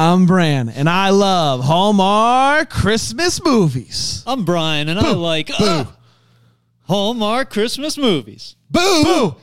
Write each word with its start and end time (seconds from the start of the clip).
I'm 0.00 0.26
Bran, 0.26 0.68
and 0.68 0.88
I 0.88 1.10
love 1.10 1.64
Hallmark 1.64 2.70
Christmas 2.70 3.42
movies. 3.44 4.22
I'm 4.28 4.44
Brian, 4.44 4.88
and 4.88 4.96
I 4.96 5.10
like 5.10 5.50
uh, 5.58 5.86
Hallmark 6.84 7.50
Christmas 7.50 7.98
movies. 7.98 8.54
Boo! 8.70 9.02
Boo! 9.02 9.36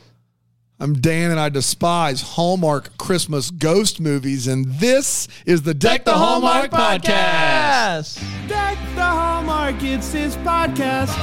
I'm 0.80 0.94
Dan, 0.94 1.32
and 1.32 1.42
I 1.42 1.50
despise 1.50 2.22
Hallmark 2.22 2.98
Christmas 2.98 3.52
ghost 3.52 4.00
movies, 4.00 4.48
and 4.48 4.64
this 4.66 5.28
is 5.46 5.64
the 5.64 5.74
Deck 5.74 6.06
the 6.06 6.14
Hallmark 6.14 6.72
podcast. 6.72 7.04
Yes. 7.04 8.26
Deck 8.48 8.78
the 8.96 9.04
Hallmark, 9.04 9.84
it's 9.84 10.14
his 10.14 10.38
podcast. 10.38 11.14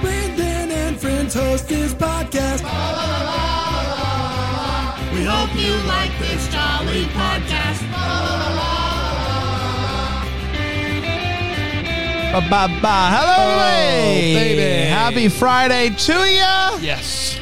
Brandon 0.00 0.70
and 0.70 1.00
friends 1.00 1.34
host 1.34 1.68
his 1.68 1.92
podcast. 1.94 3.55
We 5.26 5.32
hope 5.32 5.56
you 5.56 5.74
like 5.88 6.16
this 6.20 6.46
jolly 6.46 7.02
podcast. 7.06 7.82
Bye 12.32 12.48
bye 12.48 12.80
bye. 12.80 13.10
Hello, 13.10 13.34
oh, 13.36 13.60
everybody. 14.08 14.54
baby. 14.54 14.88
Happy 14.88 15.28
Friday 15.28 15.88
to 15.96 16.12
you. 16.12 16.86
Yes. 16.86 17.40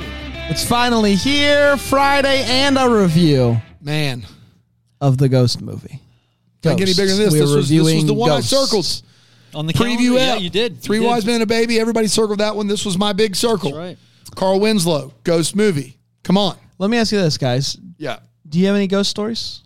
It's 0.48 0.66
finally 0.66 1.15
here. 1.15 1.77
Friday 1.77 2.45
and 2.45 2.79
a 2.79 2.88
review 2.88 3.60
Man, 3.83 4.24
of 5.02 5.19
the 5.19 5.29
Ghost 5.29 5.60
movie. 5.60 6.01
can't 6.62 6.79
get 6.79 6.88
any 6.88 6.95
bigger 6.96 7.15
than 7.15 7.19
this. 7.19 7.35
We 7.35 7.41
This 7.41 7.51
are 7.52 7.57
was, 7.57 7.69
this 7.69 7.79
was 7.79 7.87
reviewing 7.87 8.07
the 8.07 8.15
one 8.15 8.30
Ghosts. 8.30 8.51
I 8.51 8.65
circled. 8.65 9.02
On 9.55 9.66
the 9.66 9.74
Preview 9.74 10.16
calendar, 10.16 10.21
app. 10.21 10.29
yeah, 10.29 10.37
you 10.37 10.48
did. 10.48 10.73
You 10.73 10.79
Three 10.80 11.01
did. 11.01 11.07
wise 11.07 11.27
men 11.27 11.35
and 11.35 11.43
a 11.43 11.46
baby. 11.46 11.79
Everybody 11.79 12.07
circled 12.07 12.38
that 12.41 12.57
one. 12.57 12.66
This 12.66 12.87
was 12.87 12.96
my 12.96 13.12
big 13.12 13.37
circle. 13.37 13.73
That's 13.73 13.77
right. 13.77 13.98
Carl 14.37 14.59
Winslow, 14.59 15.12
ghost 15.23 15.55
movie. 15.55 15.98
Come 16.23 16.38
on. 16.38 16.57
Let 16.78 16.91
me 16.91 16.96
ask 16.98 17.12
you 17.12 17.19
this, 17.20 17.38
guys. 17.38 17.77
Yeah. 17.98 18.19
Do 18.48 18.59
you 18.59 18.66
have 18.66 18.76
any 18.76 18.87
ghost 18.87 19.10
stories? 19.10 19.62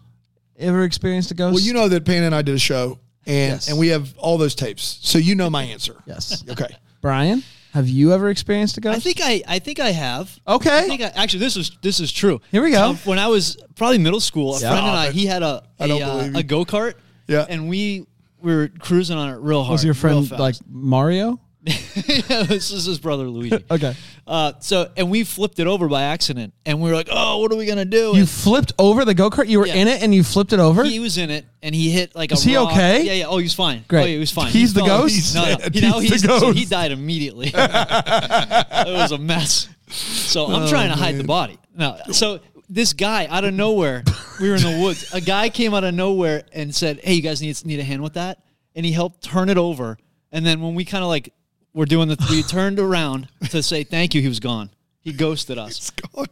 Ever 0.58 0.84
experienced 0.84 1.30
a 1.30 1.34
ghost? 1.34 1.54
Well, 1.54 1.62
you 1.62 1.72
know 1.72 1.88
that 1.88 2.04
Payne 2.04 2.22
and 2.24 2.34
I 2.34 2.42
did 2.42 2.54
a 2.54 2.58
show, 2.58 2.98
and 3.26 3.52
Yes. 3.54 3.68
and 3.68 3.78
we 3.78 3.88
have 3.88 4.16
all 4.18 4.38
those 4.38 4.54
tapes, 4.54 4.98
so 5.02 5.18
you 5.18 5.34
know 5.34 5.48
my 5.48 5.62
answer. 5.64 5.96
Yes. 6.06 6.44
Okay. 6.50 6.76
Brian, 7.00 7.44
have 7.74 7.88
you 7.88 8.12
ever 8.12 8.28
experienced 8.28 8.76
a 8.76 8.80
ghost? 8.80 8.96
I 8.96 9.00
think 9.00 9.20
I, 9.22 9.42
I 9.46 9.58
think 9.60 9.78
I 9.78 9.90
have. 9.92 10.36
Okay. 10.48 10.78
I 10.78 10.82
think 10.82 11.00
I, 11.00 11.12
actually 11.14 11.38
this 11.40 11.56
is 11.56 11.70
this 11.80 12.00
is 12.00 12.10
true. 12.10 12.40
Here 12.50 12.60
we 12.62 12.72
go. 12.72 12.90
Um, 12.90 12.96
when 13.04 13.20
I 13.20 13.28
was 13.28 13.56
probably 13.76 13.98
middle 13.98 14.18
school, 14.20 14.56
a 14.56 14.60
Yeah. 14.60 14.70
friend 14.70 14.84
and 14.86 14.96
I, 14.96 15.06
it. 15.08 15.12
he 15.14 15.26
had 15.26 15.44
a 15.44 15.62
I 15.78 15.86
don't 15.86 16.02
a, 16.02 16.04
uh, 16.36 16.40
a 16.40 16.42
go 16.42 16.64
kart. 16.64 16.94
Yeah. 17.28 17.46
And 17.48 17.68
we 17.68 18.04
we 18.40 18.52
were 18.54 18.68
cruising 18.80 19.16
on 19.16 19.28
it 19.28 19.38
real 19.40 19.62
hard. 19.62 19.72
Was 19.74 19.84
your 19.84 19.94
friend 19.94 20.28
like 20.32 20.56
Mario? 20.68 21.38
yeah, 22.28 22.42
this 22.44 22.70
is 22.70 22.84
his 22.86 22.98
brother 22.98 23.24
Luigi. 23.28 23.64
Okay. 23.70 23.94
Uh, 24.26 24.52
so 24.60 24.90
and 24.96 25.10
we 25.10 25.24
flipped 25.24 25.58
it 25.58 25.66
over 25.66 25.88
by 25.88 26.02
accident, 26.02 26.52
and 26.66 26.80
we 26.82 26.90
were 26.90 26.94
like, 26.96 27.08
"Oh, 27.10 27.38
what 27.38 27.50
are 27.52 27.56
we 27.56 27.64
gonna 27.66 27.84
do?" 27.84 28.12
You 28.14 28.20
And 28.20 28.28
flipped 28.28 28.72
over 28.78 29.04
the 29.04 29.14
go 29.14 29.30
kart. 29.30 29.48
You 29.48 29.58
were 29.60 29.66
Yeah. 29.66 29.74
in 29.76 29.88
it 29.88 30.02
and 30.02 30.14
you 30.14 30.22
flipped 30.22 30.52
it 30.52 30.58
over. 30.60 30.84
he 30.84 31.00
was 31.00 31.16
in 31.18 31.30
it, 31.30 31.46
and 31.62 31.74
he 31.74 31.90
hit 31.90 32.14
like 32.14 32.30
a. 32.30 32.34
Is 32.34 32.42
he 32.42 32.56
rock. 32.56 32.72
okay? 32.72 33.02
Yeah, 33.04 33.12
yeah. 33.14 33.26
Oh, 33.26 33.38
he's 33.38 33.54
fine. 33.54 33.84
Great. 33.88 34.02
Oh, 34.02 34.04
yeah, 34.06 34.12
he 34.14 34.18
was 34.18 34.30
fine. 34.30 34.50
He's 34.50 34.74
the 34.74 34.80
fell- 34.84 35.02
ghost? 35.02 35.34
No, 35.34 35.44
He, 35.72 35.80
now 35.80 35.98
the 36.00 36.06
he's 36.06 36.22
so 36.22 36.52
he 36.52 36.60
ghost. 36.60 36.70
died 36.70 36.92
immediately. 36.92 37.50
it 37.54 38.92
was 38.92 39.12
a 39.12 39.18
mess. 39.18 39.68
So 39.88 40.46
I'm 40.46 40.64
Oh, 40.64 40.68
trying 40.68 40.90
to 40.90 40.96
hide 40.96 41.16
the 41.16 41.24
body. 41.24 41.58
No, 41.76 41.96
so 42.12 42.40
this 42.68 42.92
guy 42.92 43.26
out 43.26 43.44
of 43.44 43.54
nowhere, 43.54 44.04
we 44.40 44.48
were 44.50 44.56
in 44.56 44.62
the 44.62 44.80
woods. 44.82 45.12
A 45.14 45.20
guy 45.20 45.48
came 45.48 45.72
out 45.74 45.84
of 45.84 45.94
nowhere 45.94 46.44
and 46.52 46.74
said, 46.74 47.00
"Hey, 47.02 47.14
you 47.14 47.22
guys 47.22 47.40
need 47.40 47.64
need 47.64 47.80
a 47.80 47.84
hand 47.84 48.02
with 48.02 48.14
that?" 48.14 48.42
And 48.74 48.84
he 48.84 48.92
helped 48.92 49.22
turn 49.22 49.48
it 49.48 49.56
over. 49.58 49.96
And 50.30 50.44
then 50.44 50.60
when 50.60 50.74
we 50.74 50.84
kind 50.84 51.02
of 51.02 51.08
like 51.08 51.32
were 51.74 51.86
doing 51.86 52.08
the, 52.08 52.16
we 52.30 52.42
turned 52.42 52.78
around 52.78 53.28
to 53.50 53.62
say 53.62 53.84
thank 53.84 54.14
you. 54.14 54.20
He 54.22 54.28
was 54.28 54.40
gone. 54.40 54.70
He 55.00 55.12
ghosted 55.12 55.58
us. 55.58 55.90
God. 55.90 56.28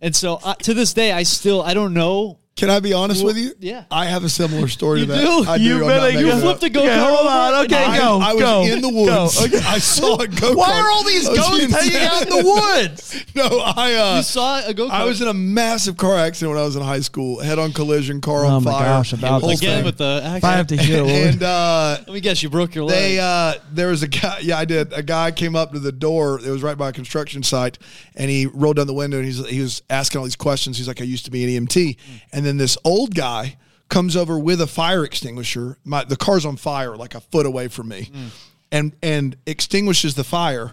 And 0.00 0.14
so 0.14 0.40
uh, 0.42 0.54
to 0.54 0.74
this 0.74 0.92
day, 0.92 1.12
I 1.12 1.22
still 1.24 1.62
I 1.62 1.74
don't 1.74 1.94
know. 1.94 2.38
Can 2.60 2.68
I 2.68 2.78
be 2.78 2.92
honest 2.92 3.24
Well, 3.24 3.32
with 3.34 3.42
you? 3.42 3.54
yeah. 3.58 3.84
I 3.90 4.04
have 4.04 4.22
a 4.22 4.28
similar 4.28 4.68
story 4.68 5.00
You 5.00 5.06
to 5.06 5.12
that. 5.12 5.20
do? 5.24 5.50
I 5.50 5.56
You 5.56 5.78
do. 5.78 5.84
I'm 5.84 5.88
better- 5.88 6.12
not 6.12 6.20
you 6.36 6.40
flipped 6.42 6.62
a 6.62 6.68
go 6.68 6.80
Okay, 6.82 6.90
kart 6.90 7.16
hold 7.16 7.26
on. 7.26 7.64
Okay, 7.64 7.74
I, 7.84 7.96
go. 7.98 8.18
I 8.20 8.32
was 8.34 8.42
go, 8.42 8.62
in 8.64 8.80
the 8.82 8.88
woods. 8.90 9.38
go. 9.38 9.44
Okay. 9.46 9.64
I 9.66 9.78
saw 9.78 10.16
a 10.20 10.28
go 10.28 10.52
kart. 10.52 10.56
Why 10.56 10.78
are 10.78 10.90
all 10.90 11.02
these 11.04 11.26
ghosts 11.26 11.72
hanging 11.74 12.06
out 12.06 12.22
in 12.22 12.28
the 12.28 12.44
woods? 12.84 13.24
No, 13.34 13.46
I 13.60 13.94
uh, 13.94 14.16
You 14.18 14.22
saw 14.22 14.62
a 14.66 14.74
go 14.74 14.88
kart. 14.88 14.92
I 14.92 15.04
was 15.04 15.22
in 15.22 15.28
a 15.28 15.32
massive 15.34 15.96
car 15.96 16.18
accident 16.18 16.50
when 16.52 16.62
I 16.62 16.66
was 16.66 16.76
in 16.76 16.82
high 16.82 17.00
school. 17.00 17.40
Head 17.40 17.58
on 17.58 17.72
collision, 17.72 18.20
car 18.20 18.44
Oh 18.44 18.48
on 18.48 18.64
my 18.64 18.72
fire. 18.72 18.84
gosh, 18.88 19.14
about 19.14 19.40
whole 19.40 19.50
this 19.50 19.60
again 19.60 19.76
thing. 19.78 19.84
with 19.86 19.96
the 19.96 20.20
If 20.36 20.44
I 20.44 20.52
have 20.52 20.66
to 20.68 20.76
hear 20.76 21.00
a 21.00 21.04
word. 21.04 21.12
and 21.34 21.42
uh, 21.42 21.96
Let 22.00 22.08
me 22.12 22.20
guess, 22.20 22.42
you 22.42 22.50
broke 22.50 22.74
your 22.74 22.84
leg. 22.84 22.94
they 22.94 23.18
uh, 23.18 23.54
there 23.72 23.88
was 23.88 24.02
a 24.02 24.08
guy. 24.08 24.38
Yeah, 24.42 24.58
I 24.58 24.66
did. 24.66 24.92
A 24.92 25.02
guy 25.02 25.30
came 25.30 25.56
up 25.56 25.72
to 25.72 25.78
the 25.78 25.92
door. 25.92 26.38
It 26.44 26.50
was 26.50 26.62
right 26.62 26.76
by 26.76 26.90
a 26.90 26.92
construction 26.92 27.42
site, 27.42 27.78
and 28.16 28.30
he 28.30 28.44
rolled 28.46 28.76
down 28.76 28.86
the 28.86 28.92
window 28.94 29.16
and 29.16 29.24
he's 29.26 29.46
he 29.48 29.60
was 29.62 29.82
asking 29.88 30.18
all 30.18 30.24
these 30.24 30.36
questions. 30.36 30.76
He's 30.76 30.88
like, 30.88 31.00
"I 31.00 31.04
used 31.04 31.24
to 31.24 31.30
be 31.30 31.42
an 31.56 31.66
EMT," 31.66 31.96
and 32.32 32.44
then 32.44 32.49
this 32.58 32.78
old 32.84 33.14
guy 33.14 33.56
comes 33.88 34.16
over 34.16 34.38
with 34.38 34.60
a 34.60 34.66
fire 34.66 35.04
extinguisher. 35.04 35.76
My 35.84 36.04
the 36.04 36.16
car's 36.16 36.46
on 36.46 36.56
fire, 36.56 36.96
like 36.96 37.14
a 37.14 37.20
foot 37.20 37.46
away 37.46 37.68
from 37.68 37.88
me, 37.88 38.10
mm. 38.12 38.28
and 38.72 38.94
and 39.02 39.36
extinguishes 39.46 40.14
the 40.14 40.24
fire. 40.24 40.72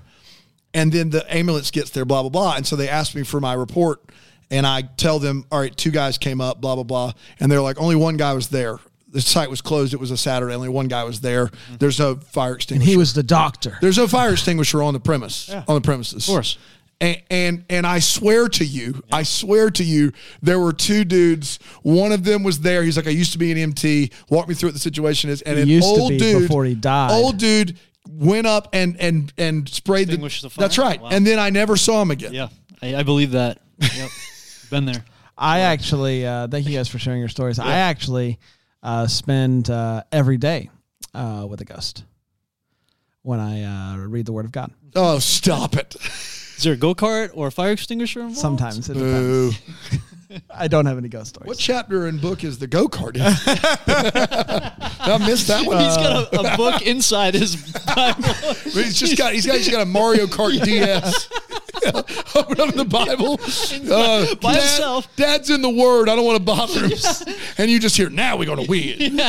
And 0.74 0.92
then 0.92 1.10
the 1.10 1.26
ambulance 1.34 1.72
gets 1.72 1.90
there, 1.90 2.06
blah 2.06 2.22
blah 2.22 2.30
blah. 2.30 2.56
And 2.56 2.66
so 2.66 2.76
they 2.76 2.88
asked 2.88 3.16
me 3.16 3.24
for 3.24 3.40
my 3.40 3.54
report, 3.54 4.02
and 4.52 4.68
I 4.68 4.84
tell 4.84 5.18
them, 5.18 5.46
all 5.52 5.60
right, 5.60 5.76
two 5.76 5.92
guys 5.92 6.18
came 6.18 6.40
up, 6.40 6.62
blah 6.62 6.76
blah 6.76 6.84
blah, 6.84 7.14
and 7.40 7.52
they're 7.52 7.62
like, 7.62 7.80
only 7.80 7.96
one 7.96 8.18
guy 8.18 8.34
was 8.34 8.50
there. 8.50 8.78
The 9.10 9.22
site 9.22 9.50
was 9.50 9.62
closed. 9.62 9.94
It 9.94 10.00
was 10.00 10.12
a 10.12 10.18
Saturday. 10.18 10.54
Only 10.54 10.70
one 10.70 10.90
guy 10.90 11.06
was 11.06 11.22
there. 11.22 11.48
Mm-hmm. 11.48 11.76
There's 11.78 11.98
no 11.98 12.16
fire 12.16 12.56
extinguisher. 12.56 12.92
He 12.92 12.98
was 12.98 13.14
the 13.14 13.24
doctor. 13.24 13.78
There's 13.82 13.98
no 13.98 14.06
fire 14.06 14.34
extinguisher 14.34 14.84
on 14.84 14.94
the 14.94 15.00
premise. 15.00 15.50
On 15.68 15.76
the 15.76 15.82
premises, 15.82 16.28
of 16.28 16.34
course. 16.34 16.58
And, 17.00 17.22
and 17.30 17.66
and 17.70 17.86
I 17.86 18.00
swear 18.00 18.48
to 18.50 18.66
you, 18.66 19.04
I 19.12 19.22
swear 19.22 19.70
to 19.70 19.84
you, 19.84 20.14
there 20.42 20.60
were 20.60 20.74
two 20.74 21.04
dudes. 21.04 21.60
One 21.84 22.12
of 22.12 22.24
them 22.24 22.42
was 22.44 22.60
there. 22.62 22.82
He's 22.84 22.98
like, 22.98 23.06
I 23.06 23.12
used 23.12 23.34
to 23.34 23.38
be 23.38 23.52
an 23.52 23.72
EMT. 23.72 24.12
Walk 24.30 24.48
me 24.48 24.56
through 24.56 24.70
what 24.70 24.74
the 24.74 24.80
situation 24.80 25.30
is. 25.30 25.44
And 25.44 25.58
He 25.58 25.62
an 25.64 25.70
used 25.70 25.94
to 25.94 26.02
old 26.02 26.10
be 26.10 26.18
dude 26.18 26.42
before 26.42 26.66
he 26.66 26.74
died. 26.74 27.12
Old 27.12 27.38
dude 27.38 27.78
went 28.10 28.48
up 28.48 28.70
and 28.74 29.00
and 29.00 29.32
and 29.38 29.70
sprayed 29.70 30.08
the. 30.08 30.18
The 30.18 30.50
fire? 30.50 30.50
That's 30.58 30.80
right. 30.80 31.00
Wow. 31.00 31.10
And 31.12 31.26
then 31.28 31.38
I 31.38 31.52
never 31.52 31.78
saw 31.78 32.02
him 32.02 32.10
again. 32.10 32.34
yeah, 32.34 32.50
I, 32.82 32.96
I 32.96 33.04
believe 33.04 33.32
that. 33.32 33.60
Yep, 33.80 34.10
been 34.72 34.86
there. 34.86 35.06
I 35.38 35.60
actually 35.60 36.26
uh, 36.26 36.48
thank 36.48 36.66
you 36.68 36.76
guys 36.76 36.88
for 36.88 36.98
sharing 36.98 37.20
your 37.20 37.30
stories. 37.30 37.60
I 37.60 37.76
actually 37.76 38.40
uh, 38.82 39.06
spend 39.06 39.70
uh, 39.70 40.02
every 40.12 40.38
day 40.38 40.72
uh, 41.14 41.46
with 41.48 41.62
a 41.62 41.66
ghost 41.66 42.06
when 43.22 43.40
I 43.40 43.64
uh, 43.94 43.98
read 44.08 44.26
the 44.26 44.32
Word 44.32 44.46
of 44.46 44.52
God. 44.52 44.72
Oh, 44.96 45.20
stop 45.20 45.76
it! 45.76 45.96
Is 46.58 46.64
there 46.64 46.74
a 46.74 46.78
go 46.78 46.96
kart 46.96 47.30
or 47.34 47.48
a 47.48 47.52
fire 47.52 47.72
extinguisher 47.72 48.20
involved? 48.22 48.40
Sometimes 48.40 48.90
it 48.90 48.96
Boo. 48.96 49.52
depends. 49.52 50.04
I 50.54 50.68
don't 50.68 50.86
have 50.88 50.98
any 50.98 51.08
ghost 51.08 51.30
stories. 51.30 51.48
What 51.48 51.58
chapter 51.58 52.08
and 52.08 52.20
book 52.20 52.44
is 52.44 52.58
the 52.60 52.68
go 52.68 52.88
kart 52.88 53.16
in? 53.16 53.22
I 53.24 55.18
missed 55.26 55.48
that 55.48 55.66
one. 55.66 55.78
He's 55.80 55.96
got 55.96 56.34
a, 56.34 56.54
a 56.54 56.58
book 56.58 56.82
inside 56.82 57.34
his 57.36 57.56
Bible. 57.96 58.24
He's 58.64 59.00
just 59.00 59.18
got 59.18 59.34
he's 59.34 59.46
got 59.46 59.56
he's 59.56 59.70
got 59.70 59.82
a 59.82 59.86
Mario 59.86 60.26
Kart 60.26 60.62
DS. 60.64 61.30
Open 62.36 62.60
up 62.60 62.74
the 62.76 62.84
Bible. 62.86 63.40
Uh, 63.90 64.36
By 64.36 64.54
Dad- 64.54 64.60
himself. 64.62 65.16
Dad's 65.16 65.50
in 65.50 65.62
the 65.62 65.70
Word. 65.70 66.10
I 66.10 66.16
don't 66.16 66.26
want 66.26 66.38
to 66.40 66.44
bother 66.44 66.88
him. 66.88 67.36
And 67.58 67.72
you 67.72 67.80
just 67.80 67.96
hear, 67.96 68.10
now 68.10 68.36
we're 68.36 68.46
going 68.46 68.66
to 68.66 68.70
win. 68.70 69.20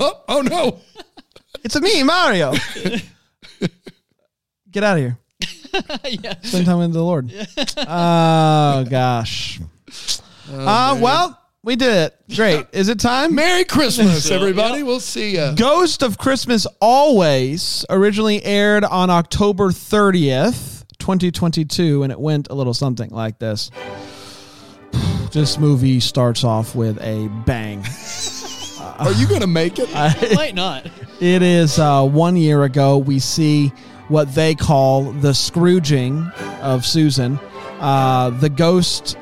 oh, 0.00 0.22
oh, 0.28 0.40
no. 0.40 0.80
It's 1.62 1.76
a 1.76 1.80
me, 1.80 2.02
Mario. 2.02 2.54
Get 4.70 4.82
out 4.82 4.96
of 4.96 5.02
here. 5.02 5.18
yeah. 6.04 6.34
Spend 6.42 6.66
time 6.66 6.78
with 6.78 6.92
the 6.92 7.02
Lord. 7.02 7.32
Oh 7.78 8.84
gosh. 8.88 9.60
uh, 10.50 10.98
well, 11.00 11.40
we 11.62 11.76
did 11.76 11.92
it. 11.92 12.36
Great. 12.36 12.66
Is 12.72 12.88
it 12.88 13.00
time? 13.00 13.34
Merry 13.34 13.64
Christmas, 13.64 14.30
everybody. 14.30 14.82
We'll 14.82 15.00
see 15.00 15.34
you. 15.34 15.54
Ghost 15.56 16.02
of 16.02 16.18
Christmas 16.18 16.66
Always 16.80 17.84
originally 17.88 18.44
aired 18.44 18.84
on 18.84 19.10
October 19.10 19.70
30th, 19.70 20.84
2022, 20.98 22.02
and 22.02 22.12
it 22.12 22.20
went 22.20 22.48
a 22.50 22.54
little 22.54 22.74
something 22.74 23.10
like 23.10 23.38
this. 23.38 23.70
This 25.32 25.58
movie 25.58 26.00
starts 26.00 26.44
off 26.44 26.74
with 26.76 27.00
a 27.00 27.28
bang. 27.46 27.82
Are 28.98 29.12
you 29.12 29.26
going 29.26 29.40
to 29.40 29.46
make 29.48 29.78
it? 29.78 29.90
Might 30.36 30.54
not. 30.54 30.86
It 31.18 31.42
is 31.42 31.78
uh, 31.78 32.06
one 32.06 32.36
year 32.36 32.62
ago. 32.64 32.98
We 32.98 33.18
see 33.18 33.72
what 34.08 34.34
they 34.34 34.54
call 34.54 35.12
the 35.12 35.32
Scrooging 35.34 36.22
of 36.60 36.84
Susan. 36.84 37.38
Uh, 37.80 38.30
the 38.30 38.48
ghost, 38.48 39.16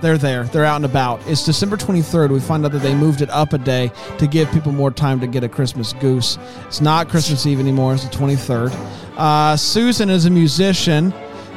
they're 0.00 0.18
there. 0.18 0.44
They're 0.44 0.64
out 0.64 0.76
and 0.76 0.84
about. 0.84 1.20
It's 1.26 1.44
December 1.44 1.76
23rd. 1.76 2.30
We 2.30 2.40
find 2.40 2.64
out 2.64 2.72
that 2.72 2.82
they 2.82 2.94
moved 2.94 3.22
it 3.22 3.30
up 3.30 3.52
a 3.52 3.58
day 3.58 3.90
to 4.18 4.26
give 4.26 4.50
people 4.50 4.72
more 4.72 4.90
time 4.90 5.20
to 5.20 5.26
get 5.26 5.44
a 5.44 5.48
Christmas 5.48 5.92
goose. 5.94 6.38
It's 6.66 6.80
not 6.80 7.08
Christmas 7.08 7.46
Eve 7.46 7.60
anymore. 7.60 7.94
It's 7.94 8.04
the 8.04 8.10
23rd. 8.10 8.72
Uh, 9.16 9.56
Susan 9.56 10.10
is 10.10 10.26
a 10.26 10.30
musician 10.30 11.12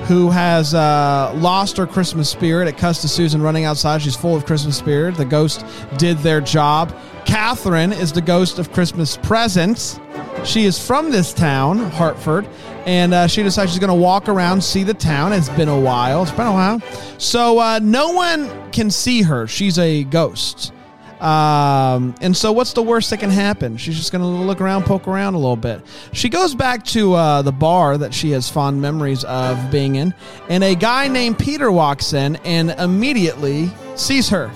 who 0.06 0.30
has 0.30 0.74
uh, 0.74 1.34
lost 1.36 1.78
her 1.78 1.86
Christmas 1.86 2.30
spirit. 2.30 2.68
It 2.68 2.78
cuts 2.78 3.02
to 3.02 3.08
Susan 3.08 3.42
running 3.42 3.66
outside. 3.66 4.02
She's 4.02 4.16
full 4.16 4.36
of 4.36 4.46
Christmas 4.46 4.78
spirit. 4.78 5.16
The 5.16 5.26
ghost 5.26 5.66
did 5.98 6.18
their 6.20 6.40
job. 6.40 6.96
Catherine 7.30 7.94
is 7.94 8.12
the 8.12 8.22
ghost 8.22 8.58
of 8.58 8.74
Christmas 8.74 9.16
presents. 9.16 10.00
She 10.46 10.66
is 10.66 10.84
from 10.84 11.12
this 11.12 11.32
town, 11.32 11.78
Hartford, 11.78 12.50
and 12.88 13.14
uh, 13.14 13.28
she 13.28 13.44
decides 13.44 13.70
she's 13.70 13.80
going 13.80 13.90
to 13.90 13.94
walk 13.94 14.28
around, 14.28 14.64
see 14.64 14.82
the 14.82 14.96
town. 14.96 15.32
It's 15.34 15.48
been 15.50 15.68
a 15.68 15.80
while. 15.80 16.24
It's 16.24 16.32
been 16.32 16.48
a 16.48 16.52
while. 16.52 16.82
So 17.20 17.60
uh, 17.60 17.82
no 17.84 18.14
one 18.14 18.72
can 18.72 18.90
see 18.90 19.22
her. 19.22 19.46
She's 19.46 19.78
a 19.78 20.06
ghost. 20.06 20.74
Um, 21.22 22.16
and 22.20 22.36
so, 22.36 22.52
what's 22.52 22.74
the 22.74 22.82
worst 22.82 23.12
that 23.12 23.20
can 23.20 23.30
happen? 23.30 23.78
She's 23.78 23.96
just 23.96 24.12
going 24.12 24.24
to 24.24 24.28
look 24.28 24.60
around, 24.60 24.86
poke 24.86 25.08
around 25.08 25.36
a 25.36 25.38
little 25.38 25.56
bit. 25.56 25.82
She 26.14 26.30
goes 26.30 26.56
back 26.56 26.84
to 26.86 27.14
uh, 27.14 27.42
the 27.44 27.52
bar 27.52 27.96
that 28.00 28.12
she 28.12 28.32
has 28.32 28.50
fond 28.50 28.82
memories 28.82 29.24
of 29.24 29.70
being 29.70 29.98
in, 29.98 30.16
and 30.50 30.64
a 30.64 30.74
guy 30.74 31.10
named 31.10 31.38
Peter 31.38 31.72
walks 31.72 32.14
in 32.14 32.38
and 32.38 32.72
immediately 32.72 33.70
sees 33.96 34.30
her. 34.30 34.50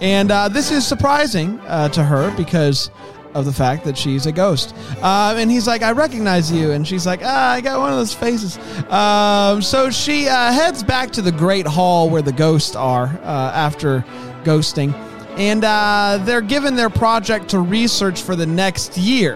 And 0.00 0.30
uh, 0.30 0.48
this 0.48 0.70
is 0.70 0.86
surprising 0.86 1.58
uh, 1.60 1.88
to 1.90 2.04
her 2.04 2.34
because 2.36 2.90
of 3.36 3.44
the 3.44 3.52
fact 3.52 3.84
that 3.84 3.98
she's 3.98 4.24
a 4.24 4.32
ghost. 4.32 4.74
Uh, 5.02 5.34
and 5.36 5.50
he's 5.50 5.66
like, 5.66 5.82
I 5.82 5.92
recognize 5.92 6.50
you. 6.50 6.72
And 6.72 6.88
she's 6.88 7.06
like, 7.06 7.20
ah, 7.22 7.52
I 7.52 7.60
got 7.60 7.78
one 7.78 7.92
of 7.92 7.98
those 7.98 8.14
faces. 8.14 8.58
Um, 8.90 9.60
so 9.60 9.90
she 9.90 10.26
uh, 10.26 10.52
heads 10.52 10.82
back 10.82 11.10
to 11.12 11.22
the 11.22 11.32
Great 11.32 11.66
Hall 11.66 12.08
where 12.08 12.22
the 12.22 12.32
ghosts 12.32 12.74
are 12.74 13.08
uh, 13.22 13.52
after 13.54 14.00
ghosting. 14.42 14.94
And 15.36 15.64
uh, 15.64 16.18
they're 16.22 16.40
given 16.40 16.76
their 16.76 16.88
project 16.88 17.50
to 17.50 17.60
research 17.60 18.22
for 18.22 18.36
the 18.36 18.46
next 18.46 18.96
year. 18.96 19.34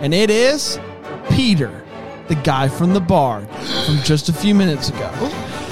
And 0.00 0.14
it 0.14 0.30
is 0.30 0.78
Peter, 1.30 1.84
the 2.28 2.36
guy 2.36 2.68
from 2.68 2.94
the 2.94 3.00
bar 3.00 3.44
from 3.86 3.98
just 4.04 4.28
a 4.28 4.32
few 4.32 4.54
minutes 4.54 4.90
ago. 4.90 5.10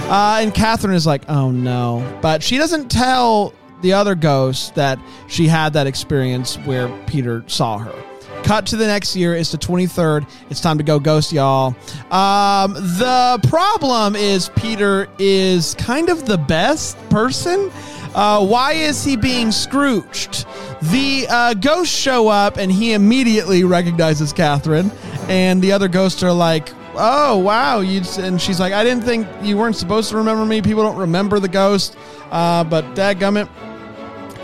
Uh, 0.09 0.39
and 0.41 0.53
Catherine 0.53 0.95
is 0.95 1.07
like, 1.07 1.23
oh 1.29 1.53
no. 1.53 2.19
But 2.21 2.43
she 2.43 2.59
doesn't 2.59 2.91
tell 2.91 3.55
the 3.85 3.93
other 3.93 4.15
ghost 4.15 4.75
that 4.75 4.99
she 5.29 5.47
had 5.47 5.75
that 5.75 5.87
experience 5.87 6.57
where 6.65 6.89
Peter 7.07 7.45
saw 7.47 7.77
her. 7.77 7.95
Cut 8.43 8.67
to 8.69 8.77
the 8.77 8.87
next 8.87 9.15
year. 9.15 9.35
It's 9.35 9.53
the 9.53 9.59
23rd. 9.59 10.27
It's 10.49 10.61
time 10.61 10.79
to 10.79 10.85
go 10.85 10.99
ghost, 10.99 11.33
y'all. 11.33 11.77
Um, 12.11 12.73
the 12.73 13.39
problem 13.49 14.17
is 14.17 14.49
Peter 14.57 15.07
is 15.19 15.75
kind 15.75 16.09
of 16.09 16.25
the 16.25 16.39
best 16.39 16.97
person. 17.11 17.71
Uh, 18.15 18.47
why 18.47 18.73
is 18.73 19.05
he 19.05 19.17
being 19.17 19.53
Scrooged? 19.53 20.47
The 20.83 21.27
uh, 21.29 21.55
ghosts 21.55 21.95
show 21.95 22.29
up 22.29 22.57
and 22.57 22.73
he 22.73 22.95
immediately 22.95 23.65
recognizes 23.65 24.33
Catherine, 24.33 24.91
and 25.29 25.61
the 25.61 25.73
other 25.73 25.89
ghosts 25.89 26.23
are 26.23 26.33
like, 26.33 26.71
"Oh 26.95 27.39
wow!" 27.39 27.81
You 27.81 28.03
and 28.19 28.41
she's 28.41 28.61
like, 28.61 28.73
"I 28.73 28.85
didn't 28.85 29.05
think 29.05 29.27
you 29.43 29.57
weren't 29.57 29.77
supposed 29.77 30.11
to 30.11 30.17
remember 30.19 30.45
me. 30.45 30.63
People 30.63 30.83
don't 30.83 30.99
remember 30.99 31.41
the 31.41 31.49
ghost, 31.49 31.97
uh, 32.31 32.63
but 32.65 32.85
dadgummit." 32.95 33.49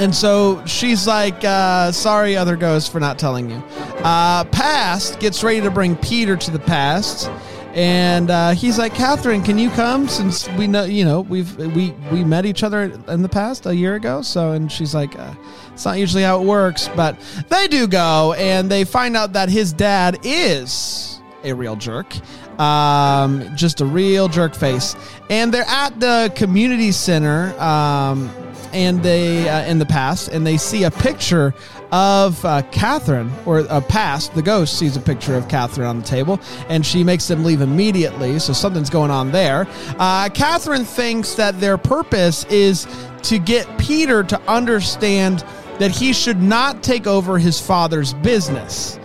And 0.01 0.15
so 0.15 0.65
she's 0.65 1.07
like, 1.07 1.45
uh, 1.45 1.93
sorry, 1.93 2.35
other 2.35 2.57
ghosts, 2.57 2.89
for 2.89 3.01
not 3.01 3.19
telling 3.19 3.51
you. 3.51 3.63
Uh, 3.99 4.45
past 4.45 5.21
gets 5.21 5.45
ready 5.45 5.61
to 5.61 5.71
bring 5.71 5.95
Peter 5.95 6.39
to 6.39 6.51
the 6.51 6.59
past. 6.59 7.31
And 7.75 8.31
uh, 8.31 8.53
he's 8.53 8.79
like, 8.79 8.95
Catherine, 8.95 9.43
can 9.43 9.59
you 9.59 9.69
come? 9.71 10.09
Since 10.09 10.49
we 10.53 10.67
know, 10.67 10.85
you 10.85 11.05
know, 11.05 11.21
we've 11.21 11.55
we 11.57 11.91
we 12.11 12.25
met 12.25 12.47
each 12.47 12.63
other 12.63 12.85
in 13.09 13.21
the 13.21 13.29
past 13.29 13.67
a 13.67 13.77
year 13.77 13.95
ago. 13.95 14.23
So, 14.23 14.53
and 14.53 14.73
she's 14.73 14.95
like, 14.95 15.17
uh, 15.19 15.35
it's 15.75 15.85
not 15.85 15.99
usually 15.99 16.23
how 16.23 16.41
it 16.41 16.47
works, 16.47 16.89
but 16.97 17.17
they 17.49 17.69
do 17.69 17.87
go, 17.87 18.33
and 18.39 18.71
they 18.71 18.85
find 18.85 19.17
out 19.17 19.35
that 19.35 19.51
his 19.51 19.73
dad 19.73 20.19
is 20.25 21.21
a 21.45 21.53
real 21.53 21.77
jerk, 21.77 22.13
um, 22.59 23.55
just 23.55 23.83
a 23.83 23.85
real 23.85 24.29
jerk 24.29 24.55
face. 24.55 24.97
And 25.29 25.53
they're 25.53 25.69
at 25.69 26.01
the 26.01 26.33
community 26.35 26.91
center. 26.91 27.55
Um, 27.61 28.31
and 28.73 29.03
they 29.03 29.49
uh, 29.49 29.65
in 29.65 29.79
the 29.79 29.87
past 29.87 30.29
and 30.29 30.47
they 30.47 30.57
see 30.57 30.85
a 30.85 30.91
picture 30.91 31.55
of 31.93 32.45
uh, 32.45 32.63
Catherine 32.71 33.33
or 33.47 33.61
uh, 33.61 33.81
past 33.83 34.35
the 34.35 34.43
ghost 34.43 34.79
sees 34.79 34.97
a 34.97 35.01
picture 35.01 35.35
of 35.35 35.49
Catherine 35.49 35.87
on 35.87 36.01
the 36.01 36.07
table 36.07 36.41
and 36.69 36.87
she 36.87 37.03
makes 37.03 37.27
them 37.27 37.45
leave 37.45 37.61
immediately 37.61 38.39
so 38.39 38.53
something's 38.53 38.91
going 38.91 39.11
on 39.11 39.33
there. 39.33 39.67
Uh, 39.99 40.29
Catherine 40.29 40.85
thinks 40.85 41.35
that 41.35 41.59
their 41.61 41.77
purpose 41.77 42.45
is 42.45 42.87
to 43.23 43.39
get 43.39 43.67
Peter 43.79 44.23
to 44.23 44.41
understand 44.43 45.45
that 45.79 45.91
he 45.91 46.13
should 46.13 46.41
not 46.41 46.83
take 46.83 47.07
over 47.07 47.39
his 47.39 47.61
father's 47.61 48.15
business 48.15 49.00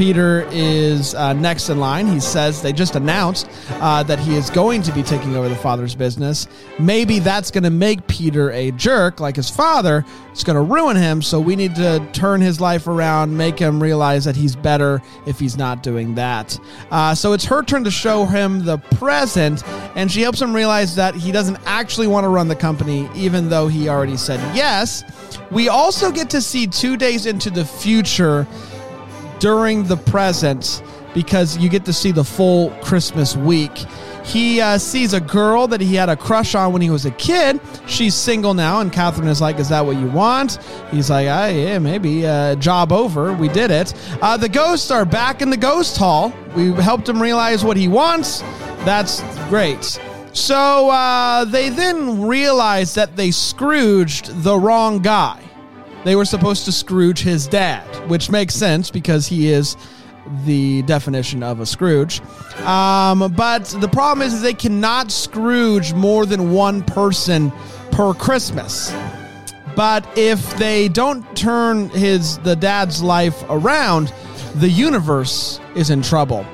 Peter 0.00 0.48
is 0.50 1.14
uh, 1.14 1.34
next 1.34 1.68
in 1.68 1.78
line. 1.78 2.06
He 2.06 2.20
says 2.20 2.62
they 2.62 2.72
just 2.72 2.96
announced 2.96 3.46
uh, 3.82 4.02
that 4.04 4.18
he 4.18 4.34
is 4.34 4.48
going 4.48 4.80
to 4.80 4.92
be 4.92 5.02
taking 5.02 5.36
over 5.36 5.46
the 5.46 5.54
father's 5.54 5.94
business. 5.94 6.48
Maybe 6.78 7.18
that's 7.18 7.50
going 7.50 7.64
to 7.64 7.70
make 7.70 8.06
Peter 8.06 8.50
a 8.52 8.70
jerk 8.70 9.20
like 9.20 9.36
his 9.36 9.50
father. 9.50 10.06
It's 10.30 10.42
going 10.42 10.56
to 10.56 10.62
ruin 10.62 10.96
him. 10.96 11.20
So 11.20 11.38
we 11.38 11.54
need 11.54 11.74
to 11.74 12.02
turn 12.14 12.40
his 12.40 12.62
life 12.62 12.86
around, 12.86 13.36
make 13.36 13.58
him 13.58 13.78
realize 13.82 14.24
that 14.24 14.36
he's 14.36 14.56
better 14.56 15.02
if 15.26 15.38
he's 15.38 15.58
not 15.58 15.82
doing 15.82 16.14
that. 16.14 16.58
Uh, 16.90 17.14
so 17.14 17.34
it's 17.34 17.44
her 17.44 17.62
turn 17.62 17.84
to 17.84 17.90
show 17.90 18.24
him 18.24 18.64
the 18.64 18.78
present, 18.78 19.62
and 19.96 20.10
she 20.10 20.22
helps 20.22 20.40
him 20.40 20.56
realize 20.56 20.94
that 20.94 21.14
he 21.14 21.30
doesn't 21.30 21.58
actually 21.66 22.06
want 22.06 22.24
to 22.24 22.28
run 22.28 22.48
the 22.48 22.56
company, 22.56 23.06
even 23.14 23.50
though 23.50 23.68
he 23.68 23.90
already 23.90 24.16
said 24.16 24.40
yes. 24.56 25.04
We 25.50 25.68
also 25.68 26.10
get 26.10 26.30
to 26.30 26.40
see 26.40 26.66
two 26.66 26.96
days 26.96 27.26
into 27.26 27.50
the 27.50 27.66
future 27.66 28.46
during 29.40 29.84
the 29.84 29.96
present 29.96 30.82
because 31.14 31.58
you 31.58 31.68
get 31.68 31.84
to 31.86 31.92
see 31.92 32.12
the 32.12 32.22
full 32.22 32.70
Christmas 32.82 33.36
week. 33.36 33.76
He 34.24 34.60
uh, 34.60 34.78
sees 34.78 35.12
a 35.12 35.20
girl 35.20 35.66
that 35.68 35.80
he 35.80 35.94
had 35.94 36.08
a 36.08 36.16
crush 36.16 36.54
on 36.54 36.72
when 36.72 36.82
he 36.82 36.90
was 36.90 37.06
a 37.06 37.10
kid. 37.12 37.60
She's 37.86 38.14
single 38.14 38.54
now, 38.54 38.80
and 38.80 38.92
Catherine 38.92 39.26
is 39.26 39.40
like, 39.40 39.58
"Is 39.58 39.70
that 39.70 39.84
what 39.84 39.96
you 39.96 40.06
want?" 40.06 40.58
He's 40.90 41.10
like, 41.10 41.26
ah, 41.28 41.46
"Yeah, 41.46 41.78
maybe." 41.78 42.26
Uh, 42.26 42.54
job 42.56 42.92
over. 42.92 43.32
We 43.32 43.48
did 43.48 43.70
it. 43.70 43.92
Uh, 44.22 44.36
the 44.36 44.48
ghosts 44.48 44.90
are 44.90 45.04
back 45.04 45.42
in 45.42 45.50
the 45.50 45.56
ghost 45.56 45.96
hall. 45.96 46.32
We 46.54 46.72
helped 46.72 47.08
him 47.08 47.20
realize 47.20 47.64
what 47.64 47.76
he 47.76 47.88
wants. 47.88 48.40
That's 48.84 49.22
great. 49.48 49.98
So 50.32 50.90
uh, 50.90 51.44
they 51.46 51.70
then 51.70 52.22
realize 52.22 52.94
that 52.94 53.16
they 53.16 53.30
Scrooged 53.30 54.42
the 54.42 54.56
wrong 54.56 55.00
guy 55.00 55.49
they 56.04 56.16
were 56.16 56.24
supposed 56.24 56.64
to 56.64 56.72
Scrooge 56.72 57.20
his 57.20 57.46
dad, 57.46 57.84
which 58.08 58.30
makes 58.30 58.54
sense 58.54 58.90
because 58.90 59.26
he 59.26 59.52
is 59.52 59.76
the 60.44 60.82
definition 60.82 61.42
of 61.42 61.60
a 61.60 61.66
Scrooge. 61.66 62.20
Um, 62.60 63.32
but 63.36 63.64
the 63.66 63.88
problem 63.88 64.26
is, 64.26 64.34
is 64.34 64.42
they 64.42 64.54
cannot 64.54 65.10
Scrooge 65.10 65.92
more 65.92 66.26
than 66.26 66.52
one 66.52 66.82
person 66.82 67.52
per 67.90 68.14
Christmas. 68.14 68.94
But 69.76 70.06
if 70.16 70.56
they 70.56 70.88
don't 70.88 71.24
turn 71.36 71.88
his 71.90 72.38
the 72.38 72.56
dad's 72.56 73.02
life 73.02 73.42
around, 73.48 74.12
the 74.56 74.68
universe 74.68 75.60
is 75.74 75.90
in 75.90 76.02
trouble. 76.02 76.44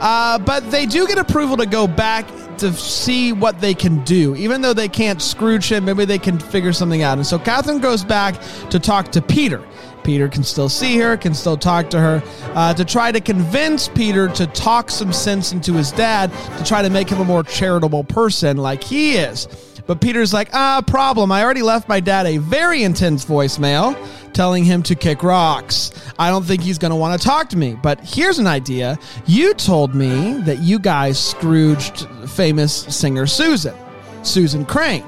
Uh, 0.00 0.38
but 0.38 0.68
they 0.70 0.86
do 0.86 1.06
get 1.06 1.18
approval 1.18 1.56
to 1.58 1.66
go 1.66 1.86
back 1.86 2.26
to 2.58 2.72
see 2.72 3.32
what 3.32 3.60
they 3.60 3.74
can 3.74 4.02
do. 4.04 4.34
Even 4.36 4.60
though 4.60 4.72
they 4.72 4.88
can't 4.88 5.20
Scrooge 5.20 5.70
him, 5.70 5.84
maybe 5.84 6.04
they 6.04 6.18
can 6.18 6.38
figure 6.38 6.72
something 6.72 7.02
out. 7.02 7.18
And 7.18 7.26
so 7.26 7.38
Catherine 7.38 7.80
goes 7.80 8.04
back 8.04 8.40
to 8.70 8.78
talk 8.78 9.12
to 9.12 9.22
Peter. 9.22 9.62
Peter 10.04 10.28
can 10.28 10.42
still 10.42 10.68
see 10.68 10.98
her, 10.98 11.16
can 11.16 11.32
still 11.34 11.56
talk 11.56 11.88
to 11.90 12.00
her, 12.00 12.22
uh, 12.54 12.74
to 12.74 12.84
try 12.84 13.12
to 13.12 13.20
convince 13.20 13.88
Peter 13.88 14.28
to 14.28 14.46
talk 14.48 14.90
some 14.90 15.12
sense 15.12 15.52
into 15.52 15.72
his 15.74 15.92
dad, 15.92 16.32
to 16.58 16.64
try 16.64 16.82
to 16.82 16.90
make 16.90 17.08
him 17.08 17.20
a 17.20 17.24
more 17.24 17.42
charitable 17.44 18.04
person 18.04 18.56
like 18.56 18.82
he 18.82 19.16
is. 19.16 19.46
But 19.86 20.00
Peter's 20.00 20.32
like, 20.32 20.48
ah, 20.52 20.82
problem. 20.86 21.32
I 21.32 21.42
already 21.42 21.62
left 21.62 21.88
my 21.88 22.00
dad 22.00 22.26
a 22.26 22.38
very 22.38 22.82
intense 22.82 23.24
voicemail 23.24 23.96
telling 24.34 24.64
him 24.64 24.82
to 24.84 24.94
kick 24.94 25.22
rocks. 25.22 25.90
I 26.18 26.30
don't 26.30 26.44
think 26.44 26.62
he's 26.62 26.78
going 26.78 26.90
to 26.90 26.96
want 26.96 27.20
to 27.20 27.26
talk 27.26 27.48
to 27.50 27.56
me. 27.56 27.76
But 27.82 28.00
here's 28.00 28.38
an 28.38 28.46
idea. 28.46 28.98
You 29.26 29.54
told 29.54 29.94
me 29.94 30.34
that 30.42 30.58
you 30.58 30.78
guys 30.78 31.18
Scrooged 31.18 32.06
famous 32.28 32.72
singer 32.94 33.26
Susan, 33.26 33.74
Susan 34.22 34.64
Crane. 34.64 35.04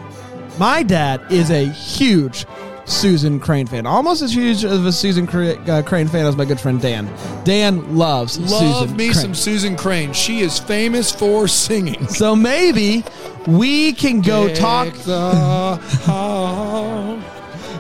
My 0.59 0.83
dad 0.83 1.21
is 1.31 1.51
a 1.51 1.67
huge 1.69 2.47
Susan 2.87 3.41
Crane 3.41 3.67
fan, 3.67 3.87
almost 3.87 4.23
as 4.23 4.35
huge 4.35 4.65
of 4.65 4.85
a 4.85 4.93
Susan 4.93 5.27
uh, 5.29 5.83
Crane 5.85 6.07
fan 6.07 6.27
as 6.27 6.37
my 6.37 6.45
good 6.45 6.61
friend 6.61 6.81
Dan. 6.81 7.11
Dan 7.45 7.97
loves 7.97 8.39
Love 8.39 8.89
Susan 8.89 8.97
me 8.97 9.07
Crane. 9.07 9.15
some 9.15 9.35
Susan 9.35 9.77
Crane. 9.77 10.13
She 10.13 10.41
is 10.41 10.59
famous 10.59 11.11
for 11.11 11.49
singing. 11.49 12.07
So 12.15 12.37
maybe 12.37 13.05
we 13.47 13.93
can 13.93 14.21
go 14.21 14.53
talk. 14.55 14.95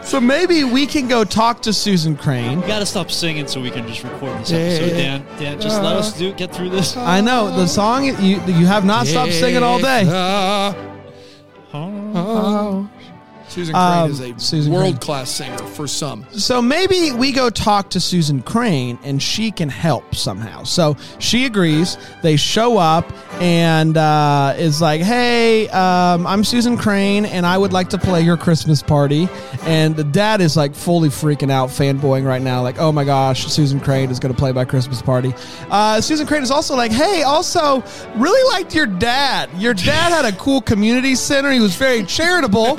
Deck 0.04 0.10
the 0.10 0.20
hall. 0.20 0.20
So 0.20 0.20
maybe 0.20 0.64
we 0.64 0.86
can 0.86 1.08
go 1.08 1.24
talk 1.24 1.62
to 1.62 1.72
Susan 1.72 2.16
Crane. 2.16 2.60
We 2.60 2.66
gotta 2.66 2.86
stop 2.86 3.10
singing 3.10 3.46
so 3.46 3.60
we 3.60 3.70
can 3.70 3.86
just 3.86 4.04
record 4.04 4.40
this 4.40 4.52
episode. 4.52 4.96
Dan, 4.96 5.26
Dan, 5.38 5.60
just 5.60 5.82
let 5.82 5.96
us 5.96 6.16
do 6.16 6.32
get 6.32 6.54
through 6.54 6.70
this. 6.70 6.96
I 6.96 7.20
know 7.20 7.54
the 7.54 7.66
song. 7.66 8.04
You 8.04 8.40
you 8.46 8.66
have 8.66 8.84
not 8.84 9.06
stopped 9.06 9.32
singing 9.32 9.62
all 9.62 9.78
day. 9.78 10.04
Hall. 11.70 11.90
Oh. 12.16 12.90
Susan 13.54 13.72
Crane 13.74 13.84
Um, 14.04 14.10
is 14.10 14.20
a 14.20 14.38
Susan 14.40 14.72
Crane. 14.72 14.82
world 14.82 15.00
class 15.00 15.30
singer 15.30 15.58
for 15.58 15.86
some. 15.86 16.26
So 16.32 16.60
maybe 16.60 17.12
we 17.12 17.30
go 17.30 17.50
talk 17.50 17.90
to 17.90 18.00
Susan 18.00 18.42
Crane 18.42 18.98
and 19.04 19.22
she 19.22 19.50
can 19.52 19.68
help 19.68 20.14
somehow. 20.14 20.64
So 20.64 20.96
she 21.20 21.46
agrees. 21.46 21.96
They 22.22 22.36
show 22.36 22.78
up 22.78 23.10
and 23.40 23.96
uh, 23.96 24.54
is 24.58 24.80
like, 24.80 25.00
"Hey, 25.02 25.68
um, 25.68 26.26
I'm 26.26 26.42
Susan 26.44 26.76
Crane, 26.76 27.24
and 27.26 27.46
I 27.46 27.56
would 27.58 27.72
like 27.72 27.90
to 27.90 27.98
play 27.98 28.22
your 28.22 28.36
Christmas 28.36 28.82
party." 28.82 29.28
And 29.62 29.94
the 29.94 30.04
dad 30.04 30.40
is 30.40 30.56
like 30.56 30.74
fully 30.74 31.08
freaking 31.08 31.50
out, 31.50 31.68
fanboying 31.68 32.26
right 32.26 32.42
now, 32.42 32.60
like, 32.62 32.78
"Oh 32.80 32.90
my 32.92 33.04
gosh, 33.04 33.46
Susan 33.46 33.78
Crane 33.80 34.10
is 34.10 34.18
going 34.18 34.34
to 34.34 34.38
play 34.38 34.50
my 34.52 34.64
Christmas 34.64 35.00
party." 35.00 35.32
Uh, 35.70 36.00
Susan 36.00 36.26
Crane 36.26 36.42
is 36.42 36.50
also 36.50 36.74
like, 36.76 36.90
"Hey, 36.92 37.22
also 37.22 37.82
really 38.16 38.52
liked 38.52 38.74
your 38.74 38.86
dad. 38.86 39.48
Your 39.58 39.74
dad 39.74 40.10
had 40.12 40.24
a 40.24 40.36
cool 40.36 40.60
community 40.60 41.14
center. 41.14 41.50
He 41.52 41.60
was 41.60 41.74
very 41.76 42.02
charitable, 42.04 42.76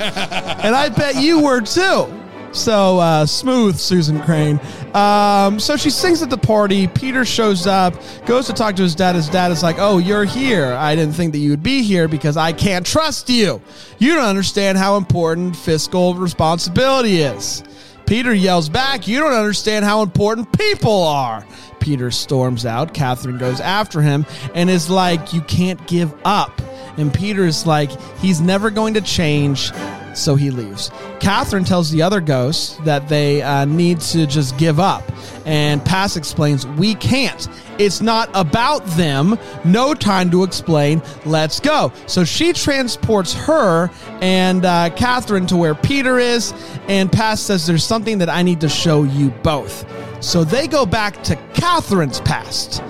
and 0.66 0.74
I 0.74 0.88
bet 0.88 1.16
you 1.16 1.40
were 1.40 1.60
too." 1.60 2.12
So 2.52 2.98
uh, 2.98 3.26
smooth, 3.26 3.76
Susan 3.76 4.20
Crane. 4.22 4.58
Um, 4.94 5.60
so 5.60 5.76
she 5.76 5.90
sings 5.90 6.22
at 6.22 6.30
the 6.30 6.38
party. 6.38 6.88
Peter 6.88 7.24
shows 7.24 7.66
up, 7.66 7.94
goes 8.24 8.46
to 8.46 8.54
talk 8.54 8.76
to 8.76 8.82
his 8.82 8.94
dad. 8.94 9.14
His 9.14 9.28
dad 9.28 9.52
is 9.52 9.62
like, 9.62 9.76
"Oh, 9.78 9.98
you're 9.98 10.24
here. 10.24 10.72
I 10.72 10.96
didn't 10.96 11.14
think 11.14 11.32
that 11.32 11.38
you 11.38 11.50
would 11.50 11.62
be 11.62 11.82
here 11.82 12.08
because 12.08 12.36
I 12.36 12.52
can't 12.52 12.84
trust 12.84 13.28
you. 13.28 13.60
You 13.98 14.14
don't 14.14 14.24
understand 14.24 14.78
how 14.78 14.96
important 14.96 15.56
fiscal 15.56 16.14
responsibility 16.14 17.20
is." 17.20 17.62
Peter 18.06 18.32
yells 18.32 18.68
back, 18.68 19.08
You 19.08 19.18
don't 19.18 19.32
understand 19.32 19.84
how 19.84 20.02
important 20.02 20.56
people 20.56 21.02
are. 21.02 21.44
Peter 21.80 22.12
storms 22.12 22.64
out. 22.64 22.94
Catherine 22.94 23.36
goes 23.36 23.60
after 23.60 24.00
him 24.00 24.24
and 24.54 24.70
is 24.70 24.88
like, 24.88 25.32
You 25.32 25.40
can't 25.42 25.84
give 25.88 26.14
up. 26.24 26.62
And 26.96 27.12
Peter 27.12 27.44
is 27.44 27.66
like, 27.66 27.90
He's 28.20 28.40
never 28.40 28.70
going 28.70 28.94
to 28.94 29.00
change. 29.00 29.72
So 30.16 30.34
he 30.34 30.50
leaves. 30.50 30.90
Catherine 31.20 31.64
tells 31.64 31.90
the 31.90 32.02
other 32.02 32.20
ghosts 32.20 32.76
that 32.84 33.08
they 33.08 33.42
uh, 33.42 33.64
need 33.66 34.00
to 34.00 34.26
just 34.26 34.56
give 34.56 34.80
up. 34.80 35.04
And 35.44 35.84
Past 35.84 36.16
explains, 36.16 36.66
We 36.66 36.94
can't. 36.94 37.48
It's 37.78 38.00
not 38.00 38.30
about 38.34 38.84
them. 38.96 39.38
No 39.64 39.94
time 39.94 40.30
to 40.30 40.42
explain. 40.42 41.02
Let's 41.26 41.60
go. 41.60 41.92
So 42.06 42.24
she 42.24 42.52
transports 42.52 43.34
her 43.34 43.90
and 44.22 44.64
uh, 44.64 44.90
Catherine 44.96 45.46
to 45.48 45.56
where 45.56 45.74
Peter 45.74 46.18
is. 46.18 46.54
And 46.88 47.12
Past 47.12 47.46
says, 47.46 47.66
There's 47.66 47.84
something 47.84 48.18
that 48.18 48.30
I 48.30 48.42
need 48.42 48.60
to 48.62 48.68
show 48.68 49.02
you 49.02 49.30
both. 49.42 49.84
So 50.24 50.44
they 50.44 50.66
go 50.66 50.86
back 50.86 51.22
to 51.24 51.36
Catherine's 51.54 52.20
past. 52.20 52.82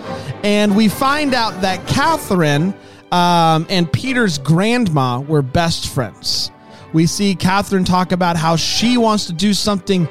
And 0.45 0.76
we 0.76 0.88
find 0.88 1.35
out 1.35 1.61
that 1.62 1.87
Catherine 1.88 2.73
um, 3.12 3.66
and 3.68 3.92
Peter's 3.92 4.38
grandma 4.38 5.21
were 5.21 5.42
best 5.42 5.88
friends. 5.88 6.50
We 6.97 7.05
see 7.05 7.35
Catherine 7.35 7.85
talk 7.85 8.11
about 8.11 8.38
how 8.38 8.57
she 8.57 8.97
wants 8.97 9.26
to 9.26 9.35
do 9.35 9.53
something 9.53 10.09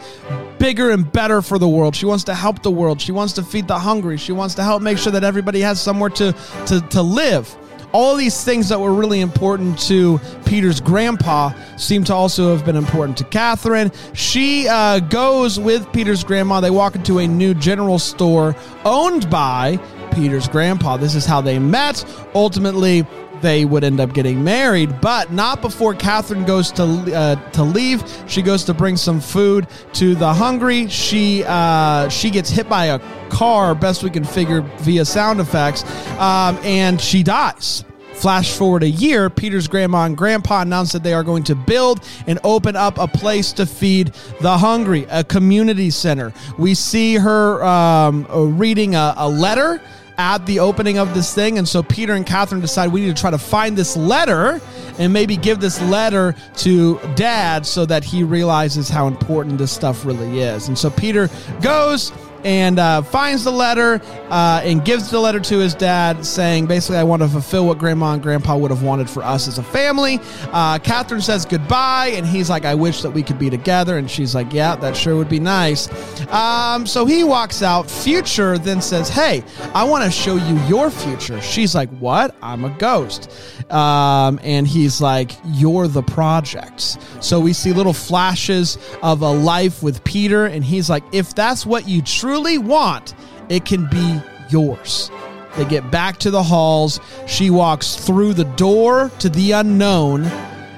bigger 0.60 0.92
and 0.92 1.12
better 1.12 1.42
for 1.42 1.58
the 1.58 1.68
world. 1.68 1.96
She 1.96 2.06
wants 2.06 2.26
to 2.26 2.36
help 2.36 2.62
the 2.62 2.70
world. 2.70 3.02
She 3.02 3.12
wants 3.12 3.34
to 3.34 3.44
feed 3.44 3.68
the 3.68 3.80
hungry. 3.80 4.18
She 4.18 4.32
wants 4.32 4.54
to 4.54 4.64
help 4.64 4.84
make 4.84 5.00
sure 5.00 5.12
that 5.12 5.24
everybody 5.24 5.62
has 5.62 5.82
somewhere 5.82 6.12
to, 6.12 6.36
to, 6.68 6.82
to 6.82 7.02
live. 7.02 7.58
All 7.92 8.16
these 8.16 8.44
things 8.44 8.70
that 8.70 8.80
were 8.80 8.94
really 8.94 9.22
important 9.22 9.80
to 9.88 10.20
Peter's 10.46 10.80
grandpa 10.80 11.54
seem 11.76 12.04
to 12.04 12.14
also 12.14 12.56
have 12.56 12.64
been 12.64 12.76
important 12.76 13.18
to 13.18 13.24
Catherine. 13.24 13.92
She 14.14 14.68
uh, 14.68 15.00
goes 15.00 15.60
with 15.60 15.92
Peter's 15.92 16.24
grandma. 16.24 16.60
They 16.62 16.70
walk 16.70 16.94
into 16.96 17.18
a 17.18 17.26
new 17.26 17.56
general 17.56 17.98
store 17.98 18.56
owned 18.84 19.28
by 19.32 19.78
Peter's 20.14 20.48
grandpa. 20.48 20.98
This 20.98 21.16
is 21.16 21.26
how 21.26 21.42
they 21.42 21.58
met. 21.58 22.06
Ultimately, 22.36 23.08
they 23.46 23.64
would 23.64 23.84
end 23.84 24.00
up 24.00 24.14
getting 24.14 24.44
married, 24.44 25.00
but 25.02 25.32
not 25.32 25.62
before 25.62 25.94
Catherine 25.94 26.46
goes 26.46 26.72
to 26.74 26.84
uh, 26.84 27.36
to 27.52 27.64
leave. 27.64 28.04
She 28.28 28.42
goes 28.42 28.64
to 28.64 28.74
bring 28.74 28.98
some 28.98 29.22
food 29.22 29.68
to 29.94 30.16
the 30.16 30.34
hungry. 30.34 30.88
She 30.88 31.44
uh, 31.46 32.10
she 32.10 32.32
gets 32.32 32.50
hit 32.50 32.68
by 32.68 32.86
a 32.86 33.00
car, 33.30 33.76
best 33.76 34.04
we 34.04 34.10
can 34.10 34.24
figure 34.24 34.62
via 34.80 35.06
sound 35.06 35.40
effects, 35.40 35.84
um, 36.20 36.58
and 36.64 37.00
she 37.00 37.22
dies. 37.22 37.86
Flash 38.16 38.58
forward 38.58 38.82
a 38.82 38.90
year, 38.90 39.30
Peter's 39.30 39.68
grandma 39.68 40.06
and 40.06 40.16
grandpa 40.16 40.62
announced 40.62 40.94
that 40.94 41.04
they 41.04 41.14
are 41.14 41.24
going 41.24 41.44
to 41.44 41.54
build 41.54 42.00
and 42.28 42.40
open 42.46 42.76
up 42.76 42.98
a 42.98 43.08
place 43.08 43.52
to 43.54 43.66
feed 43.66 44.14
the 44.40 44.58
hungry, 44.58 45.06
a 45.10 45.24
community 45.24 45.90
center. 45.90 46.34
We 46.58 46.76
see 46.76 47.16
her 47.16 47.62
um, 47.64 48.26
reading 48.58 48.96
a, 48.96 49.14
a 49.18 49.30
letter 49.30 49.82
at 50.18 50.46
the 50.46 50.60
opening 50.60 50.98
of 50.98 51.14
this 51.14 51.34
thing. 51.34 51.58
And 51.58 51.68
so 51.68 51.84
Peter 51.84 52.14
and 52.14 52.26
Catherine 52.26 52.62
decide 52.62 52.92
we 52.92 53.02
need 53.02 53.16
to 53.16 53.22
try 53.22 53.32
to 53.32 53.38
find 53.38 53.78
this 53.78 53.96
letter 53.98 54.62
and 54.98 55.12
maybe 55.12 55.38
give 55.38 55.60
this 55.60 55.82
letter 55.84 56.36
to 56.58 57.00
dad 57.16 57.66
so 57.66 57.86
that 57.86 58.04
he 58.04 58.24
realizes 58.24 58.90
how 58.90 59.08
important 59.08 59.58
this 59.58 59.72
stuff 59.72 60.06
really 60.06 60.40
is. 60.40 60.68
And 60.68 60.78
so 60.78 60.90
Peter 60.90 61.30
goes 61.62 62.12
and 62.46 62.78
uh, 62.78 63.02
finds 63.02 63.44
the 63.44 63.52
letter 63.52 64.00
uh, 64.30 64.62
and 64.64 64.86
gives 64.86 65.10
the 65.10 65.20
letter 65.20 65.40
to 65.40 65.58
his 65.58 65.74
dad, 65.74 66.24
saying, 66.24 66.68
basically, 66.68 66.98
I 66.98 67.04
want 67.04 67.24
to 67.24 67.28
fulfill 67.28 67.66
what 67.66 67.80
grandma 67.80 68.14
and 68.14 68.22
grandpa 68.22 68.56
would 68.56 68.70
have 68.70 68.84
wanted 68.84 69.10
for 69.10 69.24
us 69.24 69.48
as 69.48 69.58
a 69.58 69.64
family. 69.64 70.20
Uh, 70.52 70.78
Catherine 70.78 71.22
says 71.22 71.44
goodbye, 71.44 72.12
and 72.14 72.26
he's 72.26 72.48
like, 72.50 72.64
I 72.64 72.76
wish 72.76 73.02
that 73.02 73.10
we 73.10 73.24
could 73.24 73.40
be 73.40 73.50
together. 73.50 73.98
And 73.98 74.10
she's 74.10 74.36
like, 74.36 74.54
Yeah, 74.54 74.76
that 74.76 74.96
sure 74.96 75.16
would 75.16 75.28
be 75.28 75.40
nice. 75.40 75.90
Um, 76.32 76.86
so 76.86 77.06
he 77.06 77.24
walks 77.24 77.64
out. 77.64 77.90
Future 77.90 78.60
then 78.60 78.80
says, 78.80 79.10
Hey, 79.10 79.44
I 79.74 79.84
want 79.84 80.04
to 80.06 80.12
show 80.12 80.36
you 80.36 80.60
your 80.68 80.92
future. 80.92 81.42
She's 81.42 81.74
like, 81.74 81.90
What? 81.98 82.36
I'm 82.44 82.64
a 82.64 82.70
ghost. 82.78 83.32
Um, 83.72 84.40
and 84.44 84.68
he's 84.68 85.02
like, 85.02 85.32
You're 85.46 85.88
the 85.88 86.04
project. 86.04 87.00
So 87.22 87.40
we 87.40 87.54
see 87.54 87.74
little 87.74 87.94
flashes 87.94 88.78
of 89.02 89.24
a 89.24 89.32
life 89.32 89.82
with 89.82 90.04
Peter, 90.04 90.46
and 90.46 90.64
he's 90.64 90.92
like, 90.92 91.04
If 91.12 91.34
that's 91.34 91.66
what 91.66 91.88
you 91.88 92.04
truly 92.04 92.35
want, 92.58 93.14
it 93.50 93.66
can 93.66 93.88
be 93.88 94.22
yours. 94.50 95.12
They 95.58 95.66
get 95.66 95.90
back 95.90 96.18
to 96.18 96.32
the 96.32 96.44
halls. 96.44 97.00
She 97.28 97.50
walks 97.50 97.96
through 97.96 98.34
the 98.34 98.44
door 98.44 99.12
to 99.20 99.30
the 99.30 99.52
unknown, 99.54 100.26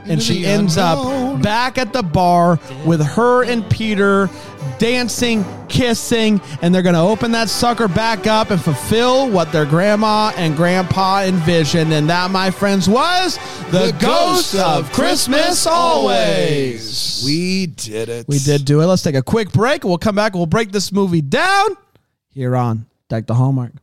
and 0.06 0.22
she 0.22 0.46
ends 0.46 0.78
unknown. 0.78 1.38
up 1.38 1.42
back 1.42 1.78
at 1.78 1.94
the 1.94 2.04
bar 2.04 2.60
with 2.86 3.02
her 3.02 3.44
and 3.44 3.68
Peter 3.70 4.30
dancing, 4.79 5.46
kissing, 5.67 6.41
and 6.62 6.74
they're 6.74 6.81
going 6.81 6.96
to 6.96 7.01
open 7.01 7.31
that 7.31 7.50
sucker 7.50 7.88
back 7.88 8.27
up 8.27 8.50
and 8.50 8.62
fulfill 8.62 9.29
what 9.29 9.51
their 9.51 9.65
grandma 9.65 10.31
and 10.36 10.55
grandpa 10.55 11.24
envisioned. 11.24 11.91
And 11.93 12.10
that, 12.10 12.31
my 12.31 12.51
friends, 12.51 12.88
was 12.88 13.38
the, 13.72 13.96
ghost 14.00 14.55
of 14.55 14.91
Christmas 14.91 15.65
always. 15.65 17.24
We 17.25 17.67
did 17.67 18.10
it. 18.10 18.27
We 18.27 18.39
did 18.39 18.65
do 18.65 18.81
it. 18.81 18.86
Let's 18.86 19.03
take 19.03 19.15
a 19.15 19.24
quick 19.24 19.51
break. 19.51 19.84
We'll 19.84 19.98
come 19.98 20.15
back. 20.15 20.34
We'll 20.34 20.46
break 20.46 20.72
this 20.72 20.91
movie 20.91 21.22
down 21.22 21.77
here 22.29 22.55
on 22.55 22.86
Deck 23.10 23.27
the 23.27 23.34
Hallmark. 23.34 23.74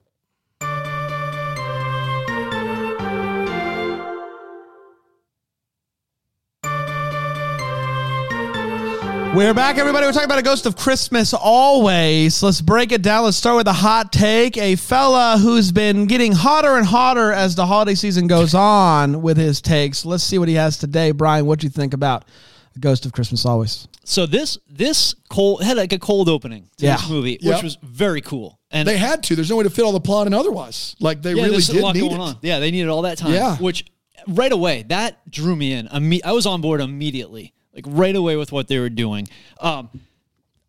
We're 9.34 9.52
back, 9.52 9.78
everybody. 9.78 10.06
We're 10.06 10.12
talking 10.12 10.26
about 10.26 10.38
a 10.38 10.42
ghost 10.42 10.64
of 10.64 10.76
Christmas 10.76 11.34
always. 11.34 12.40
Let's 12.40 12.60
break 12.60 12.92
it 12.92 13.02
down. 13.02 13.24
Let's 13.24 13.36
start 13.36 13.56
with 13.56 13.66
a 13.66 13.72
hot 13.72 14.12
take. 14.12 14.56
A 14.56 14.76
fella 14.76 15.38
who's 15.38 15.72
been 15.72 16.06
getting 16.06 16.30
hotter 16.30 16.76
and 16.76 16.86
hotter 16.86 17.32
as 17.32 17.56
the 17.56 17.66
holiday 17.66 17.96
season 17.96 18.28
goes 18.28 18.54
on 18.54 19.22
with 19.22 19.36
his 19.36 19.60
takes. 19.60 20.04
Let's 20.06 20.22
see 20.22 20.38
what 20.38 20.46
he 20.48 20.54
has 20.54 20.78
today. 20.78 21.10
Brian, 21.10 21.46
what 21.46 21.58
do 21.58 21.66
you 21.66 21.70
think 21.70 21.94
about 21.94 22.26
the 22.74 22.78
ghost 22.78 23.06
of 23.06 23.12
Christmas 23.12 23.44
always? 23.44 23.88
So 24.04 24.24
this 24.24 24.56
this 24.70 25.14
cold 25.28 25.64
had 25.64 25.76
like 25.78 25.92
a 25.92 25.98
cold 25.98 26.28
opening 26.28 26.70
to 26.76 26.86
Yeah. 26.86 26.96
this 26.96 27.08
movie, 27.10 27.38
Yep. 27.40 27.54
which 27.56 27.62
was 27.64 27.76
very 27.82 28.20
cool. 28.20 28.60
And 28.70 28.86
They 28.86 28.98
had 28.98 29.24
to. 29.24 29.34
There's 29.34 29.50
no 29.50 29.56
way 29.56 29.64
to 29.64 29.70
fit 29.70 29.84
all 29.84 29.92
the 29.92 30.00
plot 30.00 30.28
in 30.28 30.32
otherwise. 30.34 30.94
Like 31.00 31.22
they 31.22 31.34
yeah, 31.34 31.42
really 31.42 31.60
did 31.60 31.76
a 31.76 31.82
lot 31.82 31.94
need 31.96 32.02
going 32.02 32.14
it. 32.14 32.20
on. 32.20 32.36
Yeah, 32.40 32.60
they 32.60 32.70
needed 32.70 32.88
all 32.88 33.02
that 33.02 33.18
time. 33.18 33.32
Yeah. 33.32 33.56
which 33.56 33.84
right 34.28 34.52
away 34.52 34.84
that 34.88 35.28
drew 35.28 35.56
me 35.56 35.72
in. 35.72 35.88
Imme- 35.88 36.20
I 36.24 36.32
was 36.32 36.46
on 36.46 36.60
board 36.60 36.80
immediately, 36.80 37.52
like 37.74 37.84
right 37.88 38.14
away 38.14 38.36
with 38.36 38.52
what 38.52 38.68
they 38.68 38.78
were 38.78 38.88
doing. 38.88 39.28
Um, 39.60 39.90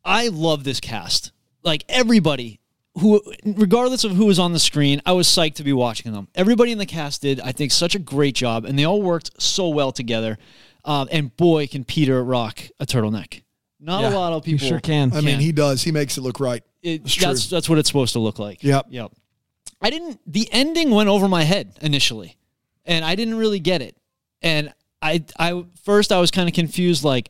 I 0.04 0.28
love 0.30 0.64
this 0.64 0.80
cast. 0.80 1.32
Like 1.64 1.84
everybody 1.90 2.60
who, 3.00 3.22
regardless 3.46 4.04
of 4.04 4.12
who 4.12 4.26
was 4.26 4.40
on 4.40 4.54
the 4.54 4.60
screen, 4.60 5.02
I 5.06 5.12
was 5.14 5.28
psyched 5.28 5.56
to 5.56 5.64
be 5.64 5.74
watching 5.74 6.14
them. 6.14 6.28
Everybody 6.36 6.72
in 6.72 6.78
the 6.78 6.86
cast 6.86 7.22
did, 7.22 7.40
I 7.42 7.52
think, 7.52 7.72
such 7.72 7.96
a 7.96 8.00
great 8.00 8.36
job, 8.36 8.66
and 8.66 8.78
they 8.80 8.86
all 8.86 9.02
worked 9.02 9.42
so 9.42 9.70
well 9.70 9.92
together. 9.92 10.38
Um, 10.86 11.08
and 11.12 11.36
boy, 11.36 11.68
can 11.68 11.84
Peter 11.84 12.24
rock 12.24 12.62
a 12.80 12.86
turtleneck. 12.86 13.42
Not 13.80 14.02
Yeah, 14.02 14.10
a 14.10 14.16
lot 14.16 14.34
of 14.34 14.46
he 14.46 14.54
people. 14.54 14.68
sure 14.68 14.80
can. 14.80 15.12
I 15.14 15.22
mean, 15.22 15.40
he 15.40 15.52
does. 15.52 15.82
He 15.84 15.92
makes 15.92 16.18
it 16.18 16.22
look 16.22 16.40
right. 16.40 16.64
It, 16.82 17.02
It's 17.04 17.14
true. 17.16 17.28
that's 17.28 17.50
that's 17.50 17.68
what 17.68 17.78
it's 17.80 17.90
supposed 17.90 18.14
to 18.14 18.20
look 18.20 18.40
like. 18.40 18.64
Yep. 18.64 18.88
Yep. 18.90 19.12
I 19.82 19.90
didn't. 19.90 20.20
The 20.26 20.48
ending 20.52 20.92
went 20.92 21.10
over 21.10 21.28
my 21.28 21.44
head 21.44 21.74
initially, 21.82 22.38
and 22.86 23.04
I 23.04 23.16
didn't 23.16 23.36
really 23.36 23.60
get 23.60 23.82
it. 23.82 23.98
And 24.42 24.74
I, 25.06 25.24
I 25.52 25.66
first 25.84 26.12
I 26.12 26.20
was 26.20 26.32
kind 26.32 26.50
of 26.50 26.56
confused. 26.56 27.04
Like, 27.04 27.30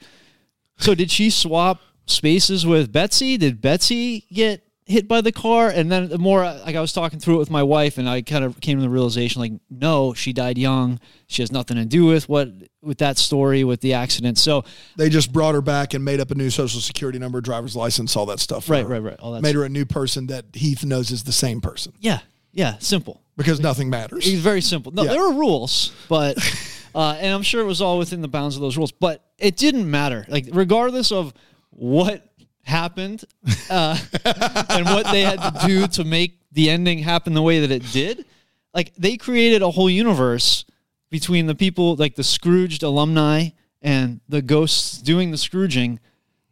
so 0.77 0.95
did 0.95 1.11
she 1.11 1.29
swap 1.29 1.81
spaces 2.05 2.65
with 2.65 2.91
Betsy? 2.91 3.37
Did 3.37 3.61
Betsy 3.61 4.25
get 4.31 4.61
hit 4.87 5.07
by 5.07 5.19
the 5.19 5.31
car, 5.31 5.69
and 5.69 5.91
then 5.91 6.09
the 6.09 6.17
more 6.19 6.43
like 6.43 6.75
I 6.75 6.79
was 6.81 6.93
talking 6.93 7.17
through 7.19 7.35
it 7.35 7.39
with 7.39 7.49
my 7.49 7.63
wife, 7.63 7.97
and 7.97 8.07
I 8.07 8.21
kind 8.21 8.45
of 8.45 8.61
came 8.61 8.77
to 8.77 8.81
the 8.83 8.89
realization 8.89 9.41
like, 9.41 9.53
no, 9.69 10.13
she 10.13 10.31
died 10.31 10.57
young. 10.59 10.99
She 11.27 11.41
has 11.41 11.51
nothing 11.51 11.77
to 11.77 11.85
do 11.85 12.05
with 12.05 12.29
what 12.29 12.49
with 12.83 12.99
that 12.99 13.17
story 13.17 13.63
with 13.63 13.81
the 13.81 13.93
accident. 13.93 14.37
So 14.37 14.63
They 14.95 15.09
just 15.09 15.33
brought 15.33 15.55
her 15.55 15.61
back 15.61 15.95
and 15.95 16.05
made 16.05 16.19
up 16.19 16.29
a 16.29 16.35
new 16.35 16.51
social 16.51 16.79
security 16.81 17.17
number, 17.17 17.41
driver's 17.41 17.75
license, 17.75 18.15
all 18.15 18.27
that 18.27 18.39
stuff. 18.39 18.69
right, 18.69 18.83
her. 18.83 18.87
right, 18.87 19.01
right. 19.01 19.19
All 19.19 19.31
that. 19.31 19.41
Made 19.41 19.55
her 19.55 19.63
a 19.65 19.69
new 19.69 19.85
person 19.85 20.27
that 20.27 20.45
Heath 20.53 20.85
knows 20.85 21.09
is 21.09 21.23
the 21.23 21.31
same 21.31 21.61
person 21.61 21.93
yeah, 21.99 22.19
yeah, 22.53 22.77
simple. 22.77 23.21
because 23.37 23.59
nothing 23.59 23.89
matters. 23.89 24.27
It's 24.27 24.39
very 24.39 24.61
simple. 24.61 24.91
No, 24.91 25.01
Yeah. 25.03 25.13
there 25.13 25.27
are 25.27 25.33
rules, 25.33 25.93
but 26.07 26.37
uh, 26.95 27.17
and 27.19 27.33
I'm 27.33 27.43
sure 27.43 27.61
it 27.61 27.65
was 27.65 27.81
all 27.81 27.97
within 27.97 28.21
the 28.21 28.29
bounds 28.29 28.55
of 28.55 28.61
those 28.61 28.77
rules. 28.77 28.93
But 28.93 29.23
it 29.37 29.57
didn't 29.57 29.89
matter. 29.89 30.25
Like 30.29 30.47
regardless 30.53 31.11
of 31.11 31.33
what 31.69 32.25
happened 32.63 33.25
uh, 33.69 33.97
and 34.69 34.85
what 34.85 35.05
they 35.11 35.21
had 35.21 35.41
to 35.41 35.67
do 35.67 35.87
to 35.87 36.03
make 36.05 36.39
the 36.53 36.69
ending 36.69 36.99
happen 36.99 37.33
the 37.33 37.41
way 37.41 37.59
that 37.59 37.69
it 37.69 37.83
did, 37.91 38.25
like 38.73 38.95
they 38.95 39.17
created 39.17 39.61
a 39.61 39.69
whole 39.69 39.89
universe 39.89 40.63
between 41.09 41.47
the 41.47 41.55
people, 41.55 41.95
like 41.95 42.15
the 42.15 42.23
Scrooged 42.23 42.81
alumni 42.81 43.49
and 43.81 44.21
the 44.29 44.41
ghosts 44.41 44.97
doing 45.01 45.31
the 45.31 45.37
Scrooging, 45.37 45.99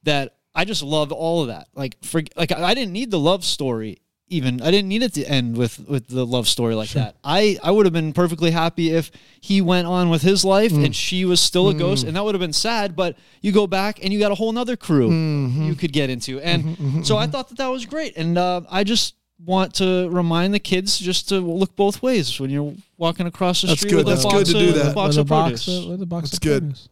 that 0.04 0.36
I 0.54 0.66
just 0.66 0.84
loved 0.84 1.14
all 1.14 1.42
of 1.42 1.48
that. 1.48 1.70
Like 1.74 2.04
for 2.04 2.22
like 2.36 2.52
I 2.52 2.62
I 2.64 2.74
didn't 2.74 2.92
need 2.92 3.12
the 3.12 3.20
love 3.20 3.46
story 3.46 4.02
even. 4.34 4.62
I 4.62 4.72
didn't 4.72 4.90
need 4.90 5.04
it 5.04 5.14
to 5.14 5.26
end 5.26 5.58
with 5.58 5.88
with 5.88 6.08
the 6.08 6.26
love 6.26 6.48
story 6.48 6.76
like 6.76 6.90
that. 6.90 7.16
I 7.24 7.58
I 7.64 7.72
would 7.72 7.86
have 7.86 7.94
been 7.94 8.14
perfectly 8.14 8.52
happy 8.52 8.92
if 8.92 9.12
he 9.40 9.62
went 9.62 9.88
on 9.88 10.10
with 10.10 10.22
his 10.22 10.44
life 10.44 10.72
and 10.72 10.88
mm. 10.88 10.94
she 10.94 11.26
was 11.26 11.40
still 11.40 11.70
a 11.70 11.74
mm. 11.74 11.80
ghost, 11.80 12.06
and 12.06 12.16
that 12.16 12.24
would 12.24 12.36
have 12.36 12.42
been 12.42 12.54
sad. 12.54 12.96
But 12.96 13.16
you 13.42 13.52
go 13.52 13.68
back 13.68 14.04
and 14.04 14.12
you 14.12 14.20
got 14.20 14.32
a 14.32 14.36
whole 14.36 14.52
nother 14.52 14.76
crew 14.76 15.10
mm-hmm. 15.10 15.64
you 15.64 15.76
could 15.76 15.94
get 15.94 16.10
into, 16.10 16.38
mm-hmm, 16.38 16.48
and 16.48 16.64
mm-hmm, 16.64 17.02
so 17.04 17.18
I 17.18 17.28
thought 17.28 17.50
that 17.50 17.58
that 17.58 17.68
was 17.68 17.86
great. 17.86 18.18
And 18.18 18.38
uh, 18.38 18.62
I 18.70 18.84
just 18.84 19.16
want 19.46 19.74
to 19.76 20.10
remind 20.10 20.54
the 20.54 20.60
kids 20.60 21.00
just 21.00 21.30
to 21.30 21.40
look 21.40 21.76
both 21.76 22.02
ways 22.02 22.40
when 22.40 22.50
you're 22.50 22.74
walking 22.98 23.28
across 23.28 23.62
the 23.62 23.68
That's 23.68 23.82
street 23.82 23.92
good. 23.92 24.06
with 24.06 24.08
That's 24.08 24.26
a 24.26 24.30
good 24.30 24.34
box 24.34 24.50
to 24.50 24.56
of, 24.56 24.62
do 24.62 24.68
with 24.68 24.82
a 24.82 24.84
that. 24.86 24.96
box 24.96 25.10
with 25.10 25.18
of 25.20 25.28
box 25.28 25.66
produce. 25.66 25.84
of, 25.84 25.90
with 25.92 26.02
a 26.02 26.06
box 26.06 26.24
That's 26.32 26.38
of 26.38 26.42
good. 26.42 26.62
produce. 26.64 26.90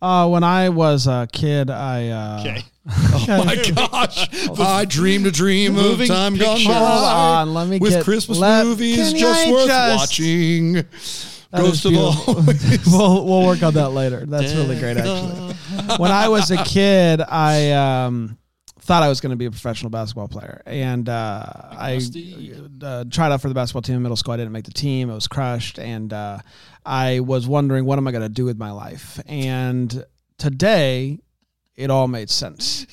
Uh, 0.00 0.28
when 0.28 0.44
I 0.44 0.68
was 0.68 1.06
a 1.06 1.28
kid, 1.32 1.70
I 1.70 2.08
uh, 2.08 2.40
Okay. 2.40 2.64
Oh 3.30 3.44
my 3.44 3.56
gosh. 3.74 4.58
I 4.58 4.84
dreamed 4.86 5.26
a 5.26 5.30
dream 5.30 5.76
of 5.76 6.04
time 6.06 6.36
gone 6.36 6.64
by. 6.64 6.72
Hold 6.72 7.04
on, 7.04 7.54
let 7.54 7.68
me 7.68 7.78
With 7.78 7.92
get- 7.92 8.04
Christmas 8.04 8.38
let- 8.38 8.64
movies 8.66 9.12
just 9.12 9.46
I 9.46 9.52
worth 9.52 9.66
just- 9.66 9.98
watching. 9.98 10.72
That 11.50 11.60
Ghost 11.62 11.84
of. 11.86 11.92
We'll 12.92 13.24
we'll 13.26 13.46
work 13.46 13.62
on 13.62 13.72
that 13.74 13.90
later. 13.90 14.24
That's 14.26 14.54
really 14.54 14.78
great, 14.78 14.96
actually. 14.98 15.54
when 15.98 16.10
I 16.10 16.28
was 16.28 16.50
a 16.50 16.62
kid, 16.64 17.22
I 17.22 17.70
um, 17.72 18.36
thought 18.80 19.02
I 19.02 19.08
was 19.08 19.20
going 19.22 19.30
to 19.30 19.36
be 19.36 19.46
a 19.46 19.50
professional 19.50 19.88
basketball 19.90 20.28
player, 20.28 20.60
and 20.66 21.08
uh, 21.08 21.44
I 21.70 22.00
uh, 22.82 23.04
tried 23.10 23.32
out 23.32 23.40
for 23.40 23.48
the 23.48 23.54
basketball 23.54 23.80
team 23.82 23.96
in 23.96 24.02
middle 24.02 24.16
school. 24.16 24.34
I 24.34 24.36
didn't 24.36 24.52
make 24.52 24.66
the 24.66 24.72
team; 24.72 25.10
I 25.10 25.14
was 25.14 25.26
crushed, 25.26 25.78
and 25.78 26.12
uh, 26.12 26.38
I 26.84 27.20
was 27.20 27.46
wondering 27.46 27.86
what 27.86 27.96
am 27.98 28.06
I 28.06 28.12
going 28.12 28.22
to 28.22 28.28
do 28.28 28.44
with 28.44 28.58
my 28.58 28.70
life. 28.70 29.18
And 29.26 30.04
today, 30.36 31.18
it 31.78 31.90
all 31.90 32.08
made 32.08 32.28
sense. 32.28 32.86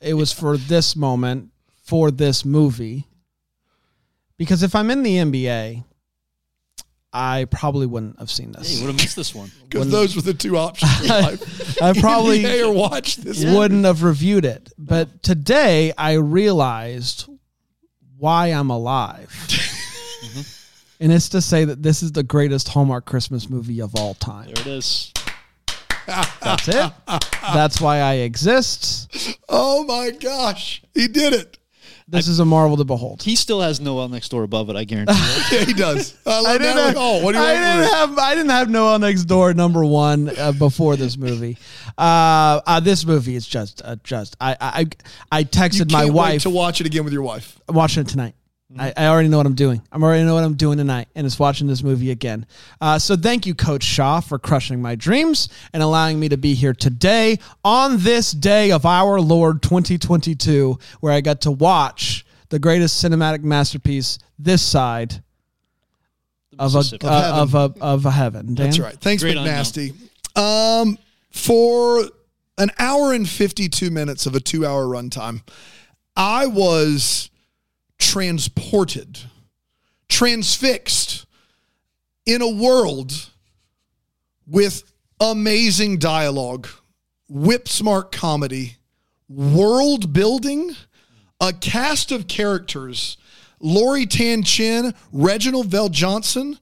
it 0.00 0.14
was 0.14 0.32
for 0.32 0.56
this 0.56 0.94
moment, 0.94 1.50
for 1.82 2.10
this 2.10 2.44
movie, 2.44 3.06
because 4.36 4.62
if 4.62 4.74
I'm 4.74 4.90
in 4.90 5.02
the 5.02 5.16
NBA. 5.16 5.84
I 7.18 7.46
probably 7.46 7.86
wouldn't 7.86 8.18
have 8.18 8.30
seen 8.30 8.48
Hey, 8.52 8.58
this. 8.58 8.74
you 8.78 8.84
would 8.84 8.92
have 8.92 9.00
missed 9.02 9.16
this 9.16 9.34
one. 9.34 9.50
Because 9.70 9.90
those 9.90 10.14
were 10.16 10.20
the 10.20 10.34
two 10.34 10.58
options 10.58 11.00
in 11.02 11.08
life. 11.08 11.80
I 11.82 11.94
probably 11.98 12.40
NBA 12.42 12.66
or 12.68 12.72
watch 12.74 13.16
this. 13.16 13.42
wouldn't 13.42 13.86
have 13.86 14.02
reviewed 14.02 14.44
it. 14.44 14.70
But 14.76 15.22
today 15.22 15.94
I 15.96 16.14
realized 16.14 17.26
why 18.18 18.48
I'm 18.48 18.68
alive. 18.68 19.32
And 21.00 21.12
it's 21.12 21.28
to 21.30 21.40
say 21.42 21.64
that 21.66 21.82
this 21.82 22.02
is 22.02 22.12
the 22.12 22.22
greatest 22.22 22.68
Hallmark 22.68 23.04
Christmas 23.04 23.50
movie 23.50 23.80
of 23.82 23.94
all 23.96 24.14
time. 24.14 24.46
There 24.46 24.62
it 24.62 24.66
is. 24.66 25.12
That's 26.06 26.68
it. 26.68 26.92
That's 27.52 27.80
why 27.80 27.98
I 27.98 28.14
exist. 28.14 29.38
Oh 29.48 29.84
my 29.84 30.10
gosh. 30.10 30.82
He 30.94 31.08
did 31.08 31.32
it. 31.32 31.58
This 32.08 32.28
is 32.28 32.38
a 32.38 32.44
marvel 32.44 32.76
to 32.76 32.84
behold. 32.84 33.24
He 33.24 33.34
still 33.34 33.60
has 33.60 33.80
Noel 33.80 34.08
next 34.08 34.28
door 34.28 34.44
above 34.44 34.70
it. 34.70 34.76
I 34.76 34.84
guarantee. 34.84 35.12
you. 35.14 35.18
Yeah, 35.58 35.64
he 35.64 35.72
does. 35.72 36.16
I 36.24 36.38
love 36.40 36.46
I 36.46 36.52
didn't, 36.58 36.62
Natalie 36.76 36.86
have, 36.86 36.96
Hall. 36.96 37.22
What 37.22 37.32
do 37.32 37.38
you 37.38 37.44
I 37.44 37.52
didn't 37.54 37.92
have 37.94 38.18
I 38.18 38.34
didn't 38.36 38.50
have 38.50 38.70
Noel 38.70 38.98
next 39.00 39.24
door 39.24 39.52
number 39.54 39.84
one 39.84 40.30
uh, 40.38 40.52
before 40.52 40.94
this 40.96 41.16
movie. 41.16 41.58
Uh, 41.98 42.60
uh, 42.64 42.78
this 42.80 43.04
movie 43.04 43.34
is 43.34 43.46
just 43.46 43.82
uh, 43.84 43.96
just 44.04 44.36
I 44.40 44.56
I 44.60 44.86
I 45.32 45.44
texted 45.44 45.90
You 45.90 45.96
my 45.96 46.02
can't 46.04 46.14
wait 46.14 46.14
wife 46.14 46.42
to 46.42 46.50
watch 46.50 46.80
it 46.80 46.86
again 46.86 47.02
with 47.02 47.12
your 47.12 47.22
wife. 47.22 47.58
I'm 47.68 47.74
watching 47.74 48.02
it 48.02 48.08
tonight. 48.08 48.34
I, 48.78 48.92
I 48.96 49.06
already 49.06 49.28
know 49.28 49.36
what 49.36 49.46
I'm 49.46 49.54
doing. 49.54 49.82
I'm 49.92 50.02
already 50.02 50.24
know 50.24 50.34
what 50.34 50.44
I'm 50.44 50.54
doing 50.54 50.78
tonight, 50.78 51.08
and 51.14 51.26
it's 51.26 51.38
watching 51.38 51.66
this 51.66 51.82
movie 51.82 52.10
again. 52.10 52.46
Uh, 52.80 52.98
so 52.98 53.16
thank 53.16 53.46
you, 53.46 53.54
Coach 53.54 53.82
Shaw, 53.82 54.20
for 54.20 54.38
crushing 54.38 54.80
my 54.82 54.94
dreams 54.94 55.48
and 55.72 55.82
allowing 55.82 56.18
me 56.20 56.28
to 56.28 56.36
be 56.36 56.54
here 56.54 56.72
today 56.74 57.38
on 57.64 57.98
this 57.98 58.32
day 58.32 58.72
of 58.72 58.84
our 58.86 59.20
Lord 59.20 59.62
2022, 59.62 60.78
where 61.00 61.12
I 61.12 61.20
got 61.20 61.42
to 61.42 61.50
watch 61.50 62.24
the 62.48 62.58
greatest 62.58 63.02
cinematic 63.02 63.42
masterpiece 63.42 64.18
this 64.38 64.62
side 64.62 65.22
of 66.58 66.74
a 66.74 66.78
Mississippi. 66.78 67.06
uh, 67.06 67.42
of 67.42 67.54
a 67.54 67.74
of 67.80 68.06
a 68.06 68.10
heaven. 68.10 68.54
Dan? 68.54 68.66
That's 68.66 68.78
right. 68.78 68.94
Thanks, 68.98 69.22
Great 69.22 69.36
McNasty. 69.36 69.94
Um, 70.36 70.98
for 71.30 72.04
an 72.58 72.70
hour 72.78 73.12
and 73.12 73.28
52 73.28 73.90
minutes 73.90 74.26
of 74.26 74.34
a 74.34 74.40
two 74.40 74.64
hour 74.66 74.84
runtime, 74.86 75.42
I 76.16 76.46
was 76.46 77.30
transported, 77.98 79.18
transfixed 80.08 81.26
in 82.24 82.42
a 82.42 82.48
world 82.48 83.30
with 84.46 84.82
amazing 85.20 85.98
dialogue, 85.98 86.68
whip 87.28 87.68
smart 87.68 88.12
comedy, 88.12 88.76
world 89.28 90.12
building, 90.12 90.74
a 91.40 91.52
cast 91.52 92.12
of 92.12 92.26
characters 92.28 93.16
Lori 93.60 94.06
Tan 94.06 94.42
Chinn, 94.42 94.94
Reginald 95.12 95.68
VelJohnson, 95.68 96.58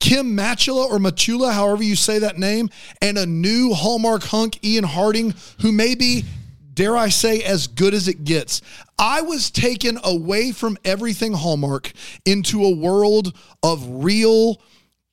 Kim 0.00 0.36
Matula 0.36 0.86
or 0.86 0.98
Matula, 0.98 1.52
however 1.52 1.82
you 1.82 1.96
say 1.96 2.18
that 2.20 2.38
name, 2.38 2.70
and 3.02 3.18
a 3.18 3.26
new 3.26 3.74
Hallmark 3.74 4.22
hunk, 4.24 4.64
Ian 4.64 4.84
Harding, 4.84 5.34
who 5.60 5.72
may 5.72 5.94
be, 5.94 6.24
dare 6.72 6.96
I 6.96 7.08
say, 7.08 7.42
as 7.42 7.66
good 7.66 7.94
as 7.94 8.08
it 8.08 8.24
gets. 8.24 8.62
I 8.98 9.22
was 9.22 9.50
taken 9.50 9.98
away 10.02 10.52
from 10.52 10.76
everything 10.84 11.32
Hallmark 11.32 11.92
into 12.24 12.64
a 12.64 12.74
world 12.74 13.36
of 13.62 13.84
real 14.04 14.60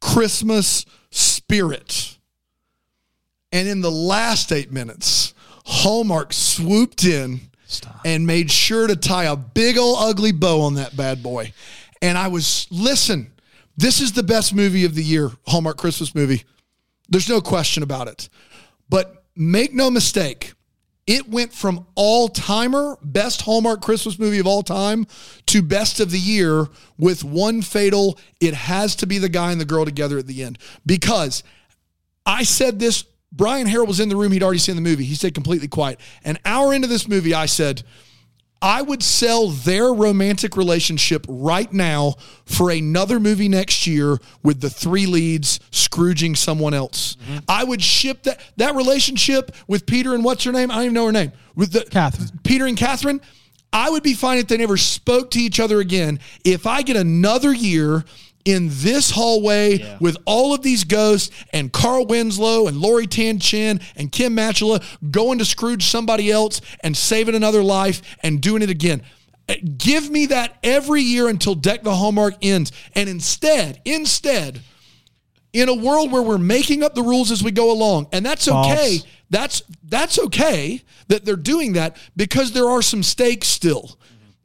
Christmas 0.02 0.86
spirit. 1.12 2.18
And 3.52 3.68
in 3.68 3.82
the 3.82 3.92
last 3.92 4.52
eight 4.52 4.72
minutes, 4.72 5.34
Hallmark 5.66 6.34
swooped 6.34 7.04
in 7.04 7.42
and 8.04 8.28
made 8.28 8.52
sure 8.52 8.88
to 8.88 8.96
tie 8.96 9.26
a 9.26 9.36
big 9.36 9.78
old 9.78 9.98
ugly 10.00 10.32
bow 10.32 10.62
on 10.62 10.76
that 10.76 10.98
bad 10.98 11.24
boy. 11.24 11.54
And 12.02 12.18
I 12.18 12.28
was, 12.28 12.68
listen, 12.70 13.32
this 13.78 14.02
is 14.02 14.14
the 14.14 14.24
best 14.24 14.54
movie 14.54 14.86
of 14.86 14.96
the 14.96 15.04
year, 15.04 15.32
Hallmark 15.48 15.78
Christmas 15.78 16.16
movie. 16.16 16.44
There's 17.10 17.30
no 17.30 17.42
question 17.42 17.84
about 17.84 18.08
it. 18.08 18.30
But 18.90 19.24
make 19.36 19.74
no 19.74 19.90
mistake, 19.90 20.54
it 21.08 21.30
went 21.30 21.54
from 21.54 21.86
all 21.96 22.28
timer, 22.28 22.98
best 23.04 23.42
Hallmark 23.44 23.82
Christmas 23.82 24.18
movie 24.18 24.40
of 24.40 24.48
all 24.48 24.64
time, 24.64 25.06
to 25.48 25.62
best 25.62 26.00
of 26.00 26.10
the 26.12 26.20
year 26.20 26.68
with 26.98 27.24
one 27.24 27.62
fatal, 27.62 28.18
it 28.40 28.54
has 28.54 28.96
to 28.98 29.06
be 29.06 29.18
the 29.18 29.30
guy 29.30 29.52
and 29.52 29.62
the 29.62 29.66
girl 29.66 29.86
together 29.86 30.18
at 30.18 30.28
the 30.28 30.44
end. 30.44 30.58
Because 30.86 31.44
I 32.26 32.44
said 32.44 32.80
this. 32.80 33.06
Brian 33.32 33.68
Harrell 33.68 33.86
was 33.86 34.00
in 34.00 34.08
the 34.08 34.16
room. 34.16 34.32
He'd 34.32 34.44
already 34.44 34.60
seen 34.60 34.76
the 34.76 34.82
movie. 34.82 35.04
He 35.04 35.14
stayed 35.14 35.34
completely 35.34 35.68
quiet. 35.68 36.00
An 36.24 36.40
hour 36.46 36.74
into 36.74 36.88
this 36.88 37.06
movie, 37.06 37.34
I 37.34 37.48
said, 37.48 37.84
I 38.62 38.82
would 38.82 39.04
sell 39.04 39.50
their 39.50 39.94
romantic 39.94 40.58
relationship 40.58 41.26
right 41.28 41.72
now 41.72 42.16
for 42.46 42.72
another 42.72 43.20
movie 43.20 43.50
next 43.50 43.86
year 43.86 44.18
with 44.44 44.62
the 44.62 44.70
three 44.70 45.06
leads 45.06 45.60
scrooging 45.72 46.36
someone 46.36 46.74
else. 46.74 47.18
I 47.48 47.64
would 47.64 47.82
ship 47.82 48.24
that 48.24 48.40
that 48.58 48.76
relationship 48.76 49.56
with 49.68 49.86
Peter 49.86 50.16
and 50.16 50.24
what's 50.24 50.44
her 50.46 50.52
name? 50.52 50.72
I 50.72 50.76
don't 50.76 50.84
even 50.86 50.94
know 50.94 51.06
her 51.06 51.12
name. 51.12 51.32
With 51.56 51.74
the 51.74 51.82
Catherine. 51.82 52.30
Peter 52.44 52.66
and 52.66 52.78
Catherine. 52.78 53.22
I 53.74 53.90
would 53.90 54.04
be 54.04 54.14
fine 54.14 54.38
if 54.38 54.48
they 54.48 54.56
never 54.56 54.78
spoke 54.78 55.32
to 55.32 55.40
each 55.40 55.60
other 55.60 55.82
again. 55.82 56.20
If 56.46 56.66
I 56.66 56.82
get 56.82 56.96
another 56.96 57.54
year 57.54 58.06
in 58.46 58.70
this 58.72 59.10
hallway 59.12 59.98
with 60.00 60.18
all 60.26 60.54
of 60.54 60.62
these 60.62 60.84
ghosts 60.84 61.36
and 61.52 61.74
Carl 61.74 62.06
Winslow 62.06 62.68
and 62.68 62.78
Lori 62.78 63.08
Tan 63.08 63.40
Chinn 63.40 63.82
and 63.96 64.12
Kim 64.12 64.36
Matula 64.36 64.84
going 65.12 65.40
to 65.40 65.46
Scrooge 65.46 65.86
somebody 65.86 66.32
else 66.32 66.62
and 66.82 66.96
saving 66.96 67.34
another 67.36 67.64
life 67.64 68.02
and 68.22 68.40
doing 68.42 68.62
it 68.62 68.70
again. 68.70 69.02
Uh, 69.50 69.56
Give 69.78 70.10
me 70.10 70.28
that 70.28 70.58
every 70.64 71.02
year 71.02 71.28
until 71.28 71.56
Deck 71.56 71.82
the 71.84 71.96
Hallmark 71.96 72.36
ends. 72.42 72.72
And 72.94 73.10
instead, 73.10 73.82
instead, 73.84 74.62
in 75.52 75.70
a 75.70 75.74
world 75.74 76.12
where 76.12 76.22
we're 76.22 76.38
making 76.38 76.84
up 76.84 76.96
the 76.96 77.02
rules 77.02 77.32
as 77.32 77.42
we 77.44 77.52
go 77.52 77.72
along, 77.72 78.08
and 78.12 78.26
that's 78.26 78.48
okay. 78.48 78.98
False. 79.00 79.12
That's 79.30 79.64
that's 79.84 80.20
okay 80.20 80.82
that 81.08 81.26
they're 81.26 81.36
doing 81.36 81.74
that 81.74 81.98
because 82.16 82.52
there 82.52 82.70
are 82.70 82.82
some 82.82 83.02
stakes 83.02 83.48
still. 83.48 83.98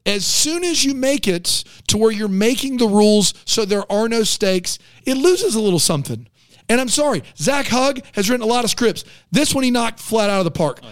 As 0.06 0.26
soon 0.26 0.64
as 0.64 0.84
you 0.84 0.94
make 0.94 1.28
it 1.28 1.64
to 1.88 1.98
where 1.98 2.10
you're 2.10 2.28
making 2.28 2.78
the 2.78 2.88
rules 2.88 3.34
so 3.44 3.64
there 3.64 3.90
are 3.92 4.08
no 4.08 4.22
stakes, 4.22 4.78
it 5.04 5.16
loses 5.16 5.54
a 5.54 5.60
little 5.60 5.78
something. 5.78 6.26
And 6.68 6.80
I'm 6.80 6.88
sorry, 6.88 7.22
Zach 7.36 7.66
Hugg 7.66 8.00
has 8.12 8.30
written 8.30 8.44
a 8.44 8.50
lot 8.50 8.64
of 8.64 8.70
scripts. 8.70 9.04
This 9.30 9.54
one 9.54 9.64
he 9.64 9.70
knocked 9.70 10.00
flat 10.00 10.30
out 10.30 10.38
of 10.38 10.44
the 10.44 10.50
park. 10.50 10.80
Oh, 10.82 10.88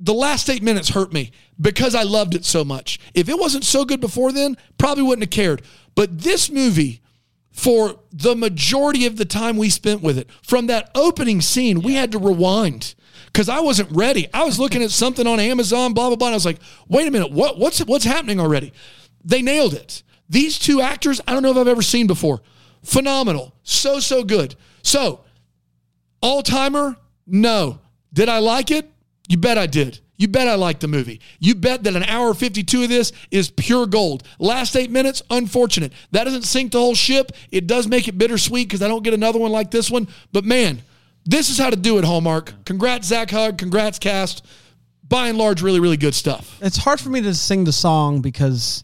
the 0.00 0.14
last 0.14 0.50
eight 0.50 0.62
minutes 0.62 0.88
hurt 0.88 1.12
me 1.12 1.30
because 1.60 1.94
I 1.94 2.02
loved 2.02 2.34
it 2.34 2.44
so 2.44 2.64
much. 2.64 2.98
If 3.14 3.28
it 3.28 3.38
wasn't 3.38 3.64
so 3.64 3.84
good 3.84 4.00
before 4.00 4.32
then, 4.32 4.56
probably 4.78 5.04
wouldn't 5.04 5.24
have 5.24 5.30
cared. 5.30 5.62
But 5.94 6.20
this 6.20 6.50
movie, 6.50 7.02
for 7.52 8.00
the 8.10 8.34
majority 8.34 9.06
of 9.06 9.16
the 9.16 9.24
time 9.24 9.56
we 9.56 9.70
spent 9.70 10.02
with 10.02 10.18
it, 10.18 10.28
from 10.42 10.66
that 10.66 10.90
opening 10.94 11.40
scene, 11.40 11.82
we 11.82 11.94
had 11.94 12.10
to 12.12 12.18
rewind 12.18 12.94
because 13.32 13.48
I 13.48 13.60
wasn't 13.60 13.90
ready. 13.92 14.28
I 14.32 14.44
was 14.44 14.58
looking 14.58 14.82
at 14.82 14.90
something 14.90 15.26
on 15.26 15.40
Amazon, 15.40 15.94
blah 15.94 16.08
blah 16.08 16.16
blah. 16.16 16.28
And 16.28 16.34
I 16.34 16.36
was 16.36 16.46
like, 16.46 16.58
wait 16.88 17.08
a 17.08 17.10
minute, 17.10 17.32
what 17.32 17.58
what's 17.58 17.80
what's 17.80 18.04
happening 18.04 18.40
already? 18.40 18.72
They 19.24 19.42
nailed 19.42 19.74
it. 19.74 20.02
These 20.28 20.58
two 20.58 20.80
actors, 20.80 21.20
I 21.26 21.32
don't 21.32 21.42
know 21.42 21.50
if 21.50 21.56
I've 21.56 21.68
ever 21.68 21.82
seen 21.82 22.06
before. 22.06 22.42
Phenomenal, 22.82 23.54
so 23.62 24.00
so 24.00 24.24
good. 24.24 24.54
So, 24.82 25.20
all 26.20 26.42
timer, 26.42 26.96
no. 27.26 27.78
Did 28.12 28.28
I 28.28 28.38
like 28.38 28.70
it? 28.70 28.90
You 29.28 29.38
bet 29.38 29.56
I 29.56 29.66
did. 29.66 30.00
You 30.16 30.28
bet 30.28 30.46
I 30.46 30.54
liked 30.54 30.80
the 30.80 30.88
movie. 30.88 31.20
You 31.40 31.54
bet 31.54 31.82
that 31.84 31.96
an 31.96 32.04
hour 32.04 32.34
52 32.34 32.84
of 32.84 32.88
this 32.88 33.12
is 33.30 33.50
pure 33.50 33.86
gold. 33.86 34.22
Last 34.38 34.76
eight 34.76 34.90
minutes, 34.90 35.22
unfortunate. 35.30 35.92
That 36.12 36.24
doesn't 36.24 36.42
sink 36.42 36.72
the 36.72 36.78
whole 36.78 36.94
ship. 36.94 37.32
It 37.50 37.66
does 37.66 37.88
make 37.88 38.06
it 38.06 38.18
bittersweet 38.18 38.68
because 38.68 38.82
I 38.82 38.88
don't 38.88 39.02
get 39.02 39.14
another 39.14 39.38
one 39.38 39.50
like 39.50 39.70
this 39.70 39.90
one. 39.90 40.06
But 40.30 40.44
man, 40.44 40.82
this 41.24 41.50
is 41.50 41.58
how 41.58 41.70
to 41.70 41.76
do 41.76 41.98
it, 41.98 42.04
Hallmark. 42.04 42.64
Congrats, 42.64 43.06
Zach 43.08 43.30
Hugg. 43.30 43.58
Congrats, 43.58 43.98
cast. 43.98 44.44
By 45.08 45.28
and 45.28 45.36
large, 45.38 45.60
really, 45.62 45.78
really 45.80 45.96
good 45.98 46.14
stuff. 46.14 46.58
It's 46.62 46.76
hard 46.78 46.98
for 47.00 47.10
me 47.10 47.20
to 47.22 47.34
sing 47.34 47.64
the 47.64 47.72
song 47.72 48.20
because 48.22 48.82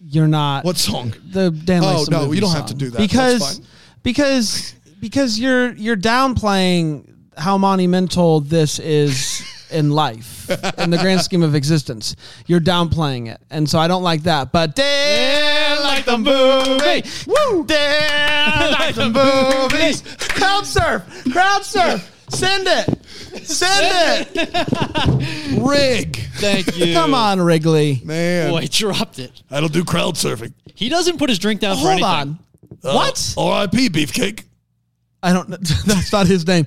you're 0.00 0.26
not 0.28 0.64
What 0.64 0.76
song? 0.76 1.14
the 1.30 1.50
Dan. 1.50 1.82
Oh, 1.84 2.04
no, 2.10 2.24
Movie 2.26 2.36
you 2.36 2.40
don't 2.40 2.50
have 2.50 2.60
song. 2.60 2.66
to 2.68 2.74
do 2.74 2.90
that. 2.90 2.98
That's 2.98 3.12
because 3.12 3.56
fine. 3.58 3.66
because 4.02 4.74
because 5.00 5.38
you're 5.38 5.72
you're 5.74 5.96
downplaying 5.96 7.08
how 7.36 7.56
monumental 7.58 8.40
this 8.40 8.78
is 8.78 9.33
in 9.70 9.90
life 9.90 10.48
in 10.78 10.90
the 10.90 10.98
grand 10.98 11.20
scheme 11.22 11.42
of 11.42 11.54
existence. 11.54 12.14
You're 12.46 12.60
downplaying 12.60 13.32
it, 13.32 13.40
and 13.50 13.68
so 13.68 13.78
I 13.78 13.88
don't 13.88 14.02
like 14.02 14.22
that. 14.24 14.52
But 14.52 14.74
Dan 14.74 15.82
like 15.82 16.04
the 16.04 16.18
movie, 16.18 17.08
woo! 17.26 17.64
Dan 17.66 18.72
like 18.72 18.94
the 18.94 19.68
movies. 19.70 20.02
Crowd 20.18 20.66
surf, 20.66 21.02
crowd 21.32 21.64
surf. 21.64 22.10
Send 22.30 22.66
it, 22.66 23.04
send 23.46 24.26
it. 24.34 25.58
Rig. 25.60 26.16
Thank 26.36 26.76
you. 26.78 26.94
Come 26.94 27.14
on, 27.14 27.40
Wrigley. 27.40 28.00
Man, 28.04 28.50
Boy, 28.50 28.66
dropped 28.70 29.18
it. 29.18 29.30
I 29.50 29.60
don't 29.60 29.72
do 29.72 29.84
crowd 29.84 30.14
surfing. 30.14 30.54
He 30.74 30.88
doesn't 30.88 31.18
put 31.18 31.28
his 31.28 31.38
drink 31.38 31.60
down 31.60 31.76
for 31.76 31.80
Hold 31.82 31.92
anything. 32.02 32.04
on. 32.04 32.38
What? 32.80 33.34
Uh, 33.36 33.46
R.I.P. 33.50 33.90
Beefcake. 33.90 34.44
I 35.24 35.32
don't. 35.32 35.48
know. 35.48 35.56
That's 35.86 36.12
not 36.12 36.26
his 36.26 36.46
name. 36.46 36.66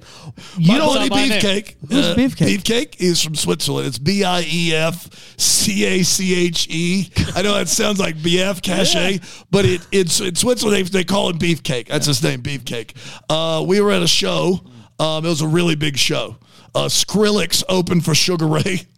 You 0.57 0.77
don't. 0.77 1.09
buddy. 1.09 1.29
Beefcake. 1.29 1.75
Who's 1.89 2.05
uh, 2.05 2.15
Beefcake? 2.15 2.57
Beefcake 2.57 2.95
is 2.99 3.21
from 3.21 3.35
Switzerland. 3.35 3.87
It's 3.87 3.99
B 3.99 4.23
I 4.23 4.41
E 4.41 4.73
F 4.73 5.37
C 5.39 5.85
A 5.85 6.03
C 6.03 6.33
H 6.33 6.67
E. 6.69 7.11
I 7.35 7.43
know 7.43 7.53
that 7.53 7.67
sounds 7.67 7.99
like 7.99 8.15
BF 8.15 8.63
cachet, 8.63 9.19
but 9.51 9.65
it, 9.65 9.85
it's 9.91 10.19
in 10.19 10.35
Switzerland 10.35 10.87
they, 10.87 10.99
they 10.99 11.03
call 11.03 11.29
him 11.29 11.37
Beefcake. 11.37 11.87
That's 11.87 12.07
his 12.07 12.23
name, 12.23 12.41
Beefcake. 12.41 12.95
Uh, 13.29 13.63
we 13.63 13.79
were 13.79 13.91
at 13.91 14.01
a 14.01 14.07
show. 14.07 14.61
Um, 14.99 15.23
it 15.23 15.29
was 15.29 15.41
a 15.41 15.47
really 15.47 15.75
big 15.75 15.95
show. 15.97 16.37
Uh, 16.73 16.85
Skrillex 16.85 17.63
opened 17.69 18.05
for 18.05 18.15
Sugar 18.15 18.47
Ray, 18.47 18.81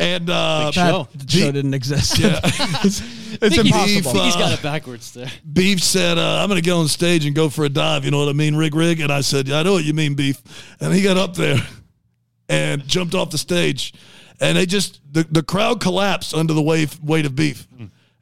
and 0.00 0.30
uh, 0.30 0.66
Big 0.66 0.74
That 0.74 0.90
show. 0.90 1.08
show 1.28 1.52
didn't 1.52 1.74
exist. 1.74 2.18
Yeah. 2.18 2.40
it's 2.44 3.00
it's 3.32 3.42
I 3.42 3.48
think 3.48 3.66
he's- 3.74 3.96
impossible. 3.96 4.10
I 4.10 4.12
think 4.12 4.24
he's 4.24 4.36
Uh, 4.36 4.38
got 4.38 4.52
it 4.52 4.62
backwards 4.62 5.12
there. 5.12 5.30
Beef 5.52 5.82
said, 5.82 6.18
uh, 6.18 6.40
I'm 6.42 6.48
going 6.48 6.60
to 6.62 6.66
go 6.66 6.80
on 6.80 6.88
stage 6.88 7.24
and 7.26 7.34
go 7.34 7.48
for 7.48 7.64
a 7.64 7.68
dive. 7.68 8.04
You 8.04 8.10
know 8.10 8.18
what 8.18 8.28
I 8.28 8.32
mean, 8.32 8.54
Rig 8.56 8.74
Rig? 8.74 9.00
And 9.00 9.10
I 9.12 9.20
said, 9.22 9.48
Yeah, 9.48 9.58
I 9.60 9.62
know 9.62 9.72
what 9.72 9.84
you 9.84 9.92
mean, 9.94 10.14
Beef. 10.14 10.40
And 10.80 10.94
he 10.94 11.02
got 11.02 11.16
up 11.16 11.34
there 11.34 11.58
and 12.48 12.86
jumped 12.86 13.14
off 13.14 13.30
the 13.30 13.38
stage. 13.38 13.92
And 14.40 14.56
they 14.56 14.66
just, 14.66 15.00
the, 15.12 15.24
the 15.30 15.42
crowd 15.42 15.80
collapsed 15.80 16.32
under 16.32 16.52
the 16.54 16.62
wave, 16.62 16.98
weight 17.02 17.26
of 17.26 17.34
Beef. 17.34 17.66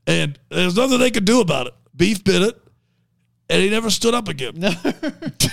And 0.06 0.38
there's 0.48 0.76
nothing 0.76 0.98
they 0.98 1.10
could 1.10 1.24
do 1.26 1.40
about 1.40 1.66
it. 1.66 1.74
Beef 1.94 2.22
bit 2.24 2.40
it, 2.42 2.58
and 3.50 3.62
he 3.62 3.68
never 3.70 3.90
stood 3.90 4.14
up 4.14 4.28
again. 4.28 4.54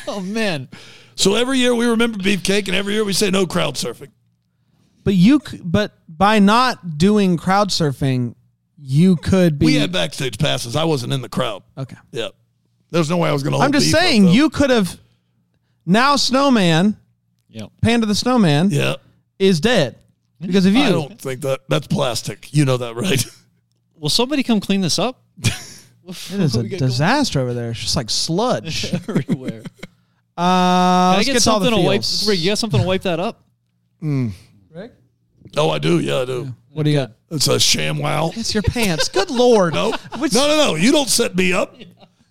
Oh 0.08 0.20
man, 0.22 0.70
So 1.16 1.36
every 1.36 1.58
year 1.58 1.74
we 1.76 1.86
remember 1.86 2.18
Beefcake, 2.20 2.68
and 2.68 2.76
every 2.76 2.94
year 2.94 3.04
we 3.04 3.14
say 3.14 3.30
no 3.32 3.46
crowd 3.48 3.76
surfing. 3.76 4.12
But 5.04 5.16
you, 5.16 5.42
c- 5.46 5.60
but 5.64 5.92
by 6.08 6.40
not 6.40 6.98
doing 6.98 7.38
crowd 7.38 7.70
surfing, 7.70 8.36
you 8.78 9.16
could 9.18 9.60
be. 9.60 9.66
We 9.68 9.76
had 9.76 9.92
backstage 9.92 10.38
passes. 10.38 10.76
I 10.76 10.84
wasn't 10.86 11.14
in 11.14 11.22
the 11.22 11.30
crowd. 11.30 11.64
okay. 11.78 11.98
Yep. 12.12 12.34
There's 12.92 13.10
no 13.10 13.18
way 13.18 13.30
I 13.30 13.34
was 13.34 13.42
going 13.44 13.54
to 13.54 13.60
I'm 13.60 13.72
just 13.72 13.90
saying 13.92 14.28
you 14.28 14.50
could 14.50 14.70
have. 14.70 15.00
Now, 15.86 16.16
Snowman, 16.16 16.96
yep. 17.50 17.72
Panda 17.82 18.06
the 18.06 18.14
Snowman, 18.16 18.70
Yeah. 18.70 18.96
is 19.40 19.60
dead 19.60 19.96
because 20.40 20.66
of 20.66 20.74
you. 20.74 20.84
I 20.84 20.90
don't 20.92 21.20
think 21.20 21.42
that, 21.42 21.62
that's 21.68 21.88
plastic. 21.88 22.54
You 22.54 22.66
know 22.66 22.78
that, 22.78 22.96
right? 22.96 23.26
Will 23.98 24.10
somebody 24.10 24.44
come 24.44 24.60
clean 24.60 24.82
this 24.82 25.00
up? 25.00 25.22
It 26.06 26.32
is 26.34 26.56
a 26.58 26.62
We 26.64 26.68
got 26.68 26.80
going 26.82 26.90
disaster 26.90 27.40
over 27.40 27.54
there. 27.54 27.72
It's 27.72 27.80
just 27.80 27.96
like 27.96 28.10
sludge. 28.10 28.94
everywhere. 28.94 29.64
Uh, 30.36 30.36
Can 30.36 30.44
I 30.44 31.14
let's 31.16 31.26
get 31.28 31.34
get 31.34 31.42
to 31.44 31.52
all 31.52 31.60
the 31.60 31.66
something 31.68 31.82
to 31.82 31.88
wipe? 31.88 32.02
feels. 32.02 32.28
Rick, 32.28 32.40
you 32.42 32.52
got 32.52 32.58
something 32.58 32.82
to 32.82 32.86
wipe 32.86 33.04
that 33.04 33.22
up? 33.22 33.42
Rick? 35.44 35.54
Oh, 35.58 35.70
I 35.70 35.80
do. 35.80 36.00
Yeah, 36.00 36.20
I 36.22 36.26
do. 36.26 36.54
What 36.72 36.84
do 36.84 36.90
you 36.92 36.98
got? 36.98 37.12
It's 37.30 37.48
a 37.48 37.60
sham 37.60 37.98
wow. 38.00 38.32
It's 38.36 38.54
your 38.54 38.64
pants. 38.64 39.08
Good 39.10 39.30
lord. 39.30 39.74
No, 39.74 39.92
Which- 40.18 40.34
no, 40.34 40.48
no, 40.48 40.58
no. 40.58 40.76
You 40.76 40.92
don't 40.92 41.10
set 41.10 41.36
me 41.36 41.54
up. 41.54 41.76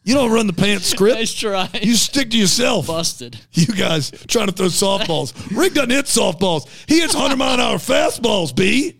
You 0.04 0.14
don't 0.14 0.32
run 0.32 0.48
the 0.48 0.52
pants 0.52 0.86
script. 0.86 1.16
Nice 1.16 1.32
try. 1.32 1.68
You 1.80 1.94
stick 1.94 2.30
to 2.32 2.36
yourself. 2.36 2.88
busted. 2.88 3.38
You 3.52 3.66
guys 3.66 4.10
trying 4.26 4.48
to 4.48 4.52
throw 4.52 4.66
softballs. 4.66 5.32
Rick 5.56 5.74
doesn't 5.74 5.90
hit 5.90 6.06
softballs. 6.06 6.66
He 6.88 6.98
hits 6.98 7.14
100 7.14 7.36
mile 7.36 7.54
an 7.54 7.60
hour 7.60 7.76
fastballs, 7.76 8.54
B. 8.54 8.98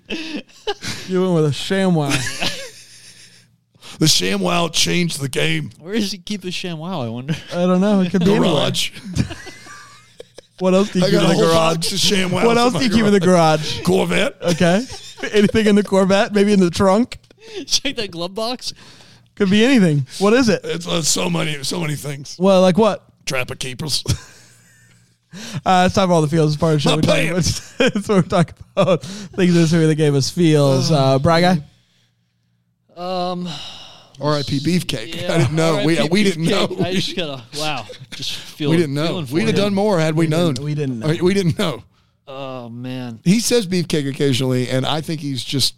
You 1.09 1.22
went 1.22 1.35
with 1.35 1.46
a 1.46 1.53
sham 1.53 1.96
wow. 1.96 2.16
The 3.98 4.09
sham 4.09 4.40
wow 4.40 4.68
changed 4.68 5.20
the 5.20 5.29
game. 5.29 5.70
Where 5.79 5.94
does 5.94 6.12
he 6.12 6.18
keep 6.18 6.42
his 6.44 6.55
sham? 6.55 6.79
Wow, 6.79 7.03
I 7.03 7.09
wonder. 7.09 7.35
I 7.51 7.66
don't 7.66 7.81
know. 7.81 8.01
It 8.01 8.11
could 8.11 8.25
be 8.25 8.31
anywhere. 8.33 8.51
Garage. 8.51 8.90
What 10.62 10.75
else 10.75 10.92
do 10.92 11.01
you 11.01 11.05
I 11.07 11.11
keep 11.11 11.18
got 11.18 11.25
in 11.25 11.31
a 11.31 11.35
the 11.35 11.35
whole 11.42 11.53
garage? 11.53 11.75
box 11.79 11.92
of 11.92 11.98
sham 11.98 12.31
wow. 12.31 12.46
What 12.46 12.57
else 12.57 12.75
do 12.75 12.85
you 12.85 12.90
keep 12.90 13.05
in 13.05 13.12
the 13.12 13.18
garage? 13.18 13.83
Corvette? 13.83 14.40
Okay. 14.40 14.85
Anything 15.33 15.66
in 15.66 15.75
the 15.75 15.83
Corvette? 15.83 16.33
Maybe 16.33 16.53
in 16.53 16.61
the 16.61 16.70
trunk? 16.70 17.18
Check 17.66 17.96
that 17.96 18.12
glove 18.12 18.37
box. 18.37 18.72
Could 19.35 19.51
be 19.51 19.64
anything. 19.64 20.07
What 20.20 20.35
is 20.35 20.48
it? 20.48 20.61
It's 20.62 20.87
uh, 20.87 21.03
so 21.03 21.29
many, 21.29 21.64
so 21.64 21.81
many 21.81 21.96
things. 21.96 22.37
Well, 22.38 22.61
like 22.61 22.79
what? 22.79 23.03
Trapper 23.27 23.57
keepers. 23.57 24.05
Uh, 25.64 25.85
it's 25.87 25.94
time 25.94 26.09
for 26.09 26.12
all 26.12 26.20
the 26.20 26.29
feels. 26.29 26.53
It's 26.53 26.61
part 26.61 26.75
of 26.75 26.77
the 26.77 26.81
show. 26.83 26.90
My 26.90 26.96
We're 26.96 27.03
talking 27.03 27.29
pants. 27.33 27.75
about, 27.77 27.94
that's 27.94 28.07
what 28.09 28.16
we're 28.16 28.22
talking 28.22 28.55
about. 28.77 29.03
Things 29.03 29.55
this 29.55 29.72
movie 29.72 29.87
that 29.87 29.94
gave 29.94 30.14
us 30.14 30.29
feels. 30.29 30.90
Uh, 30.90 31.18
Bry 31.18 31.40
guy? 31.40 31.64
Um, 32.94 33.48
R.I.P. 34.22 34.61
Beefcake. 34.61 35.20
yeah, 35.20 35.35
I 35.35 35.38
didn't 35.38 35.56
know. 35.56 35.85
We, 35.85 36.08
we 36.08 36.22
didn't 36.22 36.44
know. 36.44 36.76
I 36.80 36.94
just 36.94 37.16
gotta. 37.16 37.42
Wow. 37.58 37.87
Just 38.12 38.37
feel. 38.37 38.70
we 38.70 38.76
didn't 38.76 38.94
know. 38.94 39.24
We'd 39.30 39.46
have 39.46 39.56
done 39.56 39.74
more 39.74 39.98
had 39.98 40.14
we, 40.14 40.26
known. 40.26 40.54
we 40.61 40.74
didn't 40.74 41.00
know. 41.00 41.06
I 41.06 41.12
mean, 41.12 41.24
we 41.24 41.35
didn't 41.35 41.58
know. 41.58 41.82
Oh 42.26 42.68
man. 42.68 43.20
He 43.24 43.40
says 43.40 43.66
beefcake 43.66 44.08
occasionally, 44.08 44.68
and 44.68 44.87
I 44.87 45.00
think 45.00 45.20
he's 45.20 45.42
just 45.42 45.74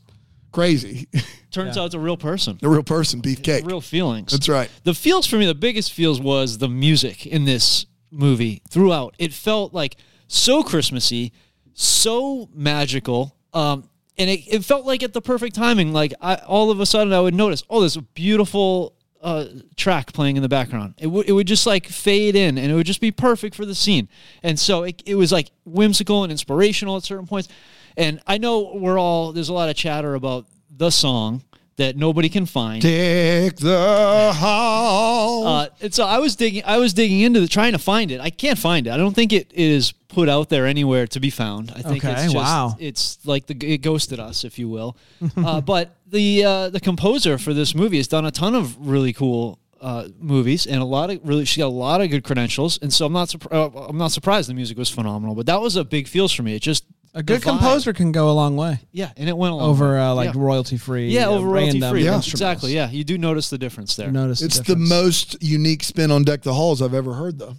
crazy. 0.52 1.08
Turns 1.50 1.78
out 1.78 1.86
it's 1.86 1.94
a 1.94 2.00
real 2.00 2.16
person. 2.16 2.58
a 2.62 2.68
real 2.68 2.82
person, 2.82 3.22
beefcake. 3.22 3.66
Real 3.66 3.80
feelings. 3.80 4.32
That's 4.32 4.48
right. 4.48 4.70
The 4.82 4.94
feels 4.94 5.26
for 5.26 5.36
me, 5.36 5.46
the 5.46 5.54
biggest 5.54 5.92
feels 5.92 6.20
was 6.20 6.58
the 6.58 6.68
music 6.68 7.26
in 7.26 7.44
this 7.44 7.86
movie 8.10 8.62
throughout. 8.70 9.14
It 9.18 9.32
felt 9.32 9.72
like 9.72 9.96
so 10.26 10.62
Christmassy, 10.62 11.32
so 11.72 12.48
magical. 12.52 13.36
Um, 13.52 13.88
and 14.16 14.30
it, 14.30 14.40
it 14.46 14.64
felt 14.64 14.86
like 14.86 15.02
at 15.02 15.12
the 15.12 15.22
perfect 15.22 15.54
timing. 15.54 15.92
Like 15.92 16.14
I, 16.20 16.36
all 16.36 16.70
of 16.70 16.80
a 16.80 16.86
sudden, 16.86 17.12
I 17.12 17.20
would 17.20 17.34
notice, 17.34 17.62
oh, 17.68 17.80
there's 17.80 17.96
a 17.96 18.02
beautiful 18.02 18.94
uh, 19.22 19.46
track 19.76 20.12
playing 20.12 20.36
in 20.36 20.42
the 20.42 20.48
background. 20.48 20.94
It 20.98 21.06
would 21.06 21.28
it 21.28 21.32
would 21.32 21.46
just 21.46 21.66
like 21.66 21.86
fade 21.86 22.36
in, 22.36 22.58
and 22.58 22.70
it 22.70 22.74
would 22.74 22.86
just 22.86 23.00
be 23.00 23.10
perfect 23.10 23.54
for 23.54 23.64
the 23.64 23.74
scene. 23.74 24.08
And 24.42 24.60
so 24.60 24.82
it, 24.84 25.02
it 25.06 25.14
was 25.14 25.32
like 25.32 25.50
whimsical 25.64 26.22
and 26.22 26.30
inspirational 26.30 26.96
at 26.96 27.02
certain 27.02 27.26
points. 27.26 27.48
And 27.96 28.20
I 28.26 28.38
know 28.38 28.74
we're 28.74 28.98
all 28.98 29.32
there's 29.32 29.48
a 29.48 29.54
lot 29.54 29.68
of 29.68 29.76
chatter 29.76 30.14
about 30.14 30.46
the 30.70 30.90
song 30.90 31.42
that 31.76 31.96
nobody 31.96 32.28
can 32.28 32.46
find. 32.46 32.80
Take 32.82 33.56
the 33.56 34.32
hall. 34.34 35.46
Uh, 35.46 35.68
and 35.80 35.92
so 35.94 36.04
I 36.04 36.18
was 36.18 36.36
digging. 36.36 36.62
I 36.64 36.78
was 36.78 36.92
digging 36.94 37.20
into 37.20 37.40
the, 37.40 37.48
trying 37.48 37.72
to 37.72 37.78
find 37.78 38.10
it. 38.10 38.20
I 38.20 38.30
can't 38.30 38.58
find 38.58 38.86
it. 38.86 38.90
I 38.90 38.96
don't 38.96 39.14
think 39.14 39.32
it 39.32 39.52
is 39.52 39.92
put 39.92 40.28
out 40.28 40.48
there 40.48 40.66
anywhere 40.66 41.06
to 41.08 41.20
be 41.20 41.30
found. 41.30 41.72
I 41.74 41.82
think 41.82 42.04
Okay, 42.04 42.12
it's 42.12 42.22
just, 42.32 42.36
wow. 42.36 42.76
It's 42.78 43.18
like 43.26 43.46
the 43.46 43.56
it 43.74 43.78
ghosted 43.78 44.20
us, 44.20 44.44
if 44.44 44.58
you 44.58 44.68
will. 44.68 44.96
uh, 45.36 45.60
but 45.72 45.96
the 46.06 46.44
uh, 46.44 46.68
the 46.70 46.80
composer 46.80 47.38
for 47.38 47.52
this 47.52 47.74
movie 47.74 47.96
has 47.96 48.08
done 48.08 48.24
a 48.24 48.30
ton 48.30 48.54
of 48.54 48.86
really 48.86 49.12
cool 49.12 49.58
uh, 49.80 50.08
movies 50.18 50.66
and 50.66 50.80
a 50.80 50.84
lot 50.84 51.10
of 51.10 51.20
really 51.24 51.44
she 51.44 51.58
got 51.60 51.66
a 51.66 51.68
lot 51.68 52.00
of 52.00 52.08
good 52.10 52.24
credentials, 52.24 52.78
and 52.82 52.92
so 52.92 53.06
I'm 53.06 53.12
not 53.12 53.28
surprised. 53.28 53.74
Uh, 53.76 53.80
I'm 53.88 53.98
not 53.98 54.12
surprised 54.12 54.48
the 54.48 54.54
music 54.54 54.78
was 54.78 54.90
phenomenal, 54.90 55.34
but 55.34 55.46
that 55.46 55.60
was 55.60 55.76
a 55.76 55.84
big 55.84 56.06
feels 56.08 56.32
for 56.32 56.42
me. 56.42 56.54
It 56.54 56.62
just 56.62 56.84
A 57.16 57.22
good 57.22 57.42
the 57.42 57.46
vibe. 57.46 57.58
composer 57.58 57.92
can 57.92 58.10
go 58.10 58.28
a 58.28 58.32
long 58.34 58.56
way 58.56 58.80
yeah, 58.90 59.12
and 59.16 59.28
it 59.28 59.36
went 59.36 59.52
along 59.52 59.70
over 59.70 59.96
uh, 59.96 60.14
like 60.14 60.34
yeah. 60.34 60.40
royalty 60.40 60.76
free. 60.76 61.10
yeah 61.10 61.28
over 61.28 61.46
royalty 61.46 61.80
free. 61.80 62.04
Yeah. 62.04 62.16
Exactly. 62.16 62.74
Yeah, 62.74 62.90
you 62.90 63.04
do 63.04 63.18
notice 63.18 63.50
the 63.50 63.58
difference 63.58 63.94
there. 63.94 64.10
Notice 64.10 64.42
It's 64.42 64.56
the 64.58 64.64
difference. 64.74 64.88
most 64.90 65.42
unique 65.42 65.84
spin 65.84 66.10
on 66.10 66.24
Deck 66.24 66.42
the 66.42 66.52
Halls 66.54 66.82
I've 66.82 66.94
ever 66.94 67.14
heard, 67.14 67.38
though. 67.38 67.54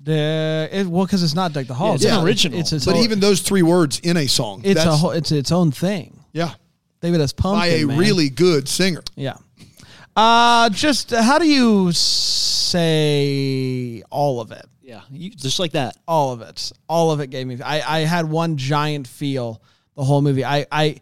The- 0.00 0.68
it, 0.72 0.86
well, 0.86 1.04
because 1.04 1.22
it's 1.22 1.34
not 1.34 1.52
Deck 1.52 1.66
the 1.66 1.74
Hall. 1.74 1.96
it's 1.96 2.04
an 2.04 2.24
original. 2.24 2.58
It's, 2.58 2.72
it's 2.72 2.86
But 2.86 2.94
whole- 2.94 3.04
even 3.04 3.20
those 3.20 3.42
three 3.42 3.62
words 3.62 4.00
in 4.00 4.16
a 4.16 4.26
song, 4.26 4.62
it's 4.64 4.82
a 4.82 4.96
whole, 4.96 5.10
it's 5.10 5.32
its 5.32 5.52
own 5.52 5.70
thing. 5.70 6.24
yeah, 6.32 6.54
David 7.02 7.20
S. 7.20 7.34
Pumpkin 7.34 7.58
by 7.60 7.66
a 7.66 7.84
man. 7.86 7.98
really 7.98 8.30
good 8.30 8.68
singer. 8.68 9.02
yeah. 9.16 9.36
Uh, 10.16 10.70
just 10.70 11.12
uh, 11.12 11.22
how 11.22 11.38
do 11.38 11.46
you 11.46 11.92
say 11.92 14.02
all 14.10 14.40
of 14.40 14.50
it? 14.50 14.64
Yeah, 14.88 15.02
you, 15.10 15.28
just 15.28 15.58
like 15.58 15.72
that. 15.72 15.98
all 16.08 16.32
of 16.32 16.40
it 16.40 16.72
all 16.88 17.10
of 17.10 17.20
it 17.20 17.28
gave 17.28 17.46
me 17.46 17.60
i 17.62 17.98
i 17.98 18.00
had 18.06 18.24
one 18.24 18.56
giant 18.56 19.06
feel 19.06 19.60
the 19.96 20.02
whole 20.02 20.22
movie 20.22 20.46
i 20.46 20.64
i 20.72 20.96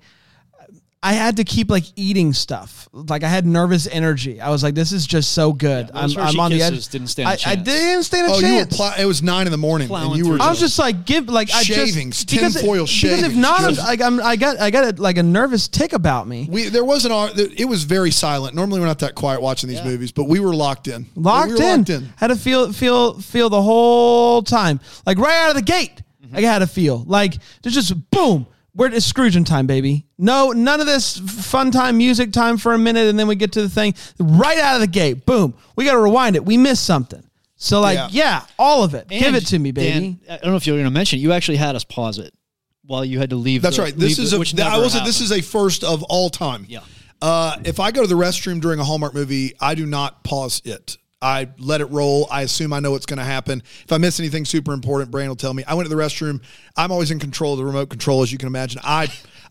I 1.02 1.12
had 1.12 1.36
to 1.36 1.44
keep 1.44 1.70
like 1.70 1.84
eating 1.94 2.32
stuff. 2.32 2.88
Like 2.92 3.22
I 3.22 3.28
had 3.28 3.46
nervous 3.46 3.86
energy. 3.86 4.40
I 4.40 4.50
was 4.50 4.64
like, 4.64 4.74
"This 4.74 4.90
is 4.90 5.06
just 5.06 5.32
so 5.32 5.52
good." 5.52 5.86
Yeah, 5.94 6.00
I'm, 6.00 6.10
I'm 6.10 6.16
Hershey 6.26 6.38
on 6.40 6.50
the 6.50 6.62
edge. 6.62 6.72
Kisses 6.72 6.88
didn't 6.88 7.08
stand 7.08 7.26
a 7.26 7.30
I, 7.30 7.32
I 7.32 7.36
chance. 7.36 7.46
I 7.60 7.62
didn't 7.62 8.02
stand 8.04 8.26
a 8.26 8.34
Oh, 8.34 8.38
you 8.38 8.42
were 8.54 8.58
chance. 8.64 8.76
pl- 8.76 8.92
it 8.98 9.04
was 9.04 9.22
nine 9.22 9.46
in 9.46 9.52
the 9.52 9.58
morning, 9.58 9.86
Plowing 9.88 10.12
and 10.12 10.16
you 10.18 10.28
were. 10.28 10.40
I 10.40 10.48
was 10.48 10.58
just- 10.58 10.74
just 10.74 10.78
like, 10.80 11.04
give 11.06 11.28
like 11.28 11.50
I 11.54 11.62
Shavings, 11.62 12.24
just 12.24 12.30
because 12.30 12.54
tinfoil 12.54 12.86
because 12.86 13.22
if 13.22 13.36
not, 13.36 13.60
I'm, 13.60 13.74
just- 13.74 13.86
like 13.86 14.00
I'm 14.00 14.20
I 14.20 14.34
got 14.36 14.58
I 14.58 14.70
got 14.70 14.98
a, 14.98 15.00
like 15.02 15.16
a 15.18 15.22
nervous 15.22 15.68
tick 15.68 15.92
about 15.92 16.26
me. 16.26 16.48
we 16.50 16.68
there 16.70 16.84
wasn't. 16.84 17.12
Our, 17.12 17.30
it 17.36 17.68
was 17.68 17.84
very 17.84 18.10
silent. 18.10 18.56
Normally, 18.56 18.80
we're 18.80 18.86
not 18.86 18.98
that 19.00 19.14
quiet 19.14 19.40
watching 19.40 19.68
these 19.68 19.78
Yeah. 19.78 19.84
movies, 19.84 20.10
but 20.10 20.24
we 20.24 20.40
were 20.40 20.54
locked 20.54 20.88
in. 20.88 21.06
locked, 21.14 21.48
we 21.52 21.54
were 21.56 21.62
in. 21.62 21.78
Locked 21.80 21.90
in. 21.90 22.12
Had 22.16 22.28
to 22.28 22.36
feel 22.36 22.72
feel 22.72 23.20
feel 23.20 23.48
the 23.48 23.62
whole 23.62 24.42
time, 24.42 24.80
like 25.06 25.18
right 25.18 25.36
out 25.44 25.50
of 25.50 25.56
the 25.56 25.62
gate. 25.62 26.02
Mm-hmm. 26.24 26.36
I 26.36 26.40
had 26.40 26.58
to 26.60 26.66
feel 26.66 27.04
like 27.06 27.34
there's 27.62 27.74
just 27.74 28.10
boom. 28.10 28.46
Where 28.76 28.92
is 28.92 29.04
Scrooging 29.06 29.44
time, 29.44 29.66
baby? 29.66 30.06
No, 30.18 30.52
none 30.52 30.80
of 30.80 30.86
this 30.86 31.16
fun 31.18 31.70
time, 31.70 31.96
music 31.96 32.30
time 32.32 32.58
for 32.58 32.74
a 32.74 32.78
minute, 32.78 33.08
and 33.08 33.18
then 33.18 33.26
we 33.26 33.34
get 33.34 33.52
to 33.52 33.62
the 33.62 33.68
thing 33.70 33.94
right 34.18 34.58
out 34.58 34.74
of 34.74 34.80
the 34.82 34.86
gate. 34.86 35.24
Boom. 35.24 35.54
We 35.76 35.84
got 35.86 35.92
to 35.92 35.98
rewind 36.00 36.36
it. 36.36 36.44
We 36.44 36.56
missed 36.58 36.84
something. 36.84 37.22
So 37.56 37.80
like, 37.80 37.96
Yeah. 37.96 38.08
yeah, 38.10 38.42
all 38.58 38.84
of 38.84 38.92
it. 38.94 39.08
Give 39.08 39.34
it 39.34 39.46
to 39.46 39.58
me, 39.58 39.72
baby. 39.72 40.18
Dan, 40.18 40.20
I 40.28 40.36
don't 40.42 40.50
know 40.50 40.56
if 40.56 40.66
you 40.66 40.74
were 40.74 40.78
going 40.78 40.84
to 40.90 40.90
mention. 40.94 41.18
it, 41.18 41.22
You 41.22 41.32
actually 41.32 41.56
had 41.56 41.74
us 41.74 41.84
pause 41.84 42.18
it 42.18 42.34
while 42.84 43.02
you 43.02 43.18
had 43.18 43.30
to 43.30 43.36
leave. 43.36 43.62
That's 43.62 43.76
the- 43.76 43.82
right. 43.82 43.96
This 43.96 44.18
is 44.18 44.32
the- 44.32 44.36
a. 44.36 44.38
which 44.40 44.52
I 44.54 44.58
never 44.68 44.82
will 44.82 44.90
say 44.90 45.02
this 45.04 45.22
is 45.22 45.32
a 45.32 45.40
first 45.40 45.82
of 45.82 46.02
all 46.04 46.28
time. 46.28 46.66
Yeah. 46.68 46.80
Uh, 47.22 47.56
if 47.64 47.80
I 47.80 47.92
go 47.92 48.02
to 48.02 48.06
the 48.06 48.14
restroom 48.14 48.60
during 48.60 48.78
a 48.78 48.84
Hallmark 48.84 49.14
movie, 49.14 49.54
I 49.58 49.74
do 49.74 49.86
not 49.86 50.22
pause 50.22 50.60
it. 50.66 50.98
I 51.22 51.48
let 51.58 51.80
it 51.80 51.86
roll. 51.86 52.26
I 52.30 52.42
assume 52.42 52.72
I 52.72 52.80
know 52.80 52.90
what's 52.90 53.06
going 53.06 53.18
to 53.18 53.24
happen. 53.24 53.62
If 53.84 53.92
I 53.92 53.98
miss 53.98 54.20
anything 54.20 54.44
super 54.44 54.72
important, 54.72 55.10
Brain 55.10 55.28
will 55.28 55.36
tell 55.36 55.54
me. 55.54 55.64
I 55.66 55.74
went 55.74 55.88
to 55.88 55.94
the 55.94 56.00
restroom. 56.00 56.42
I'm 56.76 56.92
always 56.92 57.10
in 57.10 57.18
control 57.18 57.54
of 57.54 57.58
the 57.58 57.64
remote 57.64 57.88
control, 57.88 58.22
as 58.22 58.30
you 58.30 58.38
can 58.38 58.48
imagine. 58.48 58.80
I 58.84 59.08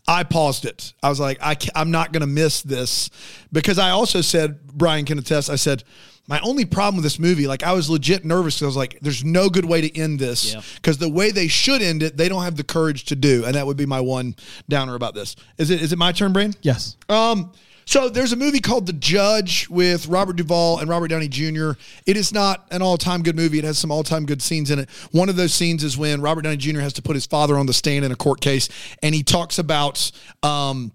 I 0.08 0.22
paused 0.22 0.64
it. 0.64 0.92
I 1.02 1.08
was 1.08 1.18
like, 1.18 1.38
I 1.42 1.56
am 1.74 1.90
not 1.90 2.12
going 2.12 2.20
to 2.20 2.28
miss 2.28 2.62
this 2.62 3.10
because 3.52 3.78
I 3.78 3.90
also 3.90 4.20
said, 4.20 4.64
Brian 4.68 5.04
can 5.04 5.18
attest. 5.18 5.50
I 5.50 5.56
said. 5.56 5.84
My 6.28 6.40
only 6.40 6.64
problem 6.64 6.96
with 6.96 7.04
this 7.04 7.20
movie, 7.20 7.46
like 7.46 7.62
I 7.62 7.72
was 7.72 7.88
legit 7.88 8.24
nervous 8.24 8.56
because 8.56 8.62
I 8.64 8.66
was 8.66 8.76
like, 8.76 8.98
"There's 9.00 9.22
no 9.22 9.48
good 9.48 9.64
way 9.64 9.80
to 9.88 9.96
end 9.96 10.18
this 10.18 10.54
Yeah. 10.54 10.60
because 10.74 10.98
the 10.98 11.08
way 11.08 11.30
they 11.30 11.46
should 11.46 11.80
end 11.82 12.02
it, 12.02 12.16
they 12.16 12.28
don't 12.28 12.42
have 12.42 12.56
the 12.56 12.64
courage 12.64 13.04
to 13.04 13.14
do." 13.14 13.44
And 13.44 13.54
that 13.54 13.64
would 13.64 13.76
be 13.76 13.86
my 13.86 14.00
one 14.00 14.34
downer 14.68 14.96
about 14.96 15.14
this. 15.14 15.36
Is 15.56 15.70
it? 15.70 15.80
Is 15.80 15.92
it 15.92 15.98
my 16.00 16.10
turn, 16.10 16.32
Brain? 16.32 16.52
yes. 16.62 16.96
Um, 17.08 17.52
so 17.86 18.08
there's 18.08 18.32
a 18.32 18.36
movie 18.36 18.60
called 18.60 18.86
The 18.86 18.92
Judge 18.92 19.68
with 19.68 20.08
Robert 20.08 20.36
Duvall 20.36 20.80
and 20.80 20.88
Robert 20.88 21.08
Downey 21.08 21.28
Jr. 21.28 21.72
It 22.04 22.16
is 22.16 22.32
not 22.32 22.66
an 22.72 22.82
all-time 22.82 23.22
good 23.22 23.36
movie. 23.36 23.58
It 23.58 23.64
has 23.64 23.78
some 23.78 23.92
all-time 23.92 24.26
good 24.26 24.42
scenes 24.42 24.70
in 24.70 24.80
it. 24.80 24.90
One 25.12 25.28
of 25.28 25.36
those 25.36 25.54
scenes 25.54 25.84
is 25.84 25.96
when 25.96 26.20
Robert 26.20 26.42
Downey 26.42 26.56
Jr. 26.56 26.80
has 26.80 26.92
to 26.94 27.02
put 27.02 27.14
his 27.14 27.26
father 27.26 27.56
on 27.56 27.66
the 27.66 27.72
stand 27.72 28.04
in 28.04 28.10
a 28.10 28.16
court 28.16 28.40
case, 28.40 28.68
and 29.02 29.14
he 29.14 29.22
talks 29.22 29.58
about 29.58 30.10
um, 30.42 30.92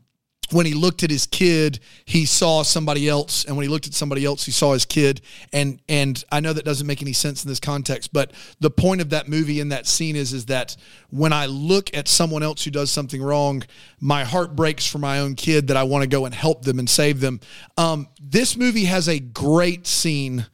when 0.52 0.66
he 0.66 0.74
looked 0.74 1.04
at 1.04 1.10
his 1.10 1.26
kid, 1.26 1.80
he 2.06 2.26
saw 2.26 2.64
somebody 2.64 3.08
else, 3.08 3.46
and 3.46 3.56
when 3.56 3.64
he 3.64 3.70
looked 3.70 3.88
at 3.88 3.94
somebody 3.94 4.26
else, 4.26 4.46
he 4.46 4.52
saw 4.52 4.74
his 4.74 4.86
kid. 4.86 5.22
And 5.54 5.82
and 5.88 6.24
I 6.32 6.40
know 6.40 6.54
that 6.54 6.66
doesn't 6.66 6.88
make 6.88 7.02
any 7.02 7.14
sense 7.14 7.44
in 7.44 7.50
this 7.50 7.60
context, 7.60 8.12
but 8.14 8.32
the 8.60 8.70
point 8.70 9.02
of 9.02 9.10
that 9.12 9.28
movie 9.28 9.60
in 9.60 9.70
that 9.70 9.88
scene 9.88 10.16
is 10.16 10.34
is 10.34 10.46
that 10.48 10.76
when 11.10 11.34
I 11.34 11.46
look 11.46 11.96
at 11.96 12.08
someone 12.08 12.44
else 12.44 12.64
who 12.64 12.72
does 12.72 12.92
something 12.92 13.22
wrong, 13.22 13.64
my 14.00 14.24
heart 14.24 14.56
breaks 14.56 14.86
for 14.86 14.98
my 14.98 15.20
own 15.20 15.36
kid 15.36 15.68
that 15.68 15.78
I 15.78 15.84
want 15.84 16.04
to 16.04 16.08
go 16.08 16.26
and 16.26 16.34
help 16.34 16.64
them 16.64 16.80
and 16.80 16.90
save 16.90 17.20
them. 17.20 17.40
Um, 17.78 18.08
this 18.22 18.58
movie 18.58 18.86
has 18.86 19.08
a 19.08 19.20
great 19.20 19.88
scene 19.88 20.48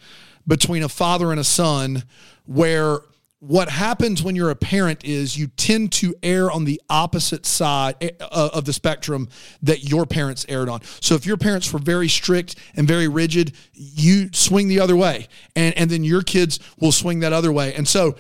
between 0.48 0.84
a 0.84 0.90
father 0.90 1.32
and 1.32 1.40
a 1.40 1.44
son 1.44 2.04
where 2.46 3.02
what 3.40 3.70
happens 3.70 4.24
when 4.24 4.36
you're 4.36 4.50
a 4.50 4.56
parent 4.56 5.06
is 5.06 5.38
you 5.38 5.48
tend 5.48 5.92
to 5.92 6.16
err 6.24 6.50
on 6.50 6.66
the 6.66 6.82
opposite 6.90 7.46
side 7.46 7.96
eh, 8.02 8.10
uh, 8.20 8.50
of 8.54 8.66
the 8.66 8.74
spectrum 8.74 9.30
that 9.62 9.84
your 9.84 10.08
parents 10.08 10.46
erred 10.50 10.70
on. 10.70 10.82
So 11.02 11.14
if 11.14 11.26
your 11.26 11.38
parents 11.38 11.72
were 11.72 11.80
very 11.80 12.08
strict 12.08 12.56
and 12.76 12.88
very 12.88 13.08
rigid, 13.08 13.54
you 13.74 14.30
swing 14.34 14.68
the 14.70 14.80
other 14.80 14.96
way. 14.96 15.28
And 15.56 15.78
and 15.78 15.90
then 15.90 16.04
your 16.04 16.24
kids 16.24 16.60
will 16.80 16.92
swing 16.92 17.20
that 17.20 17.32
other 17.32 17.52
way. 17.52 17.74
And 17.76 17.88
so 17.88 18.16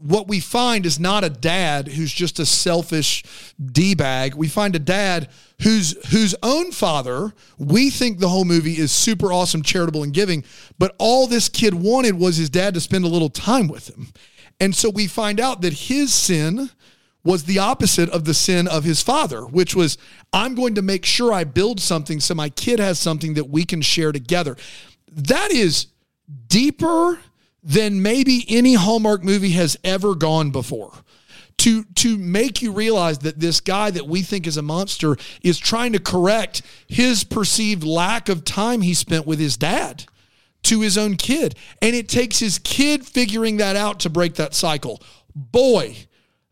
what 0.00 0.28
we 0.28 0.38
find 0.40 0.86
is 0.86 1.00
not 1.00 1.24
a 1.24 1.30
dad 1.30 1.88
who's 1.88 2.12
just 2.12 2.38
a 2.38 2.46
selfish 2.46 3.24
d-bag. 3.60 4.34
We 4.34 4.48
find 4.48 4.76
a 4.76 4.78
dad 4.78 5.28
whose 5.62 5.96
whose 6.12 6.34
own 6.42 6.70
father, 6.70 7.32
we 7.58 7.90
think 7.90 8.18
the 8.18 8.28
whole 8.28 8.44
movie 8.44 8.78
is 8.78 8.92
super 8.92 9.32
awesome, 9.32 9.62
charitable, 9.62 10.04
and 10.04 10.12
giving, 10.12 10.44
but 10.78 10.94
all 10.98 11.26
this 11.26 11.48
kid 11.48 11.74
wanted 11.74 12.14
was 12.14 12.36
his 12.36 12.50
dad 12.50 12.74
to 12.74 12.80
spend 12.80 13.04
a 13.04 13.08
little 13.08 13.30
time 13.30 13.66
with 13.66 13.88
him. 13.88 14.08
And 14.60 14.74
so 14.74 14.88
we 14.88 15.06
find 15.06 15.40
out 15.40 15.62
that 15.62 15.72
his 15.72 16.12
sin 16.12 16.70
was 17.24 17.44
the 17.44 17.58
opposite 17.58 18.08
of 18.10 18.24
the 18.24 18.34
sin 18.34 18.68
of 18.68 18.84
his 18.84 19.02
father, 19.02 19.44
which 19.44 19.74
was, 19.74 19.98
I'm 20.32 20.54
going 20.54 20.76
to 20.76 20.82
make 20.82 21.04
sure 21.04 21.32
I 21.32 21.44
build 21.44 21.80
something 21.80 22.20
so 22.20 22.34
my 22.34 22.48
kid 22.48 22.78
has 22.78 22.98
something 22.98 23.34
that 23.34 23.50
we 23.50 23.64
can 23.64 23.82
share 23.82 24.12
together. 24.12 24.56
That 25.10 25.50
is 25.50 25.88
deeper 26.46 27.18
than 27.68 28.02
maybe 28.02 28.46
any 28.48 28.74
Hallmark 28.74 29.22
movie 29.22 29.50
has 29.50 29.76
ever 29.84 30.14
gone 30.14 30.50
before. 30.50 30.92
To, 31.58 31.84
to 31.96 32.16
make 32.16 32.62
you 32.62 32.72
realize 32.72 33.18
that 33.18 33.40
this 33.40 33.60
guy 33.60 33.90
that 33.90 34.06
we 34.06 34.22
think 34.22 34.46
is 34.46 34.56
a 34.56 34.62
monster 34.62 35.16
is 35.42 35.58
trying 35.58 35.92
to 35.92 35.98
correct 35.98 36.62
his 36.86 37.24
perceived 37.24 37.82
lack 37.82 38.28
of 38.28 38.44
time 38.44 38.80
he 38.80 38.94
spent 38.94 39.26
with 39.26 39.38
his 39.38 39.56
dad 39.56 40.04
to 40.62 40.80
his 40.80 40.96
own 40.96 41.16
kid. 41.16 41.56
And 41.82 41.94
it 41.94 42.08
takes 42.08 42.38
his 42.38 42.58
kid 42.58 43.04
figuring 43.04 43.58
that 43.58 43.76
out 43.76 44.00
to 44.00 44.10
break 44.10 44.36
that 44.36 44.54
cycle. 44.54 45.02
Boy, 45.34 46.07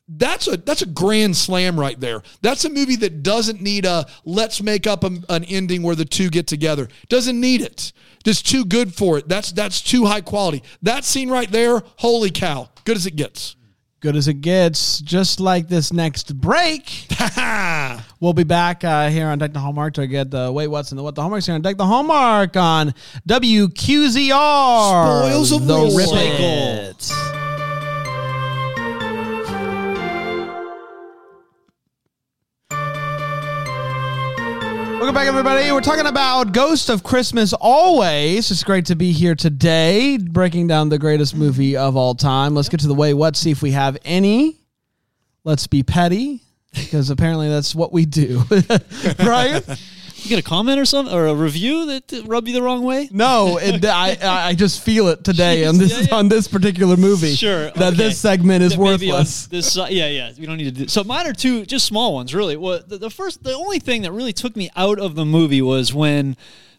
that's 0.09 0.47
a 0.47 0.57
that's 0.57 0.83
a 0.83 0.87
grand 0.87 1.37
slam 1.37 1.79
right 1.79 1.99
there. 1.99 2.23
That's 2.41 2.65
a 2.65 2.71
movie 2.71 2.97
that 2.97 3.23
doesn't 3.23 3.61
need 3.61 3.85
a 3.85 4.07
let's 4.25 4.63
make 4.63 4.87
up 4.87 5.05
a, 5.05 5.11
an 5.29 5.45
ending 5.45 5.83
where 5.83 5.97
the 5.97 6.05
two 6.05 6.31
get 6.31 6.47
together. 6.47 6.89
Doesn't 7.09 7.41
need 7.41 7.61
it. 7.61 7.93
Just 8.25 8.49
too 8.49 8.65
good 8.65 8.95
for 8.95 9.19
it. 9.19 9.29
That's 9.29 9.53
that's 9.53 9.81
too 9.81 10.07
high 10.07 10.21
quality. 10.21 10.63
That 10.83 11.05
scene 11.05 11.29
right 11.29 11.51
there, 11.51 11.83
holy 11.97 12.31
cow, 12.31 12.71
good 12.85 12.97
as 12.97 13.07
it 13.07 13.17
gets. 13.17 13.57
Good 14.01 14.15
as 14.15 14.29
it 14.29 14.41
gets. 14.43 15.01
Just 15.01 15.41
like 15.41 15.69
this 15.69 15.93
next 15.93 16.37
break. 16.41 17.07
We'll 18.19 18.33
be 18.33 18.45
back 18.45 18.83
uh, 18.83 19.11
here 19.11 19.27
on 19.27 19.39
Deck 19.39 19.53
the 19.53 19.59
Hallmark 19.59 19.93
to 19.95 20.07
get 20.07 20.31
the 20.31 20.51
wait 20.51 20.69
what's 20.69 20.91
in 20.91 20.97
the 20.97 21.03
what 21.03 21.15
the 21.15 21.21
Hallmark's 21.21 21.45
here 21.45 21.55
on 21.55 21.61
Deck 21.61 21.77
the 21.77 21.85
Hallmark 21.85 22.57
on 22.57 22.95
WQZR. 23.29 24.31
Spoils 25.29 25.53
of 25.53 25.67
the 25.67 25.77
war. 25.77 27.36
Welcome 34.97 35.15
back, 35.15 35.29
everybody. 35.29 35.71
We're 35.71 35.83
talking 35.83 36.07
about 36.07 36.53
Ghost 36.53 36.89
of 36.89 37.03
Christmas 37.03 37.53
Always. 37.53 38.51
It's 38.51 38.65
great 38.65 38.87
to 38.87 38.97
be 38.97 39.13
here 39.13 39.35
today, 39.35 40.17
breaking 40.17 40.69
down 40.69 40.89
the 40.89 40.99
greatest 40.99 41.37
movie 41.37 41.77
of 41.77 41.97
all 41.97 42.15
time. 42.15 42.55
Let's 42.55 42.71
get 42.71 42.81
to 42.81 42.89
the 42.89 42.95
way 42.95 43.13
what, 43.13 43.37
see 43.37 43.51
if 43.51 43.61
we 43.61 43.73
have 43.73 43.99
any. 44.07 44.57
Let's 45.45 45.67
be 45.67 45.83
petty, 45.83 46.41
because 46.75 47.11
apparently 47.11 47.51
that's 47.51 47.75
what 47.75 47.93
we 47.93 48.07
do. 48.07 48.43
Brian? 49.19 49.63
You 50.27 50.31
get 50.31 50.45
a 50.45 50.49
comment 50.49 50.81
or 50.81 50.85
something 50.85 51.15
or 51.15 51.27
a 51.27 51.35
review 51.35 51.87
that 51.87 52.13
uh, 52.13 52.23
rubbed 52.25 52.49
you 52.49 52.55
the 52.55 52.63
wrong 52.63 52.83
way? 52.83 53.09
No, 53.13 53.59
it, 53.59 53.85
I 53.85 54.17
I 54.49 54.55
just 54.55 54.83
feel 54.83 55.07
it 55.09 55.23
today 55.23 55.65
on 55.67 55.79
this 55.79 55.93
Yeah, 55.93 56.07
yeah. 56.11 56.15
on 56.17 56.29
this 56.29 56.49
particular 56.49 56.97
movie. 56.97 57.35
Sure. 57.35 57.71
that 57.71 57.93
okay. 57.93 57.97
this 57.97 58.19
segment 58.19 58.65
is 58.65 58.73
That 58.73 58.81
worthless. 58.81 59.47
This, 59.47 59.73
si- 59.75 59.87
yeah, 59.91 60.09
yeah. 60.09 60.33
We 60.39 60.47
don't 60.47 60.57
need 60.57 60.65
to 60.75 60.83
do. 60.83 60.89
So 60.89 61.05
mine 61.05 61.27
are 61.29 61.33
two, 61.33 61.65
just 61.65 61.87
small 61.87 62.13
ones, 62.15 62.35
really. 62.35 62.57
Well, 62.57 62.81
the, 62.85 62.99
the 62.99 63.11
first, 63.11 63.45
the 63.45 63.53
only 63.55 63.79
thing 63.79 64.03
that 64.03 64.11
really 64.11 64.33
took 64.33 64.57
me 64.57 64.69
out 64.75 64.99
of 64.99 65.15
the 65.15 65.25
movie 65.25 65.63
was 65.63 65.95
when 65.95 66.37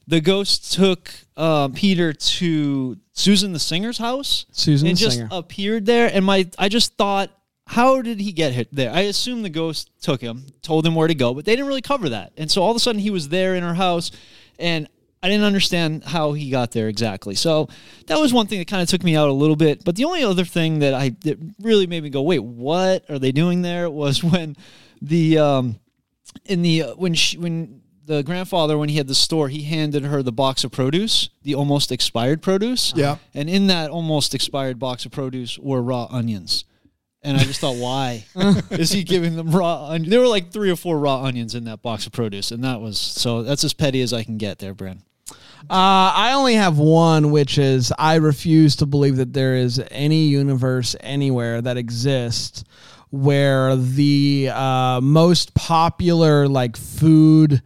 the 0.07 0.19
ghost 0.19 0.73
took 0.73 1.09
uh, 1.37 1.69
Peter 1.69 2.11
to 2.13 2.97
Susan 3.13 3.53
the 3.53 3.59
singer's 3.59 3.97
house. 3.97 4.45
Susan 4.51 4.89
and 4.89 4.97
the 4.97 5.01
just 5.01 5.17
singer. 5.17 5.29
appeared 5.31 5.85
there, 5.85 6.09
and 6.13 6.25
my, 6.25 6.49
I 6.57 6.67
just 6.69 6.95
thought. 6.95 7.31
How 7.67 8.01
did 8.01 8.21
he 8.21 8.31
get 8.31 8.53
hit 8.53 8.69
there? 8.71 8.91
I 8.91 9.01
assume 9.01 9.43
the 9.43 9.49
ghost 9.49 9.91
took 10.01 10.21
him, 10.21 10.45
told 10.61 10.85
him 10.85 10.95
where 10.95 11.07
to 11.07 11.15
go, 11.15 11.33
but 11.33 11.45
they 11.45 11.51
didn't 11.53 11.67
really 11.67 11.81
cover 11.81 12.09
that. 12.09 12.31
And 12.37 12.49
so 12.49 12.63
all 12.63 12.71
of 12.71 12.77
a 12.77 12.79
sudden 12.79 13.01
he 13.01 13.09
was 13.09 13.27
there 13.27 13.55
in 13.55 13.63
her 13.63 13.73
house, 13.73 14.11
and 14.57 14.87
I 15.21 15.27
didn't 15.27 15.43
understand 15.43 16.05
how 16.05 16.33
he 16.33 16.49
got 16.49 16.71
there 16.71 16.87
exactly. 16.87 17.35
So 17.35 17.67
that 18.07 18.19
was 18.19 18.33
one 18.33 18.47
thing 18.47 18.59
that 18.59 18.67
kind 18.67 18.81
of 18.81 18.87
took 18.87 19.03
me 19.03 19.17
out 19.17 19.27
a 19.27 19.33
little 19.33 19.57
bit. 19.57 19.83
But 19.83 19.97
the 19.97 20.05
only 20.05 20.23
other 20.23 20.45
thing 20.45 20.79
that 20.79 20.93
I 20.93 21.09
that 21.25 21.37
really 21.59 21.87
made 21.87 22.03
me 22.03 22.09
go, 22.09 22.21
"Wait, 22.21 22.39
what 22.39 23.09
are 23.09 23.19
they 23.19 23.33
doing 23.33 23.63
there?" 23.63 23.89
was 23.89 24.23
when 24.31 24.55
the 25.01 25.37
um 25.37 25.79
in 26.45 26.61
the 26.61 26.83
uh, 26.83 26.95
when 26.95 27.13
she 27.13 27.37
when 27.37 27.81
the 28.05 28.23
grandfather 28.23 28.77
when 28.77 28.89
he 28.89 28.95
had 28.97 29.07
the 29.07 29.15
store, 29.15 29.49
he 29.49 29.63
handed 29.63 30.05
her 30.05 30.23
the 30.23 30.31
box 30.31 30.63
of 30.63 30.71
produce, 30.71 31.29
the 31.43 31.53
almost 31.53 31.91
expired 31.91 32.41
produce. 32.41 32.93
Yeah. 32.95 33.17
And 33.33 33.49
in 33.49 33.67
that 33.67 33.89
almost 33.89 34.33
expired 34.33 34.79
box 34.79 35.05
of 35.05 35.11
produce 35.11 35.59
were 35.59 35.81
raw 35.81 36.07
onions. 36.09 36.63
And 37.27 37.35
I 37.35 37.43
just 37.43 37.59
thought, 37.59 37.75
why 37.75 38.25
is 38.71 38.89
he 38.91 39.03
giving 39.03 39.35
them 39.35 39.51
raw 39.51 39.89
onions? 39.89 40.09
There 40.09 40.21
were 40.21 40.27
like 40.27 40.49
three 40.49 40.71
or 40.71 40.77
four 40.77 40.97
raw 40.97 41.23
onions 41.23 41.55
in 41.55 41.65
that 41.65 41.81
box 41.81 42.05
of 42.05 42.13
produce, 42.13 42.51
and 42.51 42.63
that 42.63 42.79
was 42.79 42.97
so. 42.97 43.43
That's 43.43 43.65
as 43.65 43.73
petty 43.73 44.01
as 44.01 44.13
I 44.13 44.23
can 44.23 44.37
get 44.37 44.59
there, 44.59 44.73
Brand. 44.73 45.01
Uh, 45.69 46.13
I 46.15 46.33
only 46.35 46.53
have 46.53 46.77
one, 46.77 47.31
which 47.31 47.57
is 47.57 47.91
I 47.99 48.15
refuse 48.15 48.77
to 48.77 48.85
believe 48.85 49.17
that 49.17 49.33
there 49.33 49.55
is 49.55 49.83
any 49.91 50.27
universe 50.27 50.95
anywhere 51.01 51.61
that 51.61 51.75
exists 51.75 52.63
where 53.09 53.75
the 53.75 54.49
uh, 54.53 55.01
most 55.01 55.53
popular 55.53 56.47
like 56.47 56.77
food 56.77 57.61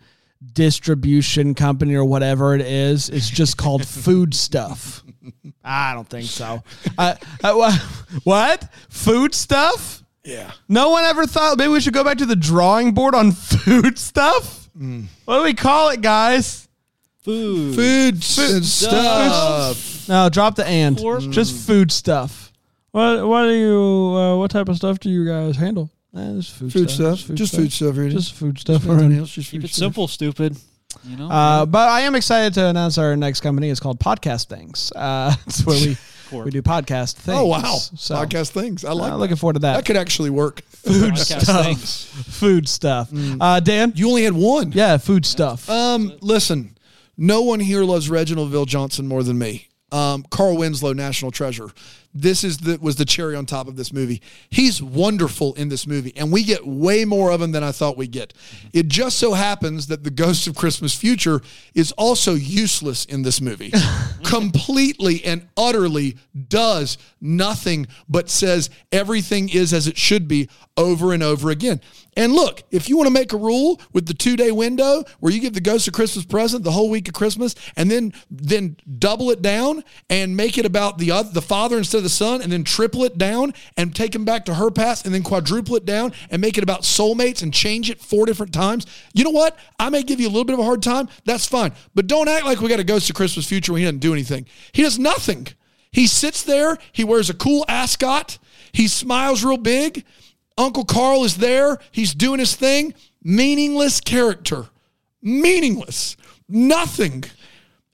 distribution 0.53 1.53
company 1.53 1.93
or 1.93 2.05
whatever 2.05 2.55
it 2.55 2.61
is 2.61 3.09
is 3.09 3.29
just 3.29 3.57
called 3.57 3.87
food 3.87 4.33
stuff. 4.33 5.03
I 5.63 5.93
don't 5.93 6.07
think 6.09 6.25
so. 6.27 6.63
Uh, 6.97 7.15
uh, 7.43 7.77
what 8.23 8.67
food 8.89 9.33
stuff? 9.35 10.03
Yeah. 10.23 10.51
No 10.69 10.89
one 10.89 11.03
ever 11.05 11.25
thought 11.25 11.57
maybe 11.57 11.69
we 11.73 11.81
should 11.81 11.93
go 11.93 12.03
back 12.03 12.17
to 12.19 12.25
the 12.25 12.35
drawing 12.35 12.93
board 12.93 13.15
on 13.15 13.31
food 13.33 13.97
stuff. 13.97 14.69
What 15.25 15.37
do 15.39 15.43
we 15.43 15.53
call 15.53 15.89
it, 15.89 16.01
guys? 16.01 16.67
Food. 17.23 17.75
Food, 17.75 18.13
and 18.15 18.65
stuff. 18.65 20.07
No, 20.09 20.29
drop 20.29 20.55
the 20.55 20.65
and. 20.65 20.97
Pork. 20.97 21.21
Just 21.29 21.67
food 21.67 21.91
stuff. 21.91 22.51
What 22.91 23.27
What 23.27 23.43
do 23.43 23.53
you? 23.53 24.17
Uh, 24.17 24.37
what 24.37 24.51
type 24.51 24.69
of 24.69 24.75
stuff 24.77 24.99
do 24.99 25.09
you 25.09 25.25
guys 25.25 25.55
handle? 25.55 25.89
Eh, 26.15 26.33
just 26.35 26.53
food, 26.55 26.73
Food 26.73 26.89
stuff. 26.89 27.19
stuff. 27.19 27.35
Just 27.35 27.55
food 27.55 27.71
stuff. 27.71 27.95
Really. 27.95 28.09
Just 28.11 28.33
food 28.33 28.59
stuff. 28.59 28.85
nothing 28.85 28.99
around. 29.01 29.17
else. 29.17 29.31
Just 29.31 29.51
Keep 29.51 29.61
food 29.61 29.69
it 29.69 29.73
stuff. 29.73 29.79
simple, 29.79 30.07
stupid. 30.07 30.57
You 31.03 31.17
know. 31.17 31.29
Uh, 31.29 31.65
but 31.65 31.89
I 31.89 32.01
am 32.01 32.15
excited 32.15 32.53
to 32.55 32.67
announce 32.67 32.97
our 32.97 33.15
next 33.15 33.41
company 33.41 33.69
is 33.69 33.79
called 33.79 33.99
Podcast 33.99 34.47
Things. 34.47 34.91
Uh, 34.95 35.35
it's 35.47 35.65
where 35.65 35.75
we 35.79 35.97
we 36.45 36.51
do 36.51 36.61
podcast 36.61 37.15
things. 37.15 37.37
Oh 37.37 37.45
wow! 37.45 37.75
So 37.95 38.15
Podcast 38.15 38.51
things. 38.51 38.85
I 38.85 38.93
like. 38.93 39.11
uh, 39.11 39.17
looking 39.17 39.35
forward 39.35 39.53
to 39.53 39.59
that. 39.59 39.75
That 39.75 39.85
could 39.85 39.97
actually 39.97 40.29
work. 40.29 40.61
food 40.69 41.13
Podcast 41.13 41.41
stuff. 41.41 41.65
things. 41.65 42.05
Food 42.39 42.67
stuff. 42.69 43.09
Uh, 43.39 43.59
Dan. 43.59 43.93
You 43.95 44.09
only 44.09 44.23
had 44.23 44.33
one. 44.33 44.71
Yeah, 44.71 44.97
food 44.97 45.25
stuff. 45.25 45.69
Um, 45.69 46.13
listen, 46.21 46.77
no 47.17 47.41
one 47.41 47.59
here 47.59 47.83
loves 47.83 48.09
Reginald 48.09 48.51
VelJohnson 48.51 49.05
more 49.05 49.23
than 49.23 49.37
me. 49.37 49.67
Um, 49.91 50.23
Carl 50.29 50.57
Winslow, 50.57 50.93
national 50.93 51.31
treasure. 51.31 51.69
This 52.13 52.43
is 52.43 52.57
the 52.57 52.77
was 52.81 52.97
the 52.97 53.05
cherry 53.05 53.35
on 53.35 53.45
top 53.45 53.67
of 53.67 53.77
this 53.77 53.93
movie. 53.93 54.21
He's 54.49 54.81
wonderful 54.81 55.53
in 55.53 55.69
this 55.69 55.87
movie, 55.87 56.13
and 56.17 56.31
we 56.31 56.43
get 56.43 56.67
way 56.67 57.05
more 57.05 57.31
of 57.31 57.41
him 57.41 57.53
than 57.53 57.63
I 57.63 57.71
thought 57.71 57.95
we'd 57.95 58.11
get. 58.11 58.33
It 58.73 58.89
just 58.89 59.17
so 59.17 59.33
happens 59.33 59.87
that 59.87 60.03
the 60.03 60.09
Ghost 60.09 60.45
of 60.47 60.55
Christmas 60.55 60.93
Future 60.93 61.41
is 61.73 61.93
also 61.93 62.33
useless 62.33 63.05
in 63.05 63.21
this 63.21 63.39
movie. 63.39 63.71
Completely 64.23 65.23
and 65.23 65.47
utterly 65.55 66.17
does 66.49 66.97
nothing 67.21 67.87
but 68.09 68.29
says 68.29 68.69
everything 68.91 69.47
is 69.47 69.71
as 69.73 69.87
it 69.87 69.97
should 69.97 70.27
be 70.27 70.49
over 70.75 71.13
and 71.13 71.23
over 71.23 71.49
again. 71.49 71.79
And 72.17 72.33
look, 72.33 72.63
if 72.71 72.89
you 72.89 72.97
want 72.97 73.07
to 73.07 73.13
make 73.13 73.31
a 73.31 73.37
rule 73.37 73.79
with 73.93 74.05
the 74.05 74.13
two 74.13 74.35
day 74.35 74.51
window 74.51 75.05
where 75.19 75.31
you 75.31 75.39
give 75.39 75.53
the 75.53 75.61
ghost 75.61 75.87
a 75.87 75.91
Christmas 75.91 76.25
present 76.25 76.63
the 76.63 76.71
whole 76.71 76.89
week 76.89 77.07
of 77.07 77.13
Christmas, 77.13 77.55
and 77.77 77.89
then 77.89 78.13
then 78.29 78.75
double 78.99 79.31
it 79.31 79.41
down 79.41 79.83
and 80.09 80.35
make 80.35 80.57
it 80.57 80.65
about 80.65 80.97
the 80.97 81.11
other, 81.11 81.31
the 81.31 81.41
father 81.41 81.77
instead 81.77 81.99
of 81.99 82.03
the 82.03 82.09
son, 82.09 82.41
and 82.41 82.51
then 82.51 82.65
triple 82.65 83.05
it 83.05 83.17
down 83.17 83.53
and 83.77 83.95
take 83.95 84.13
him 84.13 84.25
back 84.25 84.43
to 84.45 84.55
her 84.55 84.69
past, 84.69 85.05
and 85.05 85.13
then 85.13 85.23
quadruple 85.23 85.77
it 85.77 85.85
down 85.85 86.11
and 86.29 86.41
make 86.41 86.57
it 86.57 86.63
about 86.63 86.81
soulmates 86.81 87.41
and 87.41 87.53
change 87.53 87.89
it 87.89 88.01
four 88.01 88.25
different 88.25 88.53
times. 88.53 88.85
You 89.13 89.23
know 89.23 89.29
what? 89.29 89.57
I 89.79 89.89
may 89.89 90.03
give 90.03 90.19
you 90.19 90.27
a 90.27 90.31
little 90.31 90.45
bit 90.45 90.53
of 90.53 90.59
a 90.59 90.65
hard 90.65 90.83
time. 90.83 91.07
That's 91.23 91.47
fine, 91.47 91.71
but 91.95 92.07
don't 92.07 92.27
act 92.27 92.45
like 92.45 92.59
we 92.59 92.67
got 92.67 92.79
a 92.81 92.83
ghost 92.83 93.09
of 93.09 93.15
Christmas 93.15 93.47
future 93.47 93.71
when 93.71 93.79
he 93.79 93.85
doesn't 93.85 93.99
do 93.99 94.11
anything. 94.11 94.47
He 94.73 94.81
does 94.81 94.99
nothing. 94.99 95.47
He 95.93 96.07
sits 96.07 96.43
there. 96.43 96.77
He 96.91 97.03
wears 97.05 97.29
a 97.29 97.33
cool 97.33 97.63
ascot. 97.69 98.37
He 98.73 98.87
smiles 98.87 99.43
real 99.43 99.57
big. 99.57 100.05
Uncle 100.61 100.85
Carl 100.85 101.23
is 101.23 101.37
there. 101.37 101.77
He's 101.91 102.13
doing 102.13 102.39
his 102.39 102.55
thing. 102.55 102.93
Meaningless 103.23 103.99
character. 103.99 104.67
Meaningless. 105.21 106.15
Nothing. 106.47 107.23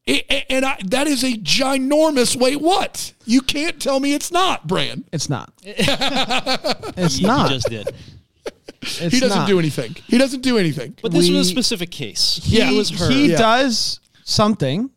I- 0.08 0.24
I- 0.30 0.46
and 0.50 0.66
I, 0.66 0.78
that 0.86 1.08
is 1.08 1.24
a 1.24 1.34
ginormous 1.34 2.36
wait 2.36 2.62
what? 2.62 3.14
You 3.26 3.42
can't 3.42 3.82
tell 3.82 4.00
me 4.00 4.14
it's 4.14 4.32
not, 4.32 4.66
Bran. 4.68 5.04
it's 5.12 5.30
not. 5.30 5.52
it's 5.64 7.20
You 7.20 7.28
not. 7.28 7.50
just 7.52 7.70
did. 7.70 7.90
It's 8.82 8.98
He 9.00 9.20
doesn't 9.20 9.30
not. 9.40 9.48
do 9.50 9.60
anything. 9.60 9.96
He 10.08 10.18
doesn't 10.18 10.42
do 10.42 10.58
anything. 10.58 10.96
But 11.02 11.12
this 11.12 11.30
was 11.30 11.40
a 11.40 11.46
specific 11.50 11.92
case. 11.92 12.40
Yeah. 12.46 12.72
it 12.72 12.78
was 12.78 12.90
her. 12.92 13.10
He 13.10 13.32
Yeah. 13.32 13.38
does 13.38 14.00
something 14.24 14.90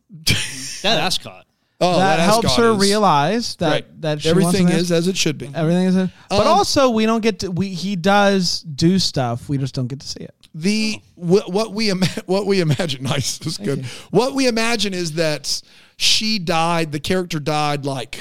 that 0.83 0.99
ascot. 1.01 1.45
Oh, 1.83 1.97
that, 1.99 2.21
helps 2.21 2.57
her 2.57 2.73
is- 2.73 2.79
realize 2.81 3.57
that 3.57 3.71
Right. 3.71 4.01
that 4.03 4.27
everything 4.27 4.69
is 4.69 4.93
as 4.93 5.09
it 5.09 5.17
should 5.17 5.39
be. 5.39 5.51
everything 5.55 5.87
is. 5.87 5.95
But 6.29 6.41
Um, 6.41 6.47
also, 6.47 6.91
we 6.91 7.07
don't 7.07 7.23
get 7.23 7.39
to. 7.41 7.51
We 7.51 7.69
he 7.71 7.97
does 7.97 8.61
do 8.61 8.99
stuff. 8.99 9.49
We 9.49 9.57
just 9.59 9.75
don't 9.75 9.87
get 9.89 10.01
to 10.01 10.07
see 10.09 10.21
it. 10.21 10.35
the 10.55 11.01
wh- 11.15 11.49
what 11.49 11.73
we 11.73 11.89
what 12.27 12.45
we 12.47 12.61
imagine 12.61 13.03
nice 13.15 13.39
that's 13.39 13.57
good 13.57 13.85
what 14.11 14.35
we 14.35 14.49
imagine 14.49 14.93
is 14.93 15.13
that 15.13 15.63
she 15.97 16.39
died 16.41 16.91
the 16.91 16.99
character 16.99 17.39
died 17.39 17.85
like 17.87 18.19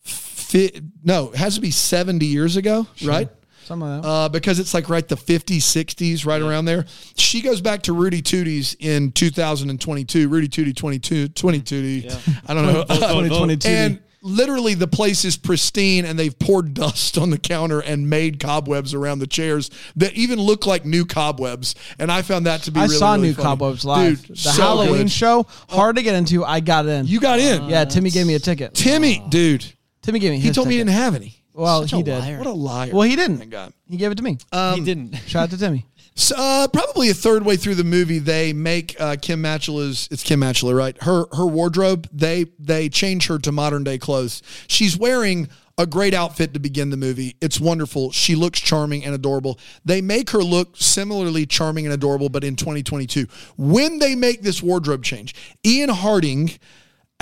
fi- 0.00 0.72
no 1.04 1.30
it 1.30 1.36
has 1.36 1.54
to 1.54 1.60
be 1.60 1.70
70 1.70 2.26
years 2.26 2.56
ago 2.56 2.86
right 3.04 3.28
Something 3.64 3.88
like 3.88 4.02
that. 4.02 4.08
uh, 4.08 4.28
because 4.28 4.58
it's 4.58 4.74
like 4.74 4.88
right 4.88 5.06
the 5.06 5.16
50s 5.16 5.58
60s 5.58 6.26
right 6.26 6.42
around 6.42 6.64
there 6.64 6.84
she 7.16 7.40
goes 7.40 7.60
back 7.60 7.82
to 7.82 7.92
rudy 7.92 8.20
tooties 8.22 8.74
in 8.80 9.12
2022 9.12 10.28
rudy 10.28 10.48
tootie 10.48 10.74
22 10.74 11.28
20 11.28 11.60
tootie 11.60 12.42
i 12.46 12.54
don't 12.54 12.66
know 12.66 12.82
2022. 12.84 13.68
and 13.68 14.00
literally 14.24 14.74
the 14.74 14.86
place 14.86 15.24
is 15.24 15.36
pristine 15.36 16.04
and 16.04 16.16
they've 16.18 16.38
poured 16.38 16.74
dust 16.74 17.18
on 17.18 17.30
the 17.30 17.38
counter 17.38 17.80
and 17.80 18.08
made 18.08 18.38
cobwebs 18.38 18.94
around 18.94 19.18
the 19.18 19.26
chairs 19.26 19.68
that 19.96 20.12
even 20.14 20.38
look 20.38 20.64
like 20.66 20.84
new 20.84 21.04
cobwebs 21.04 21.74
and 21.98 22.10
i 22.12 22.22
found 22.22 22.46
that 22.46 22.62
to 22.62 22.70
be 22.70 22.78
I 22.80 22.84
really, 22.84 22.96
saw 22.96 23.14
really 23.14 23.28
new 23.28 23.34
funny. 23.34 23.44
cobwebs 23.44 23.84
live. 23.84 24.20
Dude, 24.26 24.36
the 24.36 24.52
so 24.52 24.62
Halloween 24.62 25.02
good. 25.02 25.10
show 25.10 25.46
hard 25.68 25.96
to 25.96 26.02
get 26.02 26.14
into. 26.14 26.44
I 26.44 26.60
got 26.60 26.86
in. 26.86 27.06
you 27.06 27.18
got 27.20 27.40
in 27.40 27.68
yeah, 27.68 27.84
Timmy 27.84 28.10
gave 28.10 28.26
me 28.26 28.34
a 28.34 28.38
ticket. 28.38 28.74
timmy 28.74 29.24
dude 29.28 29.64
Timmy 30.02 30.18
gave 30.20 30.30
me. 30.32 30.38
he 30.38 30.50
told 30.52 30.68
me 30.68 30.74
he 30.74 30.78
didn't 30.78 30.90
have 30.90 31.14
any 31.16 31.41
Well, 31.54 31.82
Such 31.82 31.90
he 31.92 32.00
a 32.00 32.02
did. 32.04 32.18
liar. 32.18 32.38
what 32.38 32.46
a 32.46 32.52
liar 32.52 32.90
Well, 32.92 33.02
he 33.02 33.14
didn't. 33.16 33.38
Thank 33.38 33.50
God. 33.50 33.72
He 33.88 33.96
gave 33.96 34.10
it 34.12 34.16
to 34.16 34.22
me. 34.22 34.38
he 34.74 34.80
didn't. 34.80 35.14
Shout 35.26 35.44
out 35.44 35.50
to 35.50 35.58
Timmy. 35.58 35.86
So, 36.14 36.34
uh, 36.36 36.68
probably 36.68 37.08
a 37.08 37.14
third 37.14 37.44
way 37.44 37.56
through 37.56 37.76
the 37.76 37.84
movie, 37.84 38.18
they 38.18 38.52
make 38.52 38.94
uh, 39.00 39.16
Kim 39.20 39.42
Matula's. 39.42 40.08
It's 40.10 40.22
Kim 40.22 40.40
Matula, 40.40 40.76
right? 40.76 40.94
Her 41.02 41.24
her 41.32 41.46
wardrobe. 41.46 42.06
They 42.12 42.46
they 42.58 42.90
change 42.90 43.28
her 43.28 43.38
to 43.38 43.50
modern 43.52 43.82
day 43.82 43.96
clothes. 43.96 44.42
She's 44.66 44.94
wearing 44.96 45.48
a 45.78 45.86
great 45.86 46.12
outfit 46.12 46.52
to 46.52 46.60
begin 46.60 46.90
the 46.90 46.98
movie. 46.98 47.34
It's 47.40 47.58
wonderful. 47.58 48.12
She 48.12 48.34
looks 48.34 48.60
charming 48.60 49.06
and 49.06 49.14
adorable. 49.14 49.58
They 49.86 50.02
make 50.02 50.28
her 50.30 50.42
look 50.42 50.76
similarly 50.76 51.46
charming 51.46 51.86
and 51.86 51.94
adorable, 51.94 52.28
but 52.28 52.44
in 52.44 52.56
2022. 52.56 53.26
When 53.56 53.98
they 53.98 54.14
make 54.14 54.42
this 54.42 54.62
wardrobe 54.62 55.02
change, 55.02 55.34
Ian 55.64 55.88
Harding 55.88 56.50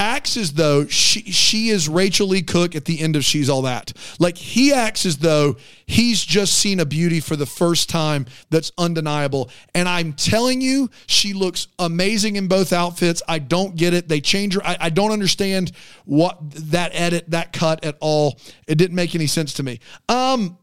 acts 0.00 0.38
as 0.38 0.54
though 0.54 0.86
she 0.86 1.20
she 1.30 1.68
is 1.68 1.88
Rachael 1.88 2.28
Leigh 2.28 2.42
Cook 2.42 2.74
at 2.74 2.86
the 2.86 3.00
end 3.00 3.16
of 3.16 3.24
She's 3.24 3.50
All 3.50 3.62
That. 3.62 3.92
Like 4.18 4.38
he 4.38 4.72
acts 4.72 5.04
as 5.04 5.18
though 5.18 5.56
he's 5.84 6.24
just 6.24 6.54
seen 6.54 6.80
a 6.80 6.86
beauty 6.86 7.20
for 7.20 7.36
the 7.36 7.44
first 7.44 7.90
time 7.90 8.24
that's 8.48 8.72
undeniable. 8.78 9.50
And 9.74 9.88
I'm 9.88 10.14
telling 10.14 10.62
you, 10.62 10.90
she 11.06 11.34
looks 11.34 11.68
amazing 11.78 12.36
in 12.36 12.48
both 12.48 12.72
outfits. 12.72 13.22
I 13.28 13.40
don't 13.40 13.76
get 13.76 13.92
it. 13.92 14.08
They 14.08 14.22
change 14.22 14.54
her. 14.54 14.66
I, 14.66 14.76
I 14.80 14.90
don't 14.90 15.12
understand 15.12 15.72
what 16.06 16.38
that 16.70 16.92
edit, 16.94 17.30
that 17.30 17.52
cut 17.52 17.84
at 17.84 17.98
all. 18.00 18.40
It 18.66 18.76
didn't 18.76 18.96
make 18.96 19.14
any 19.14 19.26
sense 19.26 19.52
to 19.54 19.62
me. 19.62 19.80
Um, 20.08 20.56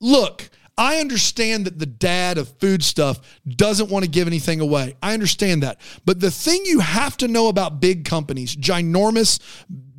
look, 0.00 0.50
I 0.78 0.96
understand 1.00 1.66
that 1.66 1.78
the 1.78 1.86
dad 1.86 2.38
of 2.38 2.48
food 2.58 2.82
stuff 2.82 3.20
doesn't 3.46 3.90
want 3.90 4.04
to 4.04 4.10
give 4.10 4.26
anything 4.26 4.60
away. 4.60 4.96
I 5.02 5.12
understand 5.12 5.62
that. 5.62 5.80
But 6.04 6.20
the 6.20 6.30
thing 6.30 6.62
you 6.64 6.80
have 6.80 7.16
to 7.18 7.28
know 7.28 7.48
about 7.48 7.80
big 7.80 8.04
companies, 8.04 8.56
ginormous 8.56 9.38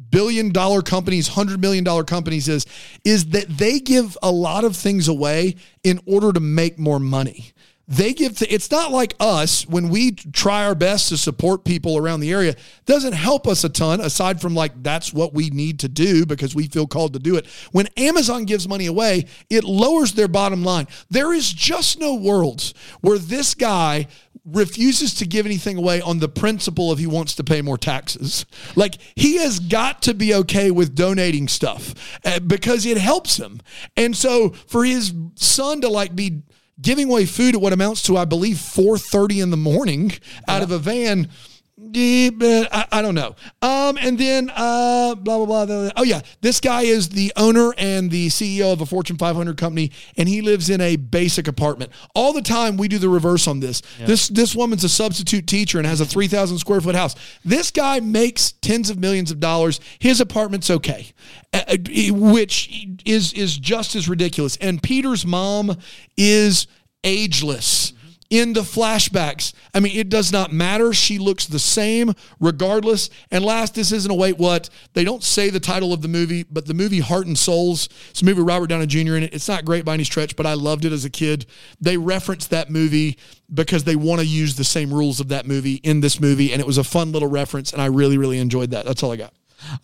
billion 0.10 0.52
dollar 0.52 0.82
companies, 0.82 1.28
hundred 1.28 1.60
million 1.60 1.84
dollar 1.84 2.04
companies 2.04 2.48
is, 2.48 2.66
is 3.04 3.30
that 3.30 3.48
they 3.50 3.80
give 3.80 4.18
a 4.22 4.32
lot 4.32 4.64
of 4.64 4.76
things 4.76 5.08
away 5.08 5.56
in 5.84 6.00
order 6.06 6.32
to 6.32 6.40
make 6.40 6.80
more 6.80 7.00
money. 7.00 7.52
They 7.88 8.14
give 8.14 8.38
th- 8.38 8.52
it's 8.52 8.72
not 8.72 8.92
like 8.92 9.14
us 9.20 9.68
when 9.68 9.90
we 9.90 10.12
try 10.12 10.66
our 10.66 10.76
best 10.76 11.10
to 11.10 11.18
support 11.18 11.66
people 11.66 11.98
around 11.98 12.22
the 12.22 12.32
area 12.32 12.56
doesn't 12.86 13.14
help 13.14 13.46
us 13.48 13.64
a 13.64 13.70
ton 13.70 14.00
aside 14.00 14.40
from 14.40 14.56
like 14.56 14.72
that's 14.82 15.12
what 15.12 15.34
we 15.34 15.50
need 15.50 15.80
to 15.80 15.90
do 15.90 16.26
because 16.26 16.56
we 16.56 16.68
feel 16.68 16.88
called 16.88 17.14
to 17.14 17.20
do 17.20 17.36
it. 17.36 17.46
When 17.72 17.88
amazon 17.98 18.46
gives 18.46 18.68
money 18.68 18.86
away 18.86 19.26
it 19.50 19.64
lowers 19.64 20.14
their 20.14 20.30
bottom 20.30 20.64
line. 20.64 20.88
There 21.10 21.34
is 21.34 21.52
just 21.52 22.00
no 22.00 22.16
worlds 22.16 22.74
where 23.02 23.18
this 23.18 23.54
guy 23.54 24.08
refuses 24.46 25.14
to 25.16 25.26
give 25.26 25.46
anything 25.46 25.78
away 25.78 26.02
on 26.02 26.20
the 26.20 26.28
principle 26.28 26.92
of 26.92 27.00
he 27.00 27.08
wants 27.08 27.36
to 27.36 27.44
pay 27.44 27.62
more 27.62 27.78
taxes. 27.78 28.46
Like 28.76 28.98
he 29.16 29.38
has 29.38 29.60
got 29.60 30.02
to 30.04 30.14
be 30.14 30.34
okay 30.36 30.72
with 30.72 30.96
donating 30.96 31.48
stuff 31.48 31.94
uh, 32.26 32.40
because 32.40 32.86
it 32.86 32.98
helps 32.98 33.38
him. 33.38 33.60
And 33.96 34.16
so 34.16 34.50
for 34.50 34.84
his 34.84 35.14
son 35.36 35.82
to 35.82 35.90
like 35.90 36.16
be 36.16 36.44
giving 36.84 37.10
away 37.10 37.26
food 37.26 37.56
at 37.56 37.62
what 37.62 37.74
amounts 37.74 38.04
to, 38.04 38.18
I 38.18 38.26
believe, 38.26 38.58
4.30 38.58 39.42
in 39.42 39.50
the 39.50 39.58
morning 39.58 40.12
out 40.48 40.62
of 40.62 40.70
a 40.70 40.78
van. 40.78 41.30
But 41.76 42.68
I, 42.72 42.86
I 42.92 43.02
don't 43.02 43.16
know. 43.16 43.36
Um, 43.62 43.98
and 44.00 44.18
then 44.18 44.52
uh, 44.56 45.16
blah, 45.16 45.38
blah, 45.38 45.46
blah, 45.46 45.66
blah. 45.66 45.90
Oh, 45.96 46.04
yeah. 46.04 46.22
This 46.42 46.60
guy 46.60 46.84
is 46.84 47.10
the 47.10 47.34
owner 47.36 47.74
and 47.78 48.12
the 48.12 48.28
CEO 48.28 48.72
of 48.72 48.82
a 48.82 48.86
Fortune 48.86 49.18
500 49.18 49.58
company, 49.58 49.92
and 50.16 50.30
he 50.30 50.42
lives 50.42 50.70
in 50.70 50.82
a 50.82 50.96
basic 50.98 51.48
apartment. 51.48 51.92
All 52.14 52.32
the 52.32 52.42
time, 52.42 52.78
we 52.78 52.88
do 52.88 53.00
the 53.00 53.10
reverse 53.10 53.48
on 53.48 53.60
this. 53.60 53.82
This 54.00 54.28
this 54.28 54.56
woman's 54.56 54.84
a 54.84 54.90
substitute 54.90 55.48
teacher 55.48 55.78
and 55.80 55.88
has 55.88 56.00
a 56.00 56.06
3,000 56.06 56.60
square 56.60 56.82
foot 56.82 56.96
house. 56.96 57.16
This 57.44 57.72
guy 57.72 58.00
makes 58.00 58.52
tens 58.52 58.90
of 58.90 59.00
millions 59.00 59.32
of 59.32 59.40
dollars. 59.40 59.80
His 60.00 60.22
apartment's 60.22 60.70
okay, 60.70 61.08
uh, 61.54 61.64
uh, 61.68 61.78
which 62.12 62.88
is 63.06 63.34
is 63.34 63.58
just 63.58 63.96
as 63.96 64.08
ridiculous. 64.08 64.58
And 64.58 64.82
Peter's 64.82 65.26
mom 65.26 65.78
is 66.18 66.68
ageless 67.04 67.93
in 68.34 68.54
the 68.54 68.62
flashbacks. 68.62 69.54
I 69.76 69.80
mean, 69.80 69.96
it 69.96 70.10
does 70.10 70.32
not 70.32 70.52
matter. 70.52 70.92
She 70.92 71.20
looks 71.20 71.46
the 71.46 71.60
same 71.60 72.14
regardless. 72.40 73.12
And 73.30 73.46
last, 73.46 73.76
this 73.76 73.92
isn't 73.92 74.10
a 74.10 74.16
wait 74.16 74.40
what. 74.40 74.72
They 74.94 75.04
don't 75.04 75.24
say 75.24 75.52
the 75.52 75.60
title 75.60 75.94
of 75.94 76.02
the 76.02 76.08
movie, 76.08 76.42
but 76.42 76.66
the 76.66 76.74
movie 76.74 77.00
Heart 77.00 77.28
and 77.28 77.38
Souls, 77.38 77.90
it's 78.10 78.24
a 78.24 78.26
movie 78.26 78.42
with 78.42 78.48
Robert 78.50 78.68
Downey 78.68 78.88
Jr. 78.88 79.18
in 79.18 79.24
it. 79.24 79.36
It's 79.36 79.48
not 79.48 79.66
great 79.66 79.86
by 79.86 79.94
any 79.94 80.04
stretch, 80.04 80.36
but 80.36 80.48
I 80.48 80.56
loved 80.56 80.84
it 80.84 80.92
as 80.92 81.06
a 81.06 81.12
kid. 81.12 81.46
They 81.80 81.96
reference 81.96 82.48
that 82.48 82.72
movie 82.72 83.20
because 83.54 83.84
they 83.84 83.96
want 83.96 84.20
to 84.20 84.26
use 84.26 84.56
the 84.56 84.64
same 84.64 84.92
rules 84.92 85.20
of 85.20 85.28
that 85.28 85.46
movie 85.46 85.76
in 85.76 86.02
this 86.02 86.20
movie. 86.20 86.52
And 86.52 86.60
it 86.60 86.66
was 86.66 86.80
a 86.80 86.84
fun 86.84 87.12
little 87.12 87.30
reference. 87.30 87.72
And 87.72 87.84
I 87.84 87.86
really, 87.86 88.18
really 88.18 88.40
enjoyed 88.40 88.72
that. 88.72 88.84
That's 88.84 89.04
all 89.04 89.12
I 89.12 89.18
got. 89.18 89.34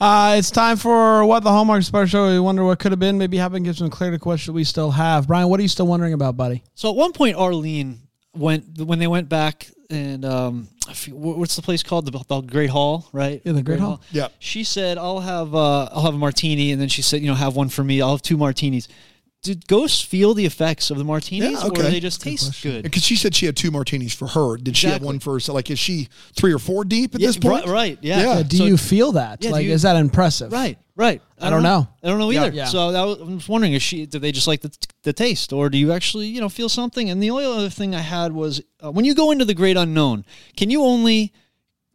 Uh, 0.01 0.35
it's 0.39 0.49
time 0.49 0.75
for 0.75 1.23
what 1.23 1.43
the 1.43 1.51
Hallmark 1.51 1.83
Special 1.83 2.07
Show. 2.07 2.31
We 2.31 2.39
wonder 2.39 2.65
what 2.65 2.79
could 2.79 2.91
have 2.91 2.99
been. 2.99 3.19
Maybe 3.19 3.37
having 3.37 3.61
give 3.61 3.77
some 3.77 3.91
clarity 3.91 4.17
to 4.17 4.21
questions 4.21 4.55
we 4.55 4.63
still 4.63 4.89
have. 4.89 5.27
Brian, 5.27 5.49
what 5.49 5.59
are 5.59 5.63
you 5.63 5.69
still 5.69 5.87
wondering 5.87 6.13
about, 6.13 6.35
buddy? 6.35 6.63
So 6.73 6.89
at 6.89 6.95
one 6.95 7.13
point, 7.13 7.37
Arlene 7.37 8.08
went 8.35 8.77
when 8.79 8.99
they 8.99 9.07
went 9.07 9.29
back 9.29 9.67
and 9.89 10.23
um, 10.23 10.67
I 10.87 10.93
forget- 10.93 11.19
wh- 11.19 11.37
what's 11.39 11.55
the 11.55 11.61
place 11.63 11.81
called? 11.83 12.05
The, 12.11 12.23
the 12.27 12.41
Great 12.41 12.69
Hall, 12.69 13.07
right? 13.11 13.41
Yeah, 13.43 13.53
the 13.53 13.63
Great 13.63 13.79
Hall. 13.79 14.01
Yeah. 14.11 14.27
She 14.39 14.63
said, 14.63 14.97
"I'll 14.99 15.19
have 15.19 15.55
uh, 15.55 15.85
I'll 15.91 16.03
have 16.03 16.13
a 16.13 16.17
martini," 16.17 16.71
and 16.71 16.79
then 16.81 16.89
she 16.89 17.01
said, 17.01 17.21
"You 17.21 17.27
know, 17.27 17.35
have 17.35 17.55
one 17.55 17.69
for 17.69 17.83
me. 17.83 18.01
I'll 18.01 18.11
have 18.11 18.21
two 18.21 18.37
martinis." 18.37 18.87
Did 19.41 19.67
ghosts 19.69 20.01
feel 20.01 20.33
the 20.33 20.45
effects 20.45 20.91
of 20.91 20.97
the 20.97 21.05
martinis, 21.05 21.51
Yeah, 21.53 21.63
or 21.63 21.67
okay. 21.67 21.83
do 21.83 21.89
they 21.91 21.99
just 22.01 22.21
taste 22.21 22.61
good? 22.61 22.83
Because 22.83 23.03
she 23.03 23.15
said 23.15 23.33
she 23.33 23.45
had 23.45 23.55
two 23.55 23.71
martinis 23.71 24.13
for 24.13 24.27
her. 24.27 24.57
Did 24.57 24.75
she 24.75 24.87
have 24.87 25.01
one 25.01 25.19
for 25.19 25.31
herself? 25.31 25.55
Like, 25.55 25.71
is 25.71 25.79
she 25.79 26.09
three 26.35 26.51
or 26.53 26.59
four 26.59 26.83
deep 26.83 27.15
at 27.15 27.21
Yeah, 27.21 27.27
this 27.27 27.37
point? 27.37 27.63
right, 27.65 27.71
right, 27.71 27.99
yeah. 28.01 28.19
Yeah. 28.21 28.29
Uh, 28.31 28.43
do 28.43 28.57
So- 28.57 28.65
you 28.65 28.75
feel 28.75 29.13
that? 29.13 29.41
Yeah, 29.41 29.51
like, 29.51 29.65
you- 29.65 29.71
is 29.71 29.83
that 29.83 29.95
impressive? 29.95 30.51
Right, 30.51 30.77
right. 30.99 31.21
I 31.39 31.49
don't 31.49 31.63
know. 31.63 31.87
I 32.03 32.07
don't 32.07 32.19
know 32.19 32.31
either. 32.31 32.51
Yeah. 32.51 32.65
So 32.65 32.91
that 32.91 33.03
was, 33.03 33.21
I 33.21 33.23
was 33.23 33.49
wondering, 33.49 33.73
is 33.73 33.81
she? 33.81 34.05
Do 34.05 34.19
they 34.19 34.31
just 34.31 34.47
like 34.47 34.61
the, 34.61 34.71
the 35.03 35.13
taste, 35.13 35.53
or 35.53 35.69
do 35.69 35.77
you 35.77 35.91
actually, 35.91 36.27
you 36.27 36.41
know, 36.41 36.49
feel 36.49 36.69
something? 36.69 37.09
And 37.09 37.23
the 37.23 37.31
only 37.31 37.45
other 37.45 37.69
thing 37.69 37.95
I 37.95 38.01
had 38.01 38.33
was 38.33 38.61
uh, 38.83 38.91
when 38.91 39.05
you 39.05 39.15
go 39.15 39.31
into 39.31 39.45
the 39.45 39.53
great 39.53 39.77
unknown, 39.77 40.25
can 40.57 40.69
you 40.69 40.83
only, 40.83 41.33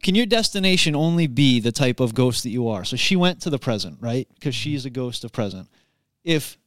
can 0.01 0.15
your 0.15 0.25
destination 0.25 0.95
only 0.95 1.27
be 1.27 1.59
the 1.59 1.71
type 1.71 1.99
of 1.99 2.13
ghost 2.13 2.43
that 2.43 2.49
you 2.49 2.67
are? 2.67 2.83
So 2.83 2.97
she 2.97 3.15
went 3.15 3.41
to 3.41 3.49
the 3.49 3.59
present, 3.59 3.97
right? 4.01 4.27
Because 4.33 4.55
she's 4.55 4.85
a 4.85 4.89
ghost 4.89 5.23
of 5.23 5.31
present. 5.31 5.69
If 6.23 6.57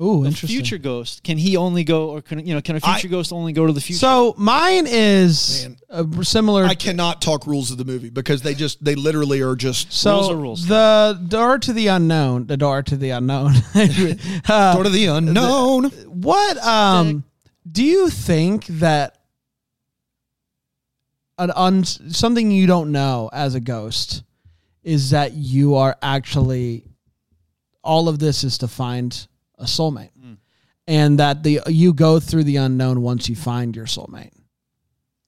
Ooh, 0.00 0.22
a 0.22 0.28
interesting. 0.28 0.48
future 0.48 0.78
ghost, 0.78 1.24
can 1.24 1.38
he 1.38 1.56
only 1.56 1.82
go, 1.82 2.10
or 2.10 2.22
can 2.22 2.46
you 2.46 2.54
know, 2.54 2.60
can 2.60 2.76
a 2.76 2.80
future 2.80 3.08
ghost 3.08 3.32
only 3.32 3.52
go 3.52 3.66
to 3.66 3.72
the 3.72 3.80
future? 3.80 3.98
So 3.98 4.32
mine 4.38 4.86
is 4.86 5.68
Man. 5.90 6.22
similar. 6.22 6.64
I 6.64 6.76
cannot 6.76 7.20
talk 7.20 7.48
rules 7.48 7.72
of 7.72 7.78
the 7.78 7.84
movie 7.84 8.08
because 8.08 8.42
they 8.42 8.54
just 8.54 8.84
they 8.84 8.94
literally 8.94 9.40
are 9.40 9.56
just 9.56 9.92
so 9.92 10.12
Rules 10.12 10.30
are 10.30 10.36
rules. 10.36 10.66
the 10.68 11.24
door 11.26 11.58
to 11.58 11.72
the 11.72 11.88
unknown, 11.88 12.46
the 12.46 12.56
door 12.56 12.82
to 12.84 12.96
the 12.96 13.10
unknown. 13.10 13.54
uh, 14.48 14.72
sort 14.74 14.86
of 14.86 14.92
the 14.92 15.06
unknown. 15.06 15.86
what 16.06 16.58
um 16.64 17.24
do 17.70 17.82
you 17.82 18.08
think 18.08 18.66
that 18.66 19.18
an 21.38 21.50
un, 21.56 21.84
something 21.84 22.50
you 22.52 22.66
don't 22.68 22.92
know 22.92 23.30
as 23.32 23.54
a 23.56 23.60
ghost 23.60 24.22
is 24.84 25.10
that 25.10 25.32
you 25.34 25.74
are 25.74 25.96
actually 26.02 26.84
all 27.82 28.08
of 28.08 28.18
this 28.20 28.44
is 28.44 28.58
to 28.58 28.68
find 28.68 29.26
a 29.58 29.64
soulmate 29.64 30.10
mm. 30.18 30.36
and 30.86 31.18
that 31.18 31.42
the 31.42 31.60
you 31.66 31.92
go 31.92 32.20
through 32.20 32.44
the 32.44 32.56
unknown 32.56 33.02
once 33.02 33.28
you 33.28 33.36
find 33.36 33.74
your 33.76 33.86
soulmate 33.86 34.30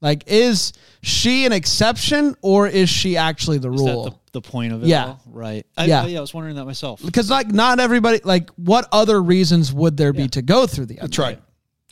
like 0.01 0.25
is 0.27 0.73
she 1.03 1.45
an 1.47 1.53
exception 1.53 2.35
or 2.43 2.67
is 2.67 2.89
she 2.89 3.17
actually 3.17 3.59
the 3.59 3.71
is 3.73 3.81
that 3.81 3.87
rule 3.91 4.05
the, 4.05 4.15
the 4.33 4.41
point 4.41 4.73
of 4.73 4.83
it? 4.83 4.87
Yeah. 4.87 5.07
all? 5.07 5.21
right. 5.27 5.67
I, 5.77 5.85
Yeah. 5.87 6.07
yeah, 6.07 6.19
I 6.19 6.21
was 6.21 6.33
wondering 6.33 6.57
that 6.57 6.65
myself. 6.65 7.03
because 7.05 7.31
like 7.31 7.49
not 7.49 7.81
everybody 7.81 8.21
like 8.25 8.51
what 8.51 8.89
other 8.93 9.23
reasons 9.23 9.73
would 9.73 9.97
there 9.97 10.13
be 10.13 10.23
Yeah. 10.23 10.29
to 10.29 10.43
go 10.43 10.67
through 10.67 10.87
the 10.87 10.95
unknown? 10.95 11.09
That's 11.09 11.19
right. 11.19 11.43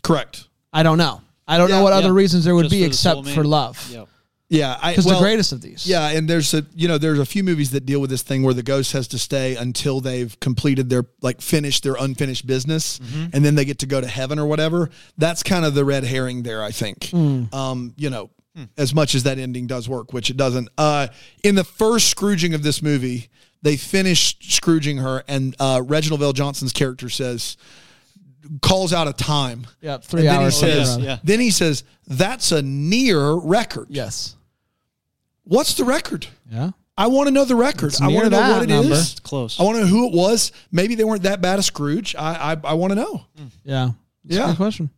Correct. 0.03 0.49
I 0.73 0.83
don't 0.83 0.99
know. 0.99 1.21
I 1.47 1.59
don't 1.59 1.69
Yeah, 1.71 1.79
know 1.79 1.83
what 1.83 1.93
other 1.93 2.13
reasons 2.13 2.45
there 2.45 2.55
would 2.55 2.65
Just 2.65 2.73
be 2.73 2.83
for 2.83 2.87
except 2.87 3.21
soulmate. 3.21 3.35
for 3.35 3.45
love. 3.45 3.91
Yeah. 3.93 4.05
Yeah, 4.49 4.79
I 4.81 4.93
Because 4.93 5.05
well, 5.05 5.17
the 5.17 5.25
greatest 5.25 5.53
of 5.53 5.61
these. 5.61 5.87
Yeah, 5.87 6.09
and 6.09 6.29
there's 6.29 6.55
a 6.55 6.65
you 6.75 6.89
know 6.89 6.97
there's 6.97 7.19
a 7.19 7.27
few 7.27 7.45
movies 7.45 7.71
that 7.73 7.85
deal 7.85 8.01
with 8.01 8.09
this 8.09 8.23
thing 8.23 8.43
where 8.43 8.55
the 8.55 8.63
ghost 8.63 8.93
has 8.93 9.07
to 9.09 9.19
stay 9.19 9.57
until 9.57 10.01
they've 10.01 10.39
completed 10.41 10.89
their 10.89 11.05
like 11.21 11.43
finished 11.43 11.83
their 11.83 11.97
unfinished 11.99 12.47
business, 12.47 12.99
and 13.33 13.45
then 13.45 13.55
they 13.55 13.65
get 13.65 13.81
to 13.81 13.87
go 13.87 14.01
to 14.01 14.07
heaven 14.07 14.39
or 14.39 14.47
whatever. 14.47 14.91
That's 15.19 15.43
kind 15.43 15.65
of 15.65 15.75
the 15.75 15.85
red 15.85 16.05
herring 16.05 16.45
there, 16.45 16.63
I 16.63 16.71
think. 16.71 17.13
Um, 17.13 17.93
you 17.97 18.09
know, 18.09 18.31
as 18.77 18.95
much 18.95 19.15
as 19.15 19.25
that 19.25 19.39
ending 19.39 19.67
does 19.67 19.89
work, 19.89 20.13
which 20.13 20.31
it 20.31 20.37
doesn't. 20.37 20.69
Uh, 20.79 21.09
in 21.45 21.55
the 21.55 21.65
first 21.65 22.09
Scrooging 22.09 22.55
of 22.55 22.63
this 22.63 22.83
movie, 22.83 23.29
they 23.61 23.77
finish 23.77 24.37
Scrooging 24.41 24.99
her, 24.99 25.25
and 25.29 25.55
uh, 25.61 25.83
Reginald 25.85 26.23
VelJohnson's 26.23 26.73
character 26.73 27.11
says 27.11 27.59
calls 28.63 28.93
out 28.93 29.09
a 29.09 29.13
time. 29.13 29.67
Yep, 29.81 30.05
three 30.05 30.21
and 30.21 30.29
then 30.29 30.43
hours. 30.43 30.61
He 30.61 30.67
says, 30.67 30.99
yeah. 30.99 31.19
Then 31.23 31.41
he 31.41 31.51
says, 31.51 31.85
"That's 32.07 32.53
a 32.53 32.63
near 32.63 33.33
record." 33.33 33.89
Yes. 33.91 34.37
What's 35.49 35.75
the 35.75 35.85
record? 35.85 36.27
Yeah. 36.51 36.71
I 36.97 37.07
want 37.07 37.29
to 37.29 37.31
know 37.33 37.45
the 37.45 37.55
record. 37.57 37.95
I 38.01 38.09
want 38.09 38.25
to 38.25 38.31
know 38.31 38.41
what 38.41 38.63
it 38.63 38.71
is. 38.71 38.81
number. 38.81 38.95
It's 38.97 39.21
close. 39.21 39.59
I 39.59 39.63
want 39.63 39.77
to 39.79 39.83
know 39.83 39.87
who 39.89 40.07
it 40.09 40.13
was. 40.15 40.53
Maybe 40.73 40.95
they 40.95 41.05
weren't 41.05 41.23
that 41.23 41.41
bad 41.41 41.59
a 41.59 41.63
Scrooge. 41.63 42.15
I 42.17 42.53
I, 42.53 42.57
I 42.65 42.75
want 42.75 42.91
to 42.91 42.97
know. 42.97 43.25
Yeah. 43.65 43.91
It's 44.25 44.37
Yeah. 44.37 44.45
a 44.45 44.49
good 44.49 44.57
question. 44.57 44.91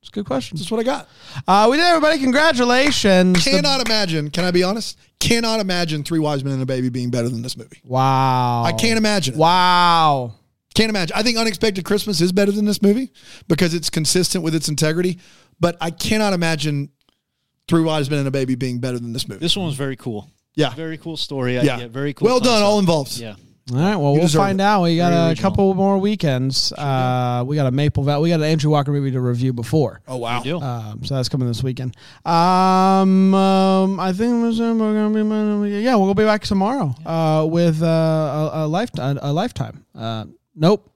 It's 0.00 0.08
a 0.08 0.12
good 0.12 0.26
question. 0.26 0.56
That's 0.56 0.70
what 0.70 0.80
I 0.80 0.82
got. 0.82 1.08
Uh, 1.46 1.68
we 1.70 1.76
did, 1.76 1.84
everybody. 1.86 2.18
Congratulations. 2.18 3.44
The- 3.44 3.50
Cannot 3.50 3.86
imagine. 3.86 4.30
Can 4.30 4.44
I 4.44 4.50
be 4.50 4.62
honest? 4.64 4.98
Cannot 5.20 5.60
imagine 5.60 6.02
Three 6.02 6.18
Wise 6.18 6.42
Men 6.42 6.54
and 6.54 6.62
a 6.62 6.66
Baby 6.66 6.88
being 6.88 7.10
better 7.10 7.28
than 7.28 7.42
this 7.42 7.56
movie. 7.56 7.80
wow. 7.84 8.64
I 8.64 8.72
can't 8.72 8.98
imagine. 8.98 9.34
it. 9.34 9.38
Wow. 9.38 10.34
Can't 10.74 10.88
imagine. 10.90 11.14
I 11.16 11.22
think 11.22 11.36
Unexpected 11.38 11.84
Christmas 11.84 12.20
is 12.20 12.32
better 12.32 12.50
than 12.50 12.64
this 12.64 12.80
movie 12.82 13.12
because 13.46 13.74
it's 13.74 13.90
consistent 13.90 14.42
with 14.42 14.54
its 14.54 14.68
integrity. 14.68 15.18
But 15.60 15.76
I 15.80 15.90
cannot 15.90 16.32
imagine 16.32 16.88
Three 17.68 17.82
Wise 17.82 18.10
Men 18.10 18.20
and 18.20 18.28
a 18.28 18.30
Baby 18.30 18.54
being 18.54 18.78
better 18.80 18.98
than 18.98 19.12
this 19.12 19.28
movie. 19.28 19.40
This 19.40 19.56
one 19.56 19.66
was 19.66 19.76
very 19.76 19.96
cool. 19.96 20.30
Yeah. 20.54 20.74
Very 20.74 20.98
cool 20.98 21.16
story. 21.16 21.54
yeah. 21.54 21.62
Yeah. 21.62 21.86
Very 21.88 22.12
cool. 22.12 22.26
Well 22.26 22.40
done, 22.40 22.62
all 22.62 22.78
involved. 22.78 23.16
Yeah. 23.16 23.36
All 23.72 23.78
right. 23.78 23.96
Well, 23.96 24.14
You 24.14 24.18
we'll 24.20 24.28
find 24.28 24.60
it. 24.60 24.64
out. 24.64 24.82
We 24.82 24.96
got 24.96 25.10
Very 25.12 25.22
a 25.22 25.28
original. 25.28 25.50
couple 25.50 25.74
more 25.74 25.96
weekends. 25.98 26.72
Uh, 26.72 27.44
we 27.46 27.54
got 27.56 27.66
a 27.66 27.70
Maple 27.70 28.02
Valley. 28.02 28.24
We 28.24 28.28
got 28.30 28.40
an 28.40 28.46
Andrew 28.46 28.70
Walker 28.72 28.90
movie 28.90 29.12
to 29.12 29.20
review 29.20 29.52
before. 29.52 30.00
Oh 30.08 30.16
wow. 30.16 30.42
Good. 30.42 30.60
Um, 30.60 31.04
so 31.04 31.14
that's 31.14 31.28
coming 31.28 31.46
this 31.46 31.62
weekend. 31.62 31.96
Um, 32.26 33.32
um, 33.32 34.00
I 34.00 34.12
think 34.12 34.42
we're 34.42 34.52
gonna 34.52 35.62
be 35.62 35.80
yeah. 35.80 35.94
We'll 35.94 36.12
be 36.14 36.24
back 36.24 36.42
tomorrow 36.42 36.92
uh, 37.06 37.46
with 37.48 37.80
uh, 37.82 37.86
a, 37.86 38.50
a 38.52 38.66
lifetime. 38.66 39.18
A 39.22 39.32
lifetime. 39.32 39.86
Uh, 39.94 40.24
nope. 40.56 40.90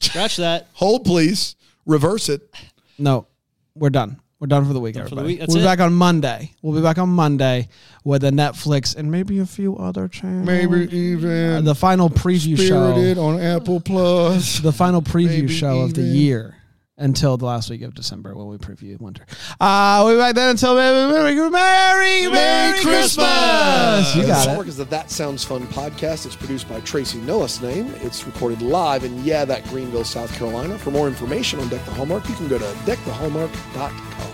Scratch 0.00 0.36
that. 0.36 0.68
Hold 0.74 1.04
please. 1.04 1.56
Reverse 1.86 2.28
it. 2.28 2.42
No, 2.98 3.26
we're 3.74 3.90
done. 3.90 4.20
We're 4.44 4.48
done 4.48 4.66
for 4.66 4.74
the 4.74 4.80
week, 4.80 4.94
Done 4.94 5.04
for 5.08 5.14
the 5.14 5.22
everybody. 5.22 5.38
week. 5.40 5.48
We'll 5.48 5.56
be 5.56 5.62
it. 5.62 5.64
back 5.64 5.80
on 5.80 5.94
Monday. 5.94 6.52
We'll 6.60 6.74
be 6.76 6.82
back 6.82 6.98
on 6.98 7.08
Monday 7.08 7.68
with 8.04 8.24
a 8.24 8.30
Netflix 8.30 8.94
and 8.94 9.10
maybe 9.10 9.38
a 9.38 9.46
few 9.46 9.74
other 9.78 10.06
channels. 10.06 10.46
Maybe 10.46 10.94
even 10.94 11.52
Uh, 11.54 11.60
the 11.62 11.74
final 11.74 12.10
preview 12.10 12.58
Spirited 12.58 13.16
show. 13.16 13.24
on 13.24 13.40
Apple 13.40 13.80
Plus. 13.80 14.58
The 14.60 14.70
final 14.70 15.00
preview 15.00 15.28
Maybe 15.44 15.48
show 15.48 15.80
of 15.80 15.94
the 15.94 16.02
year 16.02 16.56
until 16.98 17.38
the 17.38 17.46
last 17.46 17.70
week 17.70 17.80
of 17.80 17.94
December 17.94 18.34
when 18.36 18.46
we 18.48 18.58
preview 18.58 19.00
winter. 19.00 19.24
Uh, 19.58 20.02
we'll 20.04 20.14
be 20.14 20.18
back 20.20 20.34
then 20.34 20.50
until 20.50 20.74
Merry, 20.74 21.10
Merry, 21.10 21.50
Merry, 21.50 22.28
Merry 22.30 22.82
Christmas. 22.82 24.14
You 24.14 24.26
got 24.26 24.46
Homework 24.46 24.66
it. 24.66 24.68
is 24.68 24.76
the 24.76 24.84
That 24.84 25.10
Sounds 25.10 25.42
Fun 25.42 25.66
podcast. 25.68 26.26
It's 26.26 26.36
produced 26.36 26.68
by 26.68 26.80
Tracy 26.80 27.16
Noah's 27.22 27.62
name. 27.62 27.94
It's 28.02 28.26
recorded 28.26 28.60
live 28.60 29.04
in, 29.04 29.24
yeah, 29.24 29.46
that 29.46 29.64
Greenville, 29.68 30.04
South 30.04 30.30
Carolina. 30.34 30.76
For 30.76 30.90
more 30.90 31.08
information 31.08 31.60
on 31.60 31.68
Deck 31.70 31.82
the 31.86 31.92
Hallmark, 31.92 32.28
you 32.28 32.34
can 32.34 32.46
go 32.48 32.58
to 32.58 32.64
deckthehallmark.com. 32.84 34.33